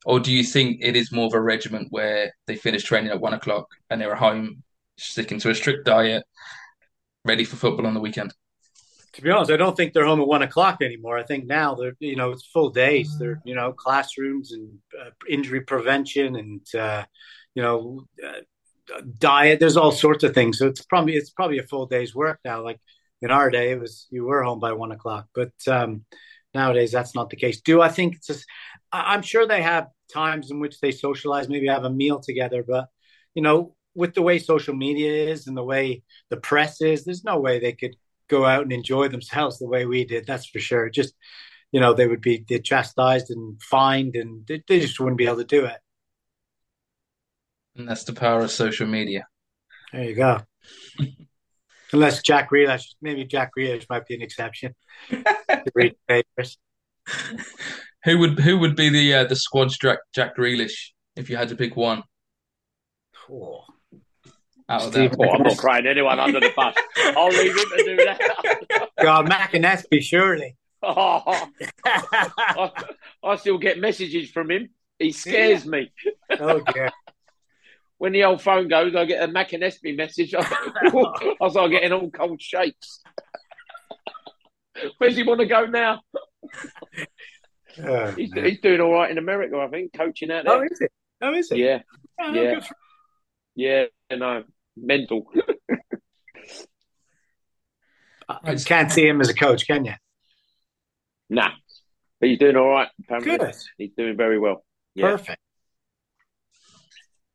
Or 0.06 0.20
do 0.20 0.32
you 0.32 0.44
think 0.44 0.80
it 0.82 0.96
is 0.96 1.12
more 1.12 1.28
of 1.28 1.34
a 1.34 1.42
regiment 1.42 1.88
where 1.92 2.34
they 2.48 2.56
finish 2.56 2.84
training 2.84 3.12
at 3.12 3.20
one 3.20 3.34
o'clock 3.34 3.68
and 3.90 4.00
they're 4.00 4.14
at 4.14 4.20
home, 4.20 4.64
sticking 4.98 5.40
to 5.40 5.50
a 5.50 5.56
strict 5.56 5.86
diet, 5.86 6.24
ready 7.26 7.44
for 7.44 7.58
football 7.58 7.86
on 7.86 7.94
the 7.94 8.00
weekend? 8.00 8.34
To 9.14 9.22
be 9.22 9.30
honest, 9.32 9.52
I 9.52 9.58
don't 9.58 9.76
think 9.76 9.94
they're 9.94 10.06
home 10.06 10.22
at 10.22 10.28
one 10.28 10.44
o'clock 10.44 10.82
anymore. 10.82 11.18
I 11.18 11.24
think 11.24 11.46
now 11.46 11.76
they're, 11.76 11.96
you 12.00 12.16
know, 12.16 12.32
it's 12.32 12.46
full 12.46 12.70
days. 12.70 13.18
They're, 13.20 13.42
you 13.44 13.56
know, 13.56 13.74
classrooms 13.74 14.54
and 14.54 14.78
uh, 14.98 15.10
injury 15.28 15.62
prevention 15.62 16.36
and, 16.36 16.62
uh, 16.76 17.04
you 17.56 17.64
know, 17.64 18.06
uh, 18.26 19.02
diet. 19.18 19.60
There's 19.60 19.78
all 19.78 19.92
sorts 19.92 20.24
of 20.24 20.34
things. 20.34 20.60
So 20.60 20.68
it's 20.68 20.84
probably 20.86 21.16
it's 21.16 21.32
probably 21.32 21.58
a 21.58 21.64
full 21.64 21.88
day's 21.88 22.16
work 22.16 22.40
now. 22.46 22.64
Like 22.64 22.80
in 23.22 23.32
our 23.32 23.50
day, 23.50 23.72
it 23.72 23.80
was 23.80 24.08
you 24.12 24.26
were 24.26 24.44
home 24.44 24.60
by 24.60 24.74
one 24.74 24.92
o'clock, 24.92 25.28
but 25.34 25.52
um, 25.68 26.06
nowadays 26.54 26.92
that's 26.92 27.16
not 27.16 27.30
the 27.30 27.36
case. 27.36 27.62
Do 27.62 27.82
I 27.82 27.90
think 27.90 28.16
it's? 28.16 28.28
Just, 28.28 28.46
I'm 28.92 29.22
sure 29.22 29.48
they 29.48 29.62
have 29.62 29.88
times 30.12 30.52
in 30.52 30.60
which 30.60 30.80
they 30.80 30.92
socialize, 30.92 31.48
maybe 31.48 31.68
have 31.68 31.84
a 31.84 31.90
meal 31.90 32.20
together, 32.20 32.64
but 32.68 32.88
you 33.36 33.42
know, 33.42 33.76
with 33.96 34.14
the 34.14 34.22
way 34.22 34.40
social 34.40 34.76
media 34.76 35.30
is 35.30 35.48
and 35.48 35.56
the 35.56 35.64
way 35.64 36.04
the 36.30 36.38
press 36.38 36.82
is, 36.82 37.06
there's 37.06 37.24
no 37.24 37.40
way 37.40 37.60
they 37.60 37.74
could 37.74 37.96
go 38.28 38.46
out 38.46 38.64
and 38.64 38.72
enjoy 38.72 39.08
themselves 39.08 39.60
the 39.60 39.68
way 39.68 39.86
we 39.86 40.06
did. 40.06 40.26
That's 40.26 40.48
for 40.48 40.60
sure. 40.60 40.90
Just 40.90 41.14
you 41.72 41.80
know, 41.80 41.94
they 41.94 42.08
would 42.08 42.22
be 42.22 42.46
they're 42.48 42.60
chastised 42.60 43.30
and 43.30 43.62
fined, 43.62 44.16
and 44.16 44.46
they, 44.48 44.64
they 44.68 44.80
just 44.80 45.00
wouldn't 45.00 45.18
be 45.18 45.26
able 45.26 45.38
to 45.38 45.44
do 45.44 45.66
it. 45.66 45.78
And 47.76 47.88
that's 47.88 48.04
the 48.04 48.14
power 48.14 48.42
of 48.42 48.52
social 48.52 48.88
media. 48.88 49.28
There 49.94 50.04
you 50.04 50.16
go. 50.16 50.42
Unless 51.92 52.22
Jack 52.22 52.52
Grealish, 52.52 52.94
maybe 53.02 53.26
Jack 53.26 53.52
Grealish 53.58 53.86
might 53.90 54.06
be 54.06 54.16
an 54.16 54.22
exception. 54.22 54.76
Who 58.06 58.18
would 58.20 58.40
who 58.40 58.58
would 58.60 58.76
be 58.76 58.90
the 58.90 59.14
uh, 59.14 59.24
the 59.26 59.36
squad 59.36 59.70
Jack 59.70 60.00
Jack 60.14 60.38
Grealish 60.38 60.92
if 61.16 61.30
you 61.30 61.36
had 61.36 61.50
to 61.50 61.56
pick 61.56 61.76
one? 61.76 62.04
Oh. 63.30 63.64
Out 64.70 64.86
of 64.86 64.94
that. 64.94 65.16
Oh, 65.20 65.30
I'm 65.32 65.42
not 65.42 65.58
crying 65.58 65.88
anyone 65.88 66.20
under 66.20 66.40
the 66.40 66.52
bus. 66.56 66.76
I'll 66.96 67.30
leave 67.30 67.58
him 67.58 67.66
to 67.78 67.84
do 67.84 67.96
that. 68.06 68.90
God, 69.02 69.28
McAnespie, 69.28 70.04
surely. 70.04 70.56
Oh, 70.84 71.24
I, 71.86 72.72
I, 73.24 73.36
still 73.38 73.58
get 73.58 73.80
messages 73.80 74.30
from 74.30 74.52
him. 74.52 74.70
He 75.00 75.12
scares 75.12 75.66
yeah. 75.66 75.72
me. 75.72 75.92
Oh, 76.40 76.62
yeah. 76.76 76.90
When 78.00 78.14
the 78.14 78.24
old 78.24 78.42
phone 78.42 78.68
goes, 78.70 78.96
I 78.96 79.06
get 79.06 79.22
a 79.22 79.32
McAnespie 79.32 79.96
message. 79.96 80.34
I, 80.38 80.42
I 81.42 81.50
start 81.50 81.70
getting 81.70 81.92
all 81.92 82.10
cold 82.10 82.42
shakes. 82.42 83.02
Where's 84.98 85.18
he 85.18 85.24
want 85.24 85.42
to 85.42 85.46
go 85.46 85.66
now? 85.66 86.02
Oh, 87.84 88.12
he's, 88.12 88.32
he's, 88.34 88.62
doing 88.62 88.80
all 88.80 88.94
right 88.94 89.12
in 89.12 89.18
America, 89.18 89.58
I 89.58 89.68
think, 89.68 89.94
coaching 89.94 90.32
out 90.32 90.46
there. 90.46 90.54
Oh, 90.54 90.64
is 90.64 90.80
it? 90.80 90.92
Oh, 91.22 91.34
is 91.34 91.52
it? 91.52 91.58
Yeah, 91.58 91.82
oh, 92.20 92.34
yeah, 92.34 92.62
yeah. 93.56 93.86
No, 94.12 94.46
mental. 94.76 95.26
I 98.30 98.56
can't 98.56 98.92
see 98.92 99.08
him 99.08 99.22
as 99.22 99.30
a 99.30 99.34
coach, 99.34 99.68
can 99.68 99.86
you? 99.86 99.94
Nah, 101.30 101.52
but 102.20 102.30
he's 102.30 102.40
doing 102.40 102.56
all 102.56 102.70
right. 102.70 102.88
Apparently. 103.02 103.38
Good. 103.38 103.56
He's 103.78 103.92
doing 103.98 104.16
very 104.16 104.40
well. 104.40 104.64
Yeah. 104.96 105.12
Perfect. 105.12 105.40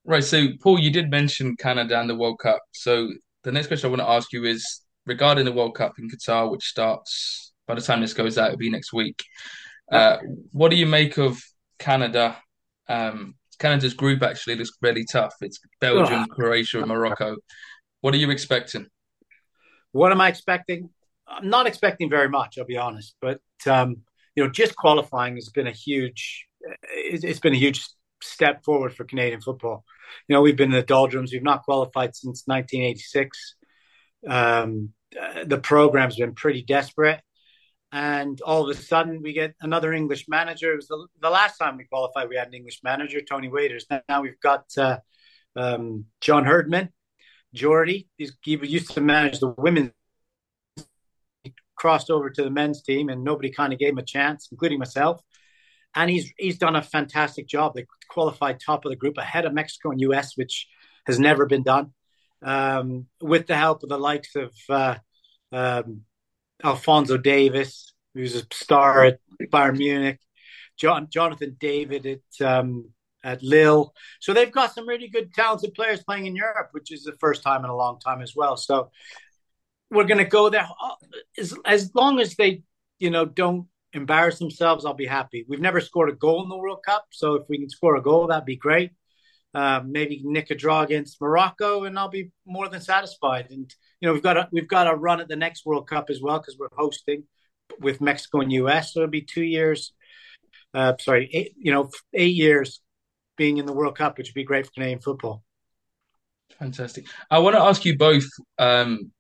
Right. 0.05 0.25
So, 0.25 0.49
Paul, 0.63 0.79
you 0.79 0.91
did 0.91 1.11
mention 1.11 1.57
Canada 1.57 1.99
and 1.99 2.09
the 2.09 2.15
World 2.15 2.39
Cup. 2.39 2.61
So, 2.73 3.11
the 3.43 3.53
next 3.53 3.69
question 3.69 3.89
I 3.89 3.91
want 3.91 4.03
to 4.03 4.09
ask 4.09 4.33
you 4.33 4.45
is 4.45 4.81
regarding 5.07 5.45
the 5.45 5.53
World 5.53 5.75
Cup 5.75 5.95
in 5.99 6.09
Qatar, 6.09 6.51
which 6.51 6.65
starts 6.65 7.53
by 7.67 7.75
the 7.75 7.81
time 7.81 8.01
this 8.01 8.15
goes 8.15 8.39
out, 8.39 8.49
it'll 8.49 8.59
be 8.59 8.71
next 8.71 8.93
week. 8.93 9.23
Uh, 9.91 10.19
what 10.53 10.71
do 10.71 10.77
you 10.77 10.87
make 10.87 11.19
of 11.19 11.43
Canada? 11.79 12.37
Um, 12.89 13.37
Canada's 13.59 13.95
group 13.95 14.23
actually 14.23 14.57
looks 14.57 14.73
really 14.83 15.05
tough. 15.05 15.35
It's 15.41 15.61
Belgium, 15.81 16.27
oh. 16.31 16.35
Croatia, 16.35 16.79
and 16.79 16.89
Morocco. 16.89 17.37
What 18.01 18.15
are 18.15 18.19
you 18.19 18.31
expecting? 18.31 18.87
What 19.93 20.13
am 20.13 20.21
I 20.21 20.29
expecting? 20.29 20.91
I'm 21.27 21.49
not 21.49 21.67
expecting 21.67 22.11
very 22.11 22.29
much, 22.29 22.59
I'll 22.59 22.67
be 22.67 22.77
honest. 22.77 23.15
But 23.21 23.41
um, 23.67 23.97
you 24.35 24.45
know, 24.45 24.51
just 24.51 24.77
qualifying 24.77 25.37
has 25.37 25.49
been 25.49 25.67
a 25.67 25.73
huge. 25.73 26.47
It's 26.91 27.41
been 27.41 27.55
a 27.55 27.59
huge 27.59 27.87
step 28.25 28.65
forward 28.65 28.95
for 28.95 29.05
Canadian 29.05 29.41
football. 29.41 29.85
You 30.29 30.35
know, 30.35 30.43
we've 30.43 30.57
been 30.57 30.73
in 30.73 30.81
the 30.81 30.83
doldrums. 30.83 31.33
We've 31.33 31.43
not 31.43 31.63
qualified 31.65 32.15
since 32.15 32.43
1986. 32.47 33.57
Um, 34.29 34.91
the 35.47 35.59
program's 35.59 36.17
been 36.17 36.35
pretty 36.35 36.63
desperate 36.63 37.21
and 37.95 38.41
all 38.41 38.69
of 38.69 38.77
a 38.77 38.81
sudden 38.81 39.23
we 39.23 39.33
get 39.33 39.55
another 39.61 39.93
English 39.93 40.27
manager. 40.29 40.73
It 40.73 40.77
was 40.77 40.89
the, 40.89 41.07
the 41.23 41.31
last 41.31 41.59
time 41.59 41.77
we 41.77 41.85
qualified, 41.85 42.29
we 42.29 42.35
had 42.35 42.49
an 42.49 42.55
English 42.55 42.81
manager, 42.83 43.21
Tony 43.21 43.49
Waiters. 43.49 43.87
Now 44.09 44.21
we've 44.21 44.41
got 44.41 44.65
uh, 44.77 44.99
um, 45.55 46.07
John 46.21 46.45
Herdman, 46.45 46.89
Geordie. 47.55 48.09
he 48.17 48.29
used 48.45 48.91
to 48.95 49.01
manage 49.01 49.39
the 49.39 49.55
women's. 49.57 49.93
Crossed 51.77 52.11
over 52.11 52.31
to 52.31 52.43
the 52.43 52.51
men's 52.51 52.83
team, 52.83 53.11
and 53.11 53.23
nobody 53.23 53.51
kind 53.51 53.73
of 53.73 53.79
gave 53.79 53.91
him 53.91 53.99
a 53.99 54.05
chance, 54.05 54.49
including 54.51 54.79
myself. 54.79 55.21
And 55.95 56.11
he's 56.11 56.33
he's 56.39 56.59
done 56.59 56.77
a 56.77 56.83
fantastic 56.83 57.47
job. 57.49 57.75
They 57.75 57.87
qualified 58.09 58.61
top 58.61 58.85
of 58.85 58.91
the 58.91 58.97
group 58.97 59.19
ahead 59.19 59.45
of 59.47 59.53
Mexico 59.55 59.91
and 59.91 60.01
US, 60.03 60.37
which 60.37 60.67
has 61.07 61.19
never 61.19 61.47
been 61.47 61.63
done. 61.63 61.93
um, 62.43 63.07
with 63.21 63.47
the 63.47 63.57
help 63.57 63.83
of 63.83 63.89
the 63.89 63.99
likes 63.99 64.37
of 64.37 64.53
uh, 64.69 64.97
um, 65.53 66.03
Alphonso 66.63 67.17
Davies, 67.17 67.93
who's 68.15 68.37
a 68.37 68.45
star 68.53 69.05
at 69.05 69.21
Bayern 69.53 69.79
Munich, 69.79 70.21
John, 70.77 71.09
Jonathan 71.11 71.57
David 71.59 72.07
at 72.07 72.47
um, 72.47 72.91
at 73.25 73.43
Lille. 73.43 73.95
So 74.21 74.33
they've 74.35 74.53
got 74.53 74.75
some 74.75 74.89
really 74.89 75.09
good, 75.09 75.33
talented 75.35 75.75
players 75.75 76.03
playing 76.05 76.27
in 76.27 76.37
Europe, 76.37 76.69
which 76.73 76.93
is 76.93 77.05
the 77.05 77.17
first 77.21 77.43
time 77.43 77.65
in 77.65 77.71
a 77.71 77.77
long 77.77 77.99
time 78.01 78.21
as 78.23 78.35
well. 78.37 78.57
So 78.57 78.91
we're 79.91 80.05
going 80.05 80.19
to 80.19 80.25
go 80.25 80.51
there 80.51 80.67
as 81.39 81.55
as 81.65 81.91
long 81.95 82.21
as 82.21 82.35
they, 82.37 82.63
you 82.99 83.11
know, 83.11 83.25
don't 83.25 83.69
embarrass 83.95 84.39
themselves. 84.39 84.85
I'll 84.85 84.95
be 84.95 85.07
happy. 85.07 85.45
We've 85.49 85.61
never 85.61 85.81
scored 85.81 86.11
a 86.11 86.15
goal 86.15 86.43
in 86.43 86.49
the 86.49 86.57
World 86.57 86.81
Cup, 86.85 87.07
so 87.11 87.35
if 87.35 87.45
we 87.49 87.59
can 87.59 87.71
score 87.71 87.97
a 87.97 88.03
goal, 88.03 88.27
that'd 88.27 88.45
be 88.45 88.57
great. 88.57 88.91
Uh, 89.55 89.81
maybe 89.87 90.21
nick 90.25 90.51
a 90.51 90.55
draw 90.55 90.83
against 90.83 91.21
Morocco, 91.21 91.85
and 91.85 91.99
I'll 91.99 92.09
be 92.09 92.31
more 92.45 92.69
than 92.69 92.81
satisfied. 92.81 93.47
And 93.51 93.73
you 94.01 94.09
know, 94.09 94.13
we've 94.13 94.23
got 94.23 94.37
a, 94.37 94.49
we've 94.51 94.69
got 94.69 94.93
a 94.93 94.97
run 94.97 95.21
at 95.21 95.29
the 95.29 95.37
next 95.37 95.65
World 95.65 95.89
Cup 95.89 96.11
as 96.11 96.21
well 96.21 96.39
because 96.39 96.59
we're 96.59 96.69
hosting 96.77 97.25
with 97.81 98.01
Mexico 98.01 98.41
and 98.41 98.53
US. 98.53 98.93
So 98.93 99.01
it'll 99.01 99.11
be 99.11 99.23
two 99.23 99.45
years. 99.45 99.93
Uh, 100.75 100.95
sorry, 100.99 101.31
eight, 101.33 101.55
you 101.57 101.73
know, 101.73 101.89
eight 102.13 102.35
years 102.35 102.81
being 103.37 103.59
in 103.59 103.67
the 103.67 103.73
World 103.73 103.97
Cup, 103.97 104.19
which 104.19 104.29
would 104.29 104.35
be 104.35 104.45
great 104.45 104.67
for 104.67 104.73
Canadian 104.73 105.01
football. 105.01 105.45
Fantastic. 106.59 107.07
I 107.31 107.39
want 107.39 107.55
to 107.55 107.63
ask 107.63 107.85
you 107.85 107.97
both. 107.97 108.27
Um, 108.59 109.13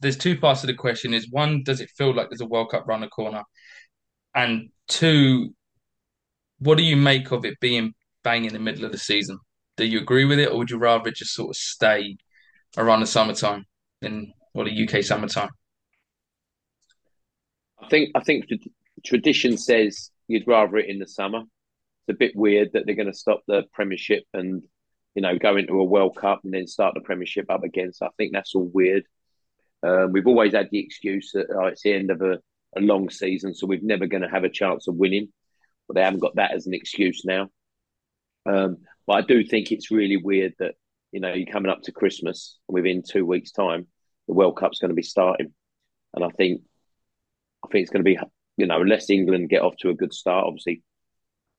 there's 0.00 0.16
two 0.16 0.36
parts 0.38 0.62
of 0.62 0.68
the 0.68 0.74
question. 0.74 1.14
Is 1.14 1.30
one, 1.30 1.62
does 1.64 1.80
it 1.80 1.90
feel 1.96 2.14
like 2.14 2.28
there's 2.28 2.40
a 2.40 2.46
World 2.46 2.70
Cup 2.70 2.86
round 2.86 3.02
the 3.02 3.08
corner? 3.08 3.42
And 4.34 4.70
two, 4.88 5.54
what 6.58 6.78
do 6.78 6.84
you 6.84 6.96
make 6.96 7.30
of 7.30 7.44
it 7.44 7.60
being 7.60 7.94
bang 8.22 8.44
in 8.44 8.52
the 8.52 8.58
middle 8.58 8.84
of 8.84 8.92
the 8.92 8.98
season? 8.98 9.38
Do 9.76 9.84
you 9.84 10.00
agree 10.00 10.24
with 10.24 10.38
it, 10.38 10.50
or 10.50 10.58
would 10.58 10.70
you 10.70 10.78
rather 10.78 11.10
just 11.10 11.34
sort 11.34 11.50
of 11.50 11.56
stay 11.56 12.16
around 12.76 13.00
the 13.00 13.06
summertime 13.06 13.64
in 14.02 14.32
or 14.54 14.64
the 14.64 14.88
UK 14.88 15.02
summertime? 15.02 15.50
I 17.80 17.88
think 17.88 18.10
I 18.14 18.20
think 18.20 18.46
tradition 19.04 19.58
says 19.58 20.10
you'd 20.28 20.46
rather 20.46 20.78
it 20.78 20.88
in 20.88 20.98
the 20.98 21.06
summer. 21.06 21.40
It's 21.40 22.14
a 22.14 22.18
bit 22.18 22.34
weird 22.34 22.72
that 22.72 22.86
they're 22.86 22.94
going 22.94 23.12
to 23.12 23.18
stop 23.18 23.42
the 23.46 23.64
Premiership 23.72 24.24
and 24.32 24.62
you 25.14 25.22
know 25.22 25.38
go 25.38 25.56
into 25.56 25.74
a 25.74 25.84
World 25.84 26.16
Cup 26.16 26.40
and 26.44 26.54
then 26.54 26.66
start 26.66 26.94
the 26.94 27.00
Premiership 27.00 27.50
up 27.50 27.64
again. 27.64 27.92
So 27.92 28.06
I 28.06 28.10
think 28.16 28.32
that's 28.32 28.54
all 28.54 28.70
weird. 28.72 29.04
Um, 29.82 30.12
we've 30.12 30.26
always 30.26 30.54
had 30.54 30.68
the 30.70 30.78
excuse 30.78 31.32
that 31.32 31.46
oh, 31.54 31.66
it's 31.66 31.82
the 31.82 31.92
end 31.92 32.10
of 32.10 32.22
a, 32.22 32.38
a 32.76 32.80
long 32.80 33.10
season, 33.10 33.54
so 33.54 33.66
we're 33.66 33.80
never 33.82 34.06
going 34.06 34.22
to 34.22 34.28
have 34.28 34.44
a 34.44 34.48
chance 34.50 34.88
of 34.88 34.96
winning. 34.96 35.28
But 35.86 35.94
they 35.94 36.02
haven't 36.02 36.20
got 36.20 36.36
that 36.36 36.54
as 36.54 36.66
an 36.66 36.74
excuse 36.74 37.24
now. 37.24 37.48
Um, 38.46 38.78
but 39.06 39.14
I 39.14 39.20
do 39.22 39.44
think 39.44 39.70
it's 39.70 39.90
really 39.90 40.16
weird 40.16 40.54
that 40.58 40.74
you 41.12 41.20
know 41.20 41.32
you're 41.32 41.52
coming 41.52 41.70
up 41.70 41.82
to 41.82 41.92
Christmas 41.92 42.58
and 42.68 42.74
within 42.74 43.02
two 43.02 43.24
weeks' 43.24 43.52
time 43.52 43.86
the 44.26 44.34
World 44.34 44.56
Cup's 44.56 44.78
going 44.78 44.90
to 44.90 44.94
be 44.94 45.02
starting, 45.02 45.52
and 46.14 46.24
I 46.24 46.28
think 46.30 46.62
I 47.64 47.68
think 47.68 47.82
it's 47.82 47.92
going 47.92 48.04
to 48.04 48.10
be 48.10 48.18
you 48.56 48.66
know 48.66 48.80
unless 48.80 49.10
England 49.10 49.50
get 49.50 49.62
off 49.62 49.76
to 49.78 49.90
a 49.90 49.94
good 49.94 50.14
start, 50.14 50.46
obviously 50.46 50.82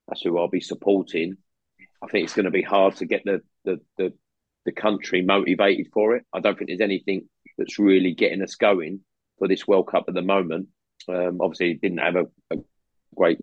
that's 0.07 0.21
who 0.21 0.37
I'll 0.37 0.47
be 0.47 0.61
supporting. 0.61 1.37
I 2.03 2.07
think 2.07 2.25
it's 2.25 2.35
going 2.35 2.45
to 2.45 2.51
be 2.51 2.61
hard 2.61 2.95
to 2.97 3.05
get 3.05 3.23
the 3.25 3.41
the 3.63 3.79
the, 3.97 4.13
the 4.65 4.71
country 4.71 5.21
motivated 5.21 5.87
for 5.93 6.15
it. 6.15 6.25
I 6.33 6.39
don't 6.39 6.57
think 6.57 6.69
there's 6.69 6.81
anything 6.81 7.27
that's 7.57 7.79
really 7.79 8.13
getting 8.13 8.41
us 8.41 8.55
going 8.55 9.01
for 9.37 9.47
this 9.47 9.67
World 9.67 9.87
Cup 9.87 10.05
at 10.07 10.13
the 10.13 10.21
moment. 10.21 10.67
Um, 11.09 11.39
obviously, 11.41 11.75
didn't 11.75 11.99
have 11.99 12.15
a, 12.15 12.25
a 12.51 12.57
great 13.15 13.39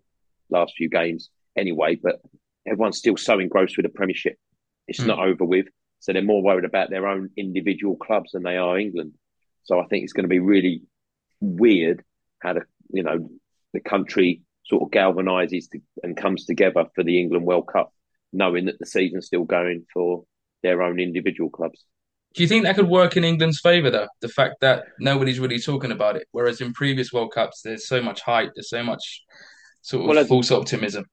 last 0.49 0.73
few 0.77 0.89
games 0.89 1.29
anyway, 1.57 1.97
but 2.01 2.21
everyone's 2.67 2.97
still 2.97 3.17
so 3.17 3.39
engrossed 3.39 3.77
with 3.77 3.85
the 3.85 3.91
Premiership. 3.91 4.37
It's 4.87 4.99
mm. 4.99 5.07
not 5.07 5.19
over 5.19 5.45
with. 5.45 5.67
So 5.99 6.11
they're 6.11 6.21
more 6.21 6.43
worried 6.43 6.65
about 6.65 6.89
their 6.89 7.07
own 7.07 7.29
individual 7.37 7.95
clubs 7.95 8.31
than 8.31 8.43
they 8.43 8.57
are 8.57 8.77
England. 8.77 9.13
So 9.63 9.79
I 9.79 9.85
think 9.85 10.03
it's 10.03 10.13
going 10.13 10.25
to 10.25 10.29
be 10.29 10.39
really 10.39 10.83
weird 11.39 12.03
how 12.41 12.53
the 12.53 12.61
you 12.89 13.03
know 13.03 13.29
the 13.73 13.79
country 13.79 14.41
sort 14.65 14.83
of 14.83 14.91
galvanizes 14.91 15.69
to, 15.71 15.79
and 16.03 16.15
comes 16.15 16.45
together 16.45 16.85
for 16.95 17.03
the 17.03 17.19
England 17.19 17.45
World 17.45 17.67
Cup, 17.71 17.93
knowing 18.31 18.65
that 18.65 18.79
the 18.79 18.85
season's 18.85 19.27
still 19.27 19.43
going 19.43 19.85
for 19.93 20.23
their 20.61 20.81
own 20.81 20.99
individual 20.99 21.49
clubs. 21.49 21.85
Do 22.33 22.41
you 22.41 22.47
think 22.47 22.63
that 22.63 22.75
could 22.75 22.87
work 22.87 23.15
in 23.15 23.23
England's 23.23 23.59
favour, 23.59 23.91
though? 23.91 24.07
The 24.21 24.27
fact 24.27 24.55
that 24.61 24.85
nobody's 24.99 25.39
really 25.39 25.59
talking 25.59 25.91
about 25.91 26.15
it, 26.15 26.27
whereas 26.31 26.61
in 26.61 26.73
previous 26.73 27.13
World 27.13 27.31
Cups, 27.31 27.61
there's 27.63 27.87
so 27.87 28.01
much 28.01 28.21
hype, 28.21 28.51
there's 28.55 28.69
so 28.69 28.83
much 28.83 29.23
sort 29.81 30.03
of 30.03 30.15
well, 30.15 30.25
false 30.25 30.51
optimism 30.51 31.05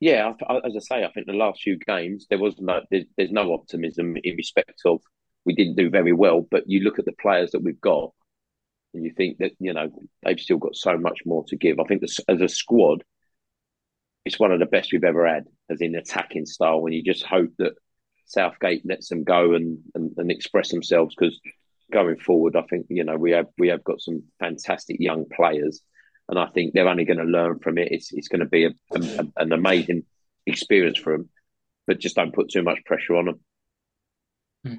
yeah, 0.00 0.32
as 0.64 0.76
I 0.76 0.78
say, 0.78 1.04
I 1.04 1.12
think 1.12 1.26
the 1.26 1.34
last 1.34 1.60
few 1.60 1.78
games 1.78 2.26
there 2.30 2.38
was 2.38 2.54
no 2.58 2.80
there's, 2.90 3.04
there's 3.16 3.30
no 3.30 3.52
optimism 3.52 4.16
in 4.24 4.34
respect 4.34 4.80
of 4.86 5.00
we 5.44 5.54
didn't 5.54 5.76
do 5.76 5.90
very 5.90 6.14
well. 6.14 6.46
But 6.50 6.64
you 6.66 6.80
look 6.80 6.98
at 6.98 7.04
the 7.04 7.12
players 7.12 7.50
that 7.50 7.62
we've 7.62 7.80
got, 7.80 8.10
and 8.94 9.04
you 9.04 9.12
think 9.14 9.38
that 9.38 9.52
you 9.60 9.74
know 9.74 9.90
they've 10.24 10.40
still 10.40 10.56
got 10.56 10.74
so 10.74 10.96
much 10.96 11.20
more 11.26 11.44
to 11.48 11.56
give. 11.56 11.78
I 11.78 11.84
think 11.84 12.00
this, 12.00 12.18
as 12.28 12.40
a 12.40 12.48
squad, 12.48 13.04
it's 14.24 14.40
one 14.40 14.52
of 14.52 14.58
the 14.58 14.66
best 14.66 14.90
we've 14.90 15.04
ever 15.04 15.26
had, 15.26 15.44
as 15.68 15.82
in 15.82 15.94
attacking 15.94 16.46
style. 16.46 16.80
When 16.80 16.94
you 16.94 17.02
just 17.02 17.24
hope 17.24 17.50
that 17.58 17.74
Southgate 18.30 18.86
lets 18.86 19.08
them 19.08 19.24
go 19.24 19.54
and 19.54 19.78
and, 19.94 20.12
and 20.16 20.30
express 20.30 20.70
themselves 20.70 21.14
because 21.14 21.38
going 21.92 22.16
forward, 22.16 22.56
I 22.56 22.62
think 22.62 22.86
you 22.88 23.04
know 23.04 23.16
we 23.16 23.32
have 23.32 23.46
we 23.58 23.68
have 23.68 23.84
got 23.84 24.00
some 24.00 24.22
fantastic 24.38 24.96
young 25.00 25.26
players 25.34 25.82
and 26.30 26.38
I 26.38 26.46
think 26.46 26.72
they're 26.72 26.88
only 26.88 27.04
going 27.04 27.18
to 27.18 27.24
learn 27.24 27.58
from 27.58 27.76
it. 27.76 27.88
It's 27.90 28.12
it's 28.12 28.28
going 28.28 28.40
to 28.40 28.46
be 28.46 28.64
a, 28.64 28.70
a, 28.92 29.26
an 29.36 29.52
amazing 29.52 30.04
experience 30.46 30.98
for 30.98 31.12
them, 31.12 31.28
but 31.86 31.98
just 31.98 32.16
don't 32.16 32.32
put 32.32 32.50
too 32.50 32.62
much 32.62 32.78
pressure 32.86 33.16
on 33.16 33.24
them. 33.26 33.40
Hmm. 34.64 34.74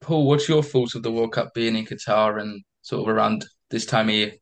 Paul, 0.00 0.26
what's 0.26 0.48
your 0.48 0.62
thoughts 0.62 0.94
of 0.94 1.02
the 1.02 1.12
World 1.12 1.32
Cup 1.32 1.52
being 1.54 1.76
in 1.76 1.84
Qatar 1.84 2.40
and 2.40 2.64
sort 2.80 3.02
of 3.02 3.14
around 3.14 3.44
this 3.68 3.84
time 3.84 4.08
of 4.08 4.14
year? 4.14 4.32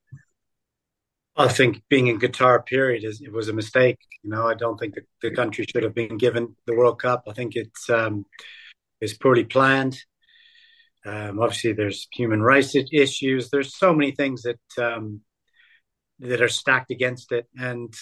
I 1.38 1.46
think 1.48 1.82
being 1.88 2.08
in 2.08 2.18
Qatar, 2.18 2.66
period, 2.66 3.04
is 3.04 3.20
it 3.20 3.32
was 3.32 3.48
a 3.48 3.52
mistake. 3.52 3.98
You 4.24 4.30
know, 4.30 4.48
I 4.48 4.54
don't 4.54 4.76
think 4.76 4.94
the, 4.94 5.02
the 5.22 5.30
country 5.30 5.64
should 5.64 5.84
have 5.84 5.94
been 5.94 6.18
given 6.18 6.56
the 6.66 6.74
World 6.74 7.00
Cup. 7.00 7.22
I 7.28 7.32
think 7.32 7.54
it's 7.54 7.88
um, 7.88 8.26
it's 9.00 9.16
poorly 9.16 9.44
planned. 9.44 9.96
Um, 11.06 11.38
obviously, 11.38 11.72
there's 11.72 12.08
human 12.12 12.42
rights 12.42 12.74
issues. 12.74 13.50
There's 13.50 13.78
so 13.78 13.94
many 13.94 14.10
things 14.10 14.42
that 14.42 14.84
um, 14.84 15.20
that 16.18 16.42
are 16.42 16.48
stacked 16.48 16.90
against 16.90 17.30
it, 17.30 17.46
and 17.56 17.94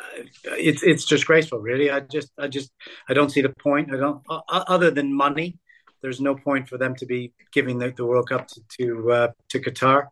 uh, 0.00 0.22
it's 0.56 0.82
it's 0.82 1.04
just 1.04 1.26
graceful. 1.26 1.58
Really, 1.58 1.90
I 1.90 2.00
just 2.00 2.30
I 2.38 2.48
just 2.48 2.72
I 3.10 3.12
don't 3.12 3.30
see 3.30 3.42
the 3.42 3.54
point. 3.60 3.92
I 3.92 3.98
don't 3.98 4.22
other 4.48 4.90
than 4.90 5.14
money. 5.14 5.58
There's 6.00 6.20
no 6.20 6.34
point 6.34 6.68
for 6.68 6.78
them 6.78 6.94
to 6.96 7.06
be 7.06 7.32
giving 7.52 7.78
the, 7.78 7.90
the 7.90 8.06
World 8.06 8.28
Cup 8.30 8.48
to 8.48 8.60
to, 8.78 9.12
uh, 9.12 9.28
to 9.50 9.60
Qatar, 9.60 10.08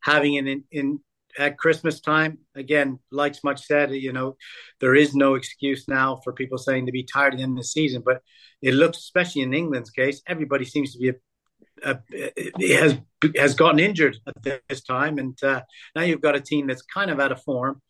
having 0.00 0.34
it 0.34 0.46
in, 0.48 0.64
in 0.72 1.00
at 1.38 1.58
Christmas 1.58 2.00
time, 2.00 2.38
again, 2.54 2.98
like 3.10 3.36
much 3.44 3.64
said, 3.66 3.92
you 3.92 4.12
know, 4.12 4.36
there 4.80 4.94
is 4.94 5.14
no 5.14 5.34
excuse 5.34 5.88
now 5.88 6.20
for 6.22 6.32
people 6.32 6.58
saying 6.58 6.86
to 6.86 6.92
be 6.92 7.02
tired 7.02 7.34
in 7.34 7.54
the 7.54 7.64
season. 7.64 8.02
But 8.04 8.22
it 8.60 8.74
looks, 8.74 8.98
especially 8.98 9.42
in 9.42 9.54
England's 9.54 9.90
case, 9.90 10.22
everybody 10.26 10.64
seems 10.64 10.92
to 10.92 10.98
be 10.98 11.08
a, 11.10 11.14
uh, 11.84 11.94
has 12.60 12.98
has 13.36 13.54
gotten 13.54 13.80
injured 13.80 14.16
at 14.26 14.60
this 14.68 14.82
time, 14.82 15.18
and 15.18 15.42
uh, 15.42 15.62
now 15.96 16.02
you've 16.02 16.20
got 16.20 16.36
a 16.36 16.40
team 16.40 16.66
that's 16.66 16.82
kind 16.82 17.10
of 17.10 17.18
out 17.18 17.32
of 17.32 17.42
form, 17.42 17.80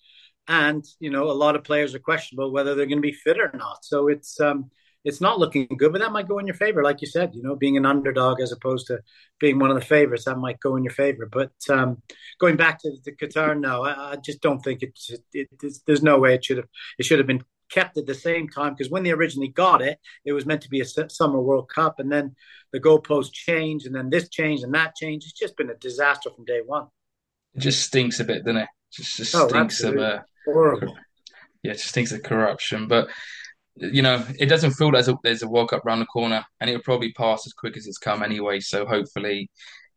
and 0.48 0.84
you 0.98 1.10
know 1.10 1.30
a 1.30 1.32
lot 1.32 1.56
of 1.56 1.64
players 1.64 1.94
are 1.94 1.98
questionable 1.98 2.52
whether 2.52 2.74
they're 2.74 2.86
going 2.86 2.98
to 2.98 3.02
be 3.02 3.12
fit 3.12 3.38
or 3.38 3.50
not. 3.54 3.84
So 3.84 4.08
it's 4.08 4.40
um, 4.40 4.70
it's 5.04 5.20
not 5.20 5.38
looking 5.38 5.66
good, 5.76 5.92
but 5.92 6.00
that 6.00 6.12
might 6.12 6.28
go 6.28 6.38
in 6.38 6.46
your 6.46 6.54
favor, 6.54 6.82
like 6.82 7.00
you 7.00 7.06
said. 7.06 7.34
You 7.34 7.42
know, 7.42 7.56
being 7.56 7.76
an 7.76 7.86
underdog 7.86 8.40
as 8.40 8.52
opposed 8.52 8.86
to 8.86 9.00
being 9.40 9.58
one 9.58 9.70
of 9.70 9.76
the 9.76 9.84
favorites, 9.84 10.24
that 10.24 10.38
might 10.38 10.60
go 10.60 10.76
in 10.76 10.84
your 10.84 10.92
favor. 10.92 11.28
But 11.30 11.52
um, 11.68 12.02
going 12.40 12.56
back 12.56 12.80
to 12.80 12.92
the 13.04 13.12
Qatar, 13.12 13.58
no, 13.58 13.82
I, 13.82 14.12
I 14.12 14.16
just 14.16 14.40
don't 14.40 14.60
think 14.60 14.82
it's, 14.82 15.10
it, 15.32 15.48
it's. 15.62 15.80
There's 15.86 16.02
no 16.02 16.18
way 16.18 16.34
it 16.34 16.44
should 16.44 16.58
have. 16.58 16.68
It 16.98 17.04
should 17.04 17.18
have 17.18 17.26
been 17.26 17.44
kept 17.70 17.96
at 17.96 18.06
the 18.06 18.14
same 18.14 18.48
time 18.48 18.74
because 18.74 18.90
when 18.90 19.02
they 19.02 19.10
originally 19.10 19.48
got 19.48 19.82
it, 19.82 19.98
it 20.24 20.32
was 20.32 20.46
meant 20.46 20.60
to 20.62 20.68
be 20.68 20.80
a 20.80 20.84
summer 20.84 21.40
World 21.40 21.68
Cup, 21.68 21.98
and 21.98 22.12
then 22.12 22.36
the 22.72 22.80
goalposts 22.80 23.32
changed, 23.32 23.86
and 23.86 23.94
then 23.94 24.10
this 24.10 24.28
changed 24.28 24.62
and 24.62 24.74
that 24.74 24.94
changed. 24.94 25.26
It's 25.26 25.38
just 25.38 25.56
been 25.56 25.70
a 25.70 25.74
disaster 25.74 26.30
from 26.34 26.44
day 26.44 26.60
one. 26.64 26.86
It 27.54 27.60
just 27.60 27.82
stinks 27.82 28.20
a 28.20 28.24
bit, 28.24 28.44
doesn't 28.44 28.62
it? 28.62 28.68
Just, 28.92 29.16
just 29.16 29.34
oh, 29.34 29.48
stinks 29.48 29.82
of 29.82 29.96
uh, 29.96 30.20
horrible. 30.44 30.96
Yeah, 31.62 31.72
it 31.72 31.74
just 31.74 31.88
stinks 31.88 32.12
of 32.12 32.22
corruption. 32.22 32.88
But 32.88 33.08
you 33.76 34.02
know, 34.02 34.24
it 34.38 34.46
doesn't 34.46 34.72
feel 34.72 34.94
as 34.96 35.08
a, 35.08 35.16
there's 35.22 35.42
a 35.42 35.48
World 35.48 35.70
Cup 35.70 35.84
around 35.84 36.00
the 36.00 36.06
corner, 36.06 36.44
and 36.60 36.68
it'll 36.68 36.82
probably 36.82 37.12
pass 37.12 37.46
as 37.46 37.52
quick 37.52 37.76
as 37.76 37.86
it's 37.86 37.98
come 37.98 38.22
anyway. 38.22 38.60
So 38.60 38.86
hopefully, 38.86 39.50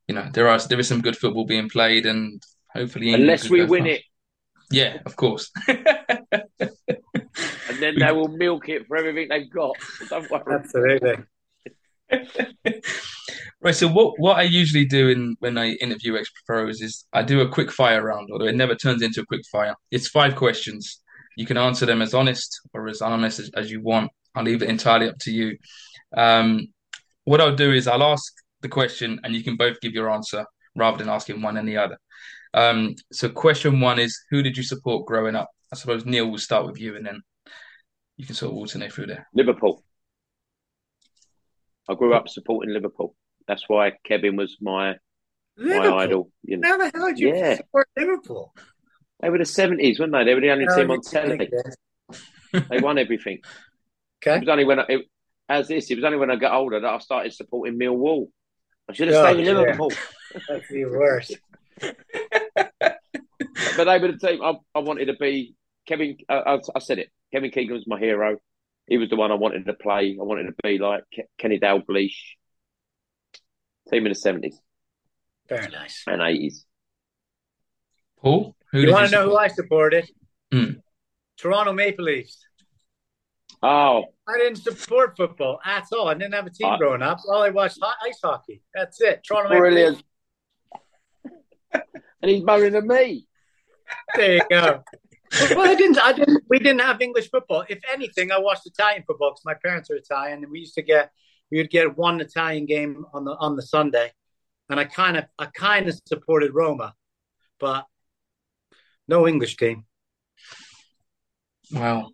you 0.08 0.16
know, 0.16 0.30
there 0.34 0.48
are 0.48 0.60
there 0.60 0.80
is 0.80 0.88
some 0.88 1.02
good 1.02 1.18
football 1.18 1.46
being 1.46 1.70
played, 1.70 2.06
and 2.06 2.42
hopefully, 2.74 3.14
unless 3.14 3.50
we 3.50 3.66
win 3.66 3.88
it, 3.88 4.02
yeah, 4.72 4.98
of 5.06 5.16
course. 5.16 5.52
and 5.68 5.80
then 7.80 8.00
they 8.00 8.12
will 8.12 8.30
milk 8.30 8.70
it 8.70 8.88
for 8.88 8.98
everything 8.98 9.28
they've 9.30 9.50
got. 9.50 9.76
Don't 10.10 10.30
worry. 10.32 10.60
Absolutely. 10.60 11.16
right. 13.62 13.76
So 13.76 13.88
what 13.88 14.20
what 14.20 14.38
I 14.38 14.44
usually 14.44 14.86
do 14.86 15.10
in 15.10 15.36
when 15.40 15.58
I 15.58 15.72
interview 15.74 16.16
ex 16.16 16.32
pros 16.46 16.82
is 16.82 17.06
I 17.14 17.24
do 17.24 17.42
a 17.42 17.50
quick 17.50 17.72
fire 17.72 18.04
round, 18.04 18.30
although 18.32 18.46
it 18.46 18.56
never 18.56 18.76
turns 18.76 19.02
into 19.02 19.22
a 19.22 19.26
quick 19.26 19.42
fire. 19.52 19.76
It's 19.92 20.08
five 20.08 20.36
questions. 20.36 21.02
You 21.36 21.46
can 21.46 21.58
answer 21.58 21.86
them 21.86 22.02
as 22.02 22.14
honest 22.14 22.62
or 22.74 22.88
as 22.88 23.02
honest 23.02 23.40
as, 23.40 23.52
as 23.56 23.72
you 23.72 23.82
want. 23.82 24.12
I'll 24.36 24.44
leave 24.44 24.62
it 24.62 24.70
entirely 24.70 25.10
up 25.10 25.18
to 25.20 25.32
you. 25.32 25.58
Um, 26.16 26.68
what 27.24 27.42
I'll 27.42 27.56
do 27.56 27.72
is 27.72 27.88
I'll 27.88 28.04
ask 28.04 28.34
the 28.62 28.70
question 28.70 29.20
and 29.24 29.34
you 29.34 29.44
can 29.44 29.56
both 29.58 29.80
give 29.82 29.94
your 29.94 30.10
answer 30.10 30.46
rather 30.76 30.98
than 30.98 31.10
asking 31.10 31.42
one 31.42 31.58
and 31.58 31.68
the 31.68 31.78
other. 31.78 31.98
Um, 32.54 32.96
so 33.12 33.28
question 33.30 33.80
one 33.80 34.00
is 34.00 34.18
who 34.30 34.42
did 34.42 34.56
you 34.58 34.64
support 34.64 35.06
growing 35.06 35.36
up? 35.36 35.50
I 35.72 35.76
suppose 35.76 36.06
Neil 36.06 36.30
will 36.30 36.38
start 36.38 36.66
with 36.66 36.80
you 36.80 36.96
and 36.96 37.06
then 37.06 37.22
you 38.18 38.26
can 38.26 38.36
sort 38.36 38.52
of 38.52 38.58
alternate 38.58 38.94
through 38.94 39.08
there. 39.08 39.28
Liverpool. 39.34 39.84
I 41.90 41.94
grew 41.96 42.14
up 42.14 42.30
supporting 42.30 42.74
Liverpool. 42.74 43.16
That's 43.48 43.64
why 43.68 43.94
Kevin 44.06 44.36
was 44.36 44.58
my 44.62 44.96
Liverpool. 45.58 45.92
my 45.92 45.98
idol. 46.04 46.32
You 46.44 46.58
know. 46.58 46.68
How 46.68 46.78
the 46.78 46.92
hell 46.94 47.08
did 47.08 47.20
you 47.20 47.36
Yeah. 47.36 47.56
support 47.58 47.88
Liverpool? 47.98 48.54
They 49.26 49.32
were 49.32 49.40
the 49.40 49.46
seventies, 49.46 50.00
weren't 50.00 50.12
they? 50.12 50.24
They 50.24 50.36
were 50.36 50.42
the 50.42 50.52
only 50.52 50.68
No, 50.68 50.76
team 50.76 50.92
on 50.92 50.98
you 50.98 51.02
telly. 51.04 51.38
think. 51.40 52.70
They 52.70 52.80
won 52.80 53.00
everything. 53.00 53.40
It 54.24 54.30
Okay. 54.30 54.40
was 54.40 54.50
only 54.50 54.66
when 54.66 54.80
I, 54.80 54.86
it, 54.88 55.02
as 55.50 55.68
this, 55.68 55.90
it 55.90 55.96
was 55.96 56.04
only 56.04 56.18
when 56.20 56.30
I 56.32 56.36
got 56.36 56.54
older 56.54 56.80
that 56.80 56.88
I 56.94 56.98
started 57.00 57.34
supporting 57.34 57.78
Millwall. 57.80 58.28
I 58.88 58.94
should 58.94 59.08
have 59.08 59.18
Oh, 59.18 59.24
stayed 59.24 59.38
with 59.38 59.46
yeah. 59.48 59.54
Liverpool. 59.54 59.92
That's 60.48 60.68
the 60.70 60.86
worst. 60.86 61.38
But 63.78 63.84
they 63.86 64.00
were 64.00 64.12
the 64.12 64.18
team 64.18 64.42
I, 64.44 64.54
I 64.76 64.80
wanted 64.80 65.06
to 65.06 65.16
be. 65.16 65.56
Kevin, 65.88 66.18
I, 66.30 66.36
I, 66.36 66.60
I 66.76 66.80
said 66.80 67.00
it. 67.00 67.10
Kevin 67.34 67.50
Keegan 67.52 67.74
was 67.74 67.86
my 67.88 68.00
hero. 68.00 68.38
He 68.88 68.98
was 68.98 69.10
the 69.10 69.16
one 69.16 69.32
I 69.32 69.36
wanted 69.36 69.66
to 69.66 69.74
play. 69.74 70.18
I 70.20 70.24
wanted 70.24 70.44
to 70.44 70.54
be 70.64 70.78
like 70.78 71.04
Ke- 71.14 71.28
Kenny 71.40 71.60
Dalglish. 71.60 72.16
Team 73.90 74.06
in 74.06 74.12
the 74.12 74.16
seventies 74.16 74.60
Very 75.50 75.70
nice. 75.70 76.04
and 76.08 76.22
eighties. 76.22 76.66
Paul, 78.22 78.56
who 78.76 78.82
You 78.82 78.92
want 78.92 79.10
to 79.10 79.12
you 79.18 79.24
know 79.24 79.30
who? 79.32 79.38
I 79.38 79.48
supported? 79.48 80.10
Hmm. 80.52 80.72
Toronto 81.38 81.74
Maple 81.74 82.06
Leafs. 82.06 82.46
Oh, 83.64 84.06
I 84.28 84.38
didn't 84.38 84.58
support 84.58 85.16
football 85.18 85.60
at 85.66 85.86
all. 85.94 86.08
I 86.08 86.14
didn't 86.14 86.34
have 86.34 86.46
a 86.46 86.50
team 86.50 86.68
Uh, 86.68 86.78
growing 86.78 87.02
up. 87.02 87.20
All 87.30 87.42
I 87.42 87.50
watched 87.50 87.80
ho- 87.82 87.94
ice 88.06 88.20
hockey. 88.24 88.62
That's 88.74 89.02
it. 89.02 89.24
Toronto 89.28 89.50
Maple 89.50 89.60
brilliant! 89.62 90.04
Leafs. 91.24 91.86
and 92.22 92.32
he's 92.32 92.44
moaning 92.44 92.74
than 92.74 92.88
me. 92.88 93.28
There 94.16 94.36
you 94.36 94.42
go. 94.50 94.84
well, 95.56 95.70
I 95.70 95.76
didn't. 95.76 96.00
I 96.00 96.14
didn't. 96.14 96.44
We 96.50 96.60
didn't 96.60 96.80
have 96.82 97.02
English 97.02 97.30
football. 97.30 97.66
If 97.68 97.80
anything, 97.92 98.32
I 98.32 98.40
watched 98.40 98.66
Italian 98.66 99.04
football 99.06 99.32
because 99.32 99.46
my 99.46 99.56
parents 99.56 99.90
are 99.90 99.96
Italian, 99.96 100.44
and 100.44 100.52
we 100.52 100.60
used 100.60 100.76
to 100.76 100.82
get 100.82 101.12
we 101.52 101.58
would 101.58 101.70
get 101.70 101.98
one 101.98 102.20
Italian 102.22 102.66
game 102.66 103.06
on 103.14 103.26
the 103.26 103.32
on 103.38 103.56
the 103.56 103.62
Sunday, 103.62 104.12
and 104.70 104.80
I 104.80 104.86
kind 104.86 105.18
of 105.18 105.26
I 105.40 105.46
kind 105.48 105.88
of 105.88 106.00
supported 106.08 106.54
Roma, 106.54 106.94
but 107.60 107.86
no 109.08 109.28
English 109.28 109.58
team. 109.58 109.86
Wow. 111.72 112.10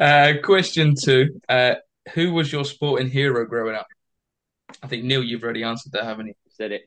Uh, 0.00 0.34
question 0.42 0.94
two. 1.00 1.40
Uh, 1.48 1.74
who 2.14 2.32
was 2.32 2.52
your 2.52 2.64
sporting 2.64 3.10
hero 3.10 3.44
growing 3.44 3.74
up? 3.74 3.86
I 4.82 4.86
think 4.86 5.04
Neil, 5.04 5.22
you've 5.22 5.42
already 5.42 5.62
answered 5.62 5.92
that, 5.92 6.04
haven't 6.04 6.28
you? 6.28 6.34
Said 6.50 6.72
it. 6.72 6.82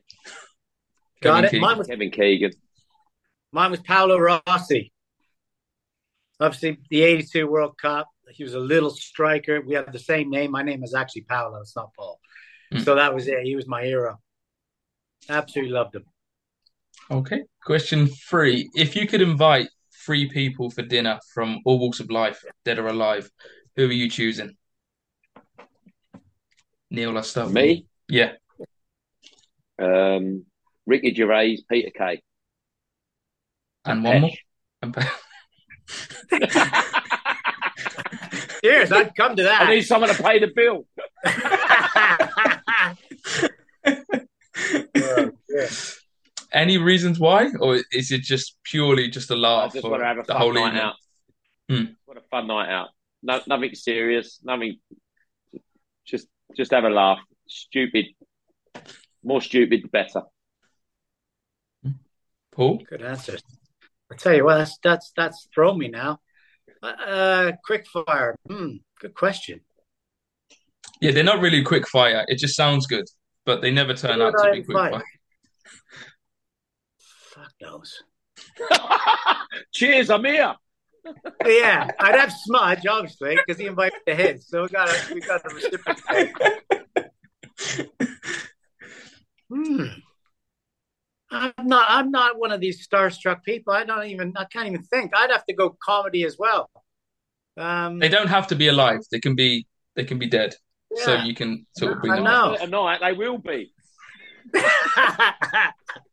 Got 1.20 1.34
Kevin 1.34 1.44
it. 1.44 1.50
Keegan. 1.50 1.60
Mine 1.60 1.78
was 1.78 1.86
Kevin 1.86 2.10
Keegan. 2.10 2.52
Mine 3.52 3.70
was 3.70 3.80
Paolo 3.80 4.18
Rossi. 4.18 4.92
Obviously, 6.40 6.78
the 6.90 7.02
82 7.02 7.46
World 7.46 7.78
Cup. 7.78 8.08
He 8.30 8.44
was 8.44 8.54
a 8.54 8.60
little 8.60 8.90
striker. 8.90 9.60
We 9.60 9.74
have 9.74 9.92
the 9.92 9.98
same 9.98 10.30
name. 10.30 10.50
My 10.50 10.62
name 10.62 10.82
is 10.82 10.94
actually 10.94 11.22
Paolo. 11.22 11.60
It's 11.60 11.76
not 11.76 11.90
Paul. 11.96 12.18
Hmm. 12.72 12.78
So 12.78 12.94
that 12.94 13.14
was 13.14 13.28
it. 13.28 13.42
He 13.42 13.54
was 13.54 13.66
my 13.68 13.84
hero. 13.84 14.18
Absolutely 15.28 15.72
loved 15.72 15.94
him. 15.94 16.04
Okay. 17.10 17.42
Question 17.64 18.06
three. 18.06 18.70
If 18.74 18.96
you 18.96 19.06
could 19.06 19.20
invite 19.20 19.68
three 20.04 20.28
people 20.28 20.70
for 20.70 20.82
dinner 20.82 21.18
from 21.34 21.60
all 21.64 21.78
walks 21.78 22.00
of 22.00 22.10
life, 22.10 22.42
dead 22.64 22.78
or 22.78 22.86
alive, 22.88 23.30
who 23.76 23.86
are 23.88 23.92
you 23.92 24.08
choosing? 24.10 24.56
Neil, 26.90 27.12
let's 27.12 27.28
start 27.30 27.48
with 27.48 27.56
you. 27.56 27.62
Me, 27.62 27.86
Yeah. 28.08 28.32
um, 29.78 30.44
Ricky 30.86 31.14
Gervais, 31.14 31.58
Peter 31.70 31.90
Kay. 31.96 32.22
And 33.84 34.04
one 34.04 34.20
more. 34.22 34.30
Pesh. 34.30 35.10
And- 36.30 36.40
Cheers. 38.62 38.92
I'd 38.92 39.14
come 39.16 39.36
to 39.36 39.42
that. 39.44 39.62
I 39.62 39.74
need 39.74 39.82
someone 39.82 40.10
to 40.14 40.22
pay 40.22 40.38
the 40.38 40.52
bill. 40.54 40.86
Oh, 44.94 45.30
yeah. 45.48 45.68
Any 46.52 46.76
reasons 46.78 47.18
why, 47.18 47.50
or 47.60 47.80
is 47.92 48.12
it 48.12 48.22
just 48.22 48.56
purely 48.62 49.08
just 49.08 49.30
a 49.30 49.36
laugh 49.36 49.72
just 49.72 49.82
for 49.82 49.90
want 49.90 50.02
to 50.02 50.06
have 50.06 50.18
a 50.18 50.22
the 50.22 50.32
fun 50.32 50.36
whole 50.40 50.52
night 50.52 50.66
evening? 50.66 50.82
out. 50.82 50.94
Hmm. 51.70 51.84
What 52.04 52.18
a 52.18 52.22
fun 52.30 52.46
night 52.46 52.70
out. 52.70 52.88
No, 53.22 53.40
nothing 53.46 53.74
serious. 53.74 54.40
Nothing. 54.42 54.78
Just, 56.04 56.26
just 56.56 56.72
have 56.72 56.84
a 56.84 56.90
laugh. 56.90 57.20
Stupid. 57.48 58.06
More 59.24 59.40
stupid, 59.40 59.84
the 59.84 59.88
better. 59.88 60.22
Paul? 62.50 62.82
Good 62.88 63.02
answer. 63.02 63.38
I 64.10 64.16
tell 64.16 64.34
you 64.34 64.44
what, 64.44 64.58
that's 64.58 64.78
that's 64.82 65.12
that's 65.16 65.48
thrown 65.54 65.78
me 65.78 65.88
now. 65.88 66.20
Uh, 66.82 67.52
quick 67.64 67.86
fire. 67.86 68.36
Hmm, 68.46 68.76
good 69.00 69.14
question. 69.14 69.60
Yeah, 71.00 71.12
they're 71.12 71.24
not 71.24 71.40
really 71.40 71.62
quick 71.62 71.88
fire. 71.88 72.24
It 72.28 72.38
just 72.38 72.54
sounds 72.54 72.86
good, 72.86 73.04
but 73.46 73.62
they 73.62 73.70
never 73.70 73.94
turn 73.94 74.20
out 74.20 74.34
to 74.36 74.50
be 74.52 74.62
quick 74.62 74.76
invite? 74.76 74.92
fire. 74.92 75.04
Fuck 77.62 77.70
knows. 77.70 78.02
Cheers, 79.72 80.10
I'm 80.10 80.24
here. 80.24 80.54
Yeah, 81.44 81.90
I'd 81.98 82.14
have 82.14 82.32
Smudge 82.32 82.86
obviously 82.86 83.36
because 83.36 83.58
he 83.60 83.66
invited 83.66 83.98
to 84.06 84.14
his. 84.14 84.46
So 84.48 84.62
we 84.62 84.68
got 84.68 84.88
to 84.88 85.14
we 85.14 85.20
got 85.20 85.42
to 85.48 85.54
reciprocate. 85.54 86.32
Hmm. 89.52 89.84
I'm 91.30 91.52
not. 91.66 91.86
I'm 91.88 92.10
not 92.10 92.38
one 92.38 92.52
of 92.52 92.60
these 92.60 92.86
starstruck 92.86 93.42
people. 93.42 93.72
I 93.72 93.84
don't 93.84 94.06
even. 94.06 94.32
I 94.36 94.44
can't 94.44 94.68
even 94.68 94.82
think. 94.84 95.12
I'd 95.16 95.30
have 95.30 95.44
to 95.46 95.54
go 95.54 95.76
comedy 95.82 96.24
as 96.24 96.36
well. 96.38 96.70
Um, 97.56 97.98
They 97.98 98.08
don't 98.08 98.28
have 98.28 98.46
to 98.48 98.54
be 98.54 98.68
alive. 98.68 99.00
They 99.10 99.20
can 99.20 99.34
be 99.34 99.66
they 99.96 100.04
can 100.04 100.18
be 100.18 100.26
dead. 100.28 100.54
So 100.94 101.16
you 101.16 101.34
can 101.34 101.66
sort 101.76 101.92
of 101.92 102.00
bring 102.00 102.12
I 102.12 102.16
them 102.16 102.24
know. 102.24 102.54
up. 102.54 102.60
A 102.60 102.66
night, 102.66 103.00
they 103.00 103.12
will 103.12 103.38
be. 103.38 103.72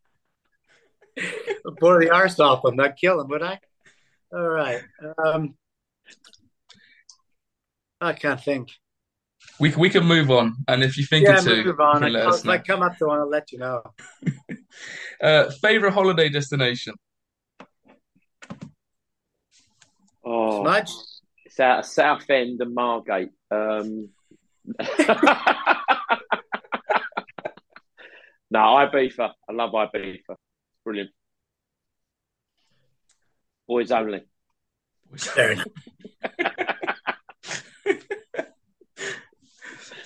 Bore 1.79 2.03
the 2.03 2.11
arse 2.11 2.39
off 2.39 2.63
them, 2.63 2.75
not 2.75 2.97
kill 2.97 3.17
them, 3.17 3.27
would 3.29 3.43
I? 3.43 3.59
All 4.31 4.47
right. 4.47 4.81
Um, 5.23 5.55
I 8.01 8.13
can't 8.13 8.41
think. 8.41 8.69
We 9.59 9.73
we 9.75 9.89
can 9.89 10.05
move 10.05 10.31
on, 10.31 10.55
and 10.67 10.83
if 10.83 10.97
you 10.97 11.05
think 11.05 11.25
yeah, 11.25 11.37
of 11.37 11.43
two, 11.43 11.63
move 11.63 11.79
on. 11.79 11.95
you 11.95 12.01
can 12.01 12.13
let 12.13 12.27
us 12.27 12.43
If 12.43 12.49
I 12.49 12.57
come 12.59 12.81
up 12.81 12.97
to 12.97 13.07
one, 13.07 13.19
I'll 13.19 13.29
let 13.29 13.51
you 13.51 13.59
know. 13.59 13.83
Uh, 15.21 15.49
favorite 15.61 15.91
holiday 15.91 16.29
destination? 16.29 16.93
Oh, 20.23 20.61
Smudge? 20.63 20.91
it's 21.43 21.59
out 21.59 21.79
of 21.79 21.85
Southend 21.85 22.61
and 22.61 22.73
Margate. 22.73 23.31
Um, 23.51 24.09
no, 28.49 28.59
Ibiza. 28.59 29.31
I 29.49 29.51
love 29.51 29.71
Ibiza. 29.71 30.35
Brilliant. 30.89 31.11
Boys 33.67 33.91
only. 33.91 34.23
Fair 35.15 35.51
enough. 35.51 35.67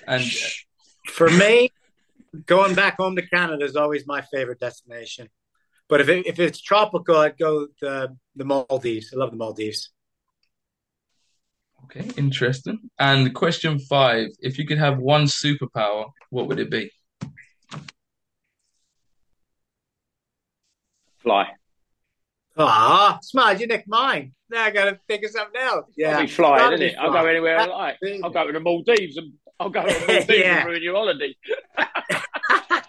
And 0.06 0.24
uh, 0.24 0.50
For 1.08 1.30
me, 1.30 1.70
going 2.46 2.76
back 2.76 2.98
home 2.98 3.16
to 3.16 3.22
Canada 3.26 3.64
is 3.64 3.78
always 3.78 4.06
my 4.06 4.24
favorite 4.24 4.60
destination. 4.60 5.30
But 5.88 6.02
if 6.02 6.10
it, 6.10 6.28
if 6.28 6.38
it's 6.38 6.60
tropical, 6.60 7.16
I'd 7.16 7.38
go 7.38 7.68
the 7.80 8.18
the 8.36 8.44
Maldives. 8.44 9.14
I 9.14 9.16
love 9.16 9.32
the 9.32 9.38
Maldives. 9.38 9.90
okay, 11.86 12.10
interesting. 12.18 12.90
And 13.00 13.34
question 13.34 13.80
five: 13.80 14.28
If 14.40 14.60
you 14.60 14.68
could 14.68 14.80
have 14.80 14.98
one 14.98 15.28
superpower, 15.28 16.10
what 16.30 16.50
would 16.50 16.60
it 16.60 16.70
be? 16.70 16.92
Fly. 21.24 21.48
Ah, 22.58 23.18
Smudge, 23.24 23.62
you 23.62 23.68
nicked 23.68 23.88
mine. 23.88 24.34
Now 24.50 24.66
I 24.66 24.72
got 24.72 24.86
to 24.86 25.00
think 25.08 25.24
of 25.24 25.32
something 25.32 25.60
else. 25.60 25.88
Yeah, 25.98 26.18
I'll 26.18 26.22
be 26.22 26.28
flying, 26.28 26.74
isn't 26.74 26.80
be 26.80 26.86
it? 26.94 26.98
I'll 27.00 27.12
go 27.12 27.26
anywhere 27.26 27.58
I 27.58 27.66
like. 27.66 27.98
I'll 28.24 28.30
go 28.30 28.46
to 28.46 28.54
the 28.54 28.60
Maldives 28.60 29.18
and 29.18 29.34
I'll 29.60 29.70
go 29.70 29.82
to 29.82 29.88
the 29.88 30.00
Maldives 30.08 30.30
Yeah. 30.30 30.60
and 30.60 30.70
ruin 30.70 30.84
your 30.84 30.96
holiday. 30.96 31.36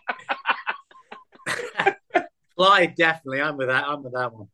Fly, 2.57 2.87
definitely. 2.87 3.41
I'm 3.41 3.57
with 3.57 3.67
that. 3.69 3.85
I'm 3.85 4.03
with 4.05 4.13
that 4.13 4.33
one. 4.33 4.47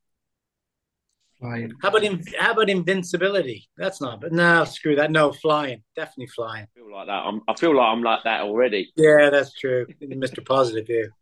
Flying. 1.39 1.72
How 1.83 1.89
about 1.89 2.03
in, 2.05 2.22
how 2.39 2.53
about 2.53 2.70
invincibility? 2.70 3.68
That's 3.76 4.01
not. 4.01 4.20
But 4.22 4.33
no, 4.33 4.64
screw 4.64 4.97
that. 4.97 5.11
No, 5.11 5.33
flying. 5.33 5.83
Definitely 5.97 6.28
flying. 6.28 6.64
I 6.64 6.78
feel 6.78 6.91
like 6.93 7.07
that. 7.09 7.12
I'm, 7.12 7.43
I 7.49 7.55
feel 7.55 7.76
like 7.76 7.87
I'm 7.89 8.03
like 8.03 8.20
that 8.24 8.41
already. 8.43 8.91
Yeah, 8.97 9.28
that's 9.31 9.53
true. 9.53 9.87
Mr. 10.03 10.45
Positive 10.45 10.87
here. 10.87 11.12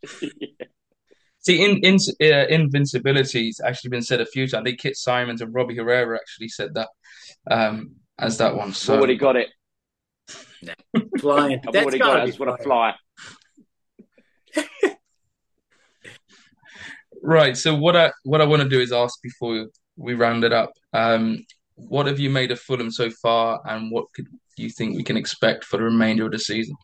See, 1.40 1.64
in, 1.64 1.78
in 1.78 1.96
uh, 2.20 2.46
invincibility's 2.48 3.60
actually 3.64 3.90
been 3.90 4.02
said 4.02 4.20
a 4.20 4.26
few 4.26 4.46
times. 4.46 4.60
I 4.60 4.64
think 4.64 4.80
Kit 4.80 4.96
Symons 4.96 5.40
and 5.40 5.54
Robbie 5.54 5.76
Herrera 5.76 6.16
actually 6.16 6.48
said 6.48 6.74
that 6.74 6.88
um, 7.50 7.92
as 8.18 8.38
that 8.38 8.54
one. 8.54 8.72
So 8.72 8.96
Already 8.96 9.16
got 9.16 9.36
it. 9.36 9.48
flying. 11.20 11.60
I've 11.66 11.72
That's 11.72 11.84
already 11.84 11.98
gotta 11.98 12.12
got 12.12 12.18
it. 12.18 12.22
I 12.22 12.26
just 12.26 12.40
want 12.40 12.56
to 12.56 12.62
flying. 12.62 12.94
fly. 14.54 14.64
Right. 17.22 17.56
So 17.56 17.74
what 17.74 17.96
I 17.96 18.12
what 18.24 18.40
I 18.40 18.44
want 18.44 18.62
to 18.62 18.68
do 18.68 18.80
is 18.80 18.92
ask 18.92 19.20
before 19.22 19.66
we 19.96 20.14
round 20.14 20.44
it 20.44 20.52
up. 20.52 20.72
Um, 20.92 21.44
what 21.74 22.06
have 22.06 22.18
you 22.18 22.30
made 22.30 22.50
of 22.50 22.60
Fulham 22.60 22.90
so 22.90 23.10
far, 23.10 23.60
and 23.64 23.90
what 23.90 24.06
could 24.14 24.26
do 24.56 24.62
you 24.62 24.70
think 24.70 24.96
we 24.96 25.04
can 25.04 25.16
expect 25.16 25.64
for 25.64 25.76
the 25.78 25.84
remainder 25.84 26.26
of 26.26 26.32
the 26.32 26.38
season? 26.38 26.76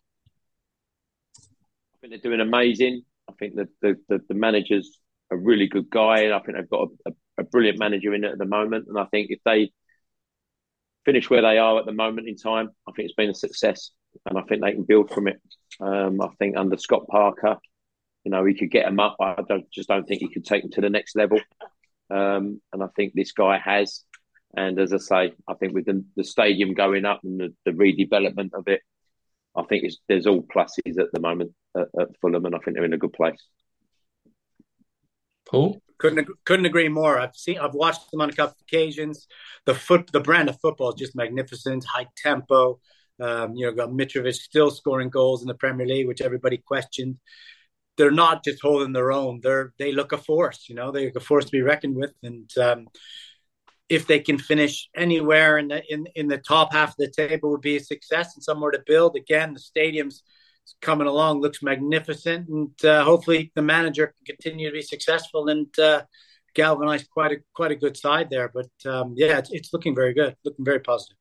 I 1.38 1.96
think 2.00 2.10
they're 2.10 2.30
doing 2.30 2.40
amazing. 2.40 3.04
I 3.34 3.36
think 3.38 3.56
that 3.56 3.68
the, 3.82 3.96
the, 4.08 4.20
the 4.28 4.34
manager's 4.34 4.98
a 5.30 5.36
really 5.36 5.66
good 5.66 5.90
guy, 5.90 6.20
and 6.20 6.34
I 6.34 6.38
think 6.38 6.56
they've 6.56 6.70
got 6.70 6.88
a, 7.06 7.10
a, 7.10 7.42
a 7.42 7.44
brilliant 7.44 7.78
manager 7.78 8.14
in 8.14 8.24
it 8.24 8.32
at 8.32 8.38
the 8.38 8.46
moment. 8.46 8.86
And 8.88 8.98
I 8.98 9.06
think 9.06 9.30
if 9.30 9.40
they 9.44 9.72
finish 11.04 11.28
where 11.28 11.42
they 11.42 11.58
are 11.58 11.78
at 11.78 11.86
the 11.86 11.92
moment 11.92 12.28
in 12.28 12.36
time, 12.36 12.70
I 12.88 12.92
think 12.92 13.06
it's 13.06 13.16
been 13.16 13.30
a 13.30 13.34
success, 13.34 13.90
and 14.26 14.38
I 14.38 14.42
think 14.42 14.62
they 14.62 14.72
can 14.72 14.84
build 14.84 15.10
from 15.10 15.28
it. 15.28 15.40
Um, 15.80 16.20
I 16.20 16.28
think 16.38 16.56
under 16.56 16.76
Scott 16.76 17.06
Parker, 17.08 17.56
you 18.24 18.30
know, 18.30 18.44
he 18.44 18.54
could 18.54 18.70
get 18.70 18.86
them 18.86 19.00
up. 19.00 19.16
I 19.20 19.36
don't, 19.48 19.70
just 19.70 19.88
don't 19.88 20.06
think 20.06 20.20
he 20.20 20.32
could 20.32 20.44
take 20.44 20.62
them 20.62 20.70
to 20.72 20.80
the 20.80 20.90
next 20.90 21.16
level. 21.16 21.40
Um, 22.10 22.60
and 22.72 22.82
I 22.82 22.86
think 22.96 23.12
this 23.12 23.32
guy 23.32 23.58
has. 23.58 24.04
And 24.56 24.78
as 24.78 24.92
I 24.92 24.98
say, 24.98 25.32
I 25.48 25.54
think 25.54 25.74
with 25.74 25.86
the, 25.86 26.04
the 26.16 26.24
stadium 26.24 26.74
going 26.74 27.04
up 27.04 27.20
and 27.24 27.40
the, 27.40 27.54
the 27.64 27.72
redevelopment 27.72 28.54
of 28.54 28.68
it, 28.68 28.80
I 29.56 29.62
think 29.64 29.84
there's 30.08 30.26
all 30.26 30.42
pluses 30.42 30.98
at 30.98 31.12
the 31.12 31.20
moment 31.20 31.52
at, 31.76 31.88
at, 31.98 32.08
Fulham, 32.20 32.44
and 32.44 32.54
I 32.54 32.58
think 32.58 32.76
they're 32.76 32.84
in 32.84 32.92
a 32.92 32.98
good 32.98 33.12
place. 33.12 33.42
Paul, 35.46 35.80
couldn't 35.98 36.28
couldn't 36.44 36.66
agree 36.66 36.88
more. 36.88 37.18
I've 37.18 37.36
seen, 37.36 37.58
I've 37.58 37.74
watched 37.74 38.10
them 38.10 38.20
on 38.20 38.30
a 38.30 38.32
couple 38.32 38.52
of 38.52 38.62
occasions. 38.62 39.26
The 39.66 39.74
foot, 39.74 40.10
the 40.12 40.20
brand 40.20 40.48
of 40.48 40.60
football 40.60 40.90
is 40.90 41.00
just 41.00 41.16
magnificent, 41.16 41.84
high 41.84 42.08
tempo. 42.16 42.80
Um, 43.20 43.54
you 43.54 43.66
know, 43.66 43.72
got 43.72 43.90
Mitrovic 43.90 44.34
still 44.34 44.70
scoring 44.70 45.08
goals 45.08 45.42
in 45.42 45.48
the 45.48 45.54
Premier 45.54 45.86
League, 45.86 46.08
which 46.08 46.20
everybody 46.20 46.56
questioned. 46.58 47.18
They're 47.96 48.10
not 48.10 48.42
just 48.42 48.60
holding 48.60 48.92
their 48.92 49.12
own. 49.12 49.40
They're 49.42 49.72
they 49.78 49.92
look 49.92 50.12
a 50.12 50.18
force. 50.18 50.66
You 50.68 50.74
know, 50.74 50.90
they 50.90 51.06
look 51.06 51.16
a 51.16 51.20
force 51.20 51.44
to 51.44 51.52
be 51.52 51.62
reckoned 51.62 51.94
with, 51.94 52.12
and 52.22 52.50
um, 52.58 52.88
if 53.88 54.06
they 54.06 54.18
can 54.18 54.38
finish 54.38 54.88
anywhere 54.96 55.58
in 55.58 55.68
the 55.68 55.82
in, 55.92 56.06
in 56.16 56.28
the 56.28 56.38
top 56.38 56.72
half 56.72 56.90
of 56.90 56.96
the 56.98 57.10
table 57.10 57.50
would 57.50 57.60
be 57.60 57.76
a 57.76 57.80
success 57.80 58.34
and 58.34 58.42
somewhere 58.42 58.72
to 58.72 58.82
build. 58.84 59.14
Again, 59.14 59.54
the 59.54 59.60
stadium's 59.60 60.22
coming 60.80 61.06
along, 61.06 61.40
looks 61.40 61.62
magnificent, 61.62 62.48
and 62.48 62.84
uh, 62.84 63.04
hopefully 63.04 63.52
the 63.54 63.62
manager 63.62 64.06
can 64.08 64.36
continue 64.36 64.68
to 64.68 64.74
be 64.74 64.82
successful 64.82 65.48
and 65.48 65.78
uh, 65.78 66.02
galvanize 66.54 67.06
quite 67.08 67.32
a 67.32 67.36
quite 67.54 67.72
a 67.72 67.76
good 67.76 67.96
side 67.96 68.28
there. 68.30 68.50
But 68.52 68.70
um, 68.90 69.14
yeah, 69.16 69.38
it's, 69.38 69.50
it's 69.52 69.72
looking 69.72 69.94
very 69.94 70.14
good, 70.14 70.36
looking 70.44 70.64
very 70.64 70.80
positive. 70.80 71.16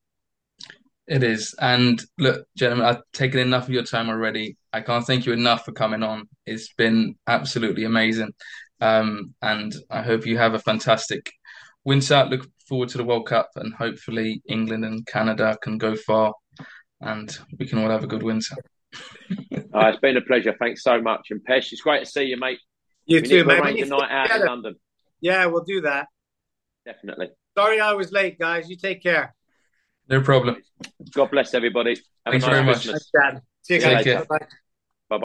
It 1.06 1.22
is. 1.22 1.54
And 1.60 2.02
look, 2.18 2.46
gentlemen, 2.56 2.86
I've 2.86 3.02
taken 3.12 3.40
enough 3.40 3.64
of 3.64 3.74
your 3.74 3.82
time 3.82 4.08
already. 4.08 4.56
I 4.72 4.80
can't 4.80 5.06
thank 5.06 5.26
you 5.26 5.32
enough 5.32 5.64
for 5.64 5.72
coming 5.72 6.02
on. 6.02 6.28
It's 6.46 6.72
been 6.72 7.16
absolutely 7.26 7.84
amazing. 7.84 8.30
Um, 8.80 9.34
and 9.42 9.74
I 9.90 10.02
hope 10.02 10.26
you 10.26 10.38
have 10.38 10.54
a 10.54 10.58
fantastic 10.58 11.30
winter. 11.84 12.26
Look 12.30 12.48
forward 12.68 12.88
to 12.90 12.98
the 12.98 13.04
World 13.04 13.26
Cup 13.26 13.50
and 13.56 13.74
hopefully 13.74 14.42
England 14.48 14.84
and 14.84 15.06
Canada 15.06 15.58
can 15.62 15.76
go 15.76 15.94
far 15.94 16.32
and 17.00 17.36
we 17.58 17.66
can 17.66 17.78
all 17.78 17.90
have 17.90 18.04
a 18.04 18.08
good 18.08 18.22
winter. 18.22 18.56
uh, 19.74 19.88
it's 19.88 20.00
been 20.00 20.16
a 20.16 20.20
pleasure. 20.22 20.54
Thanks 20.58 20.82
so 20.82 21.00
much. 21.00 21.28
And 21.30 21.40
Pesh, 21.44 21.72
it's 21.72 21.80
great 21.80 22.04
to 22.04 22.10
see 22.10 22.24
you, 22.24 22.36
mate. 22.38 22.58
You 23.06 23.20
we 23.20 23.28
too, 23.28 23.44
mate. 23.44 23.60
Arrange 23.60 23.80
a 23.80 23.86
night 23.86 24.10
out 24.10 24.40
in 24.40 24.46
London. 24.46 24.74
Yeah, 25.20 25.46
we'll 25.46 25.64
do 25.64 25.82
that. 25.82 26.08
Definitely. 26.84 27.30
Sorry 27.56 27.80
I 27.80 27.92
was 27.92 28.12
late, 28.12 28.38
guys. 28.38 28.68
You 28.68 28.76
take 28.76 29.02
care. 29.02 29.34
No 30.08 30.20
problem. 30.20 30.56
God 31.12 31.30
bless 31.30 31.54
everybody. 31.54 31.96
Have 32.26 32.32
Thanks 32.32 32.46
very 32.46 32.64
much. 32.64 32.86
See 33.62 33.74
you 33.74 33.80
guys. 33.80 34.26
Bye. 34.28 34.46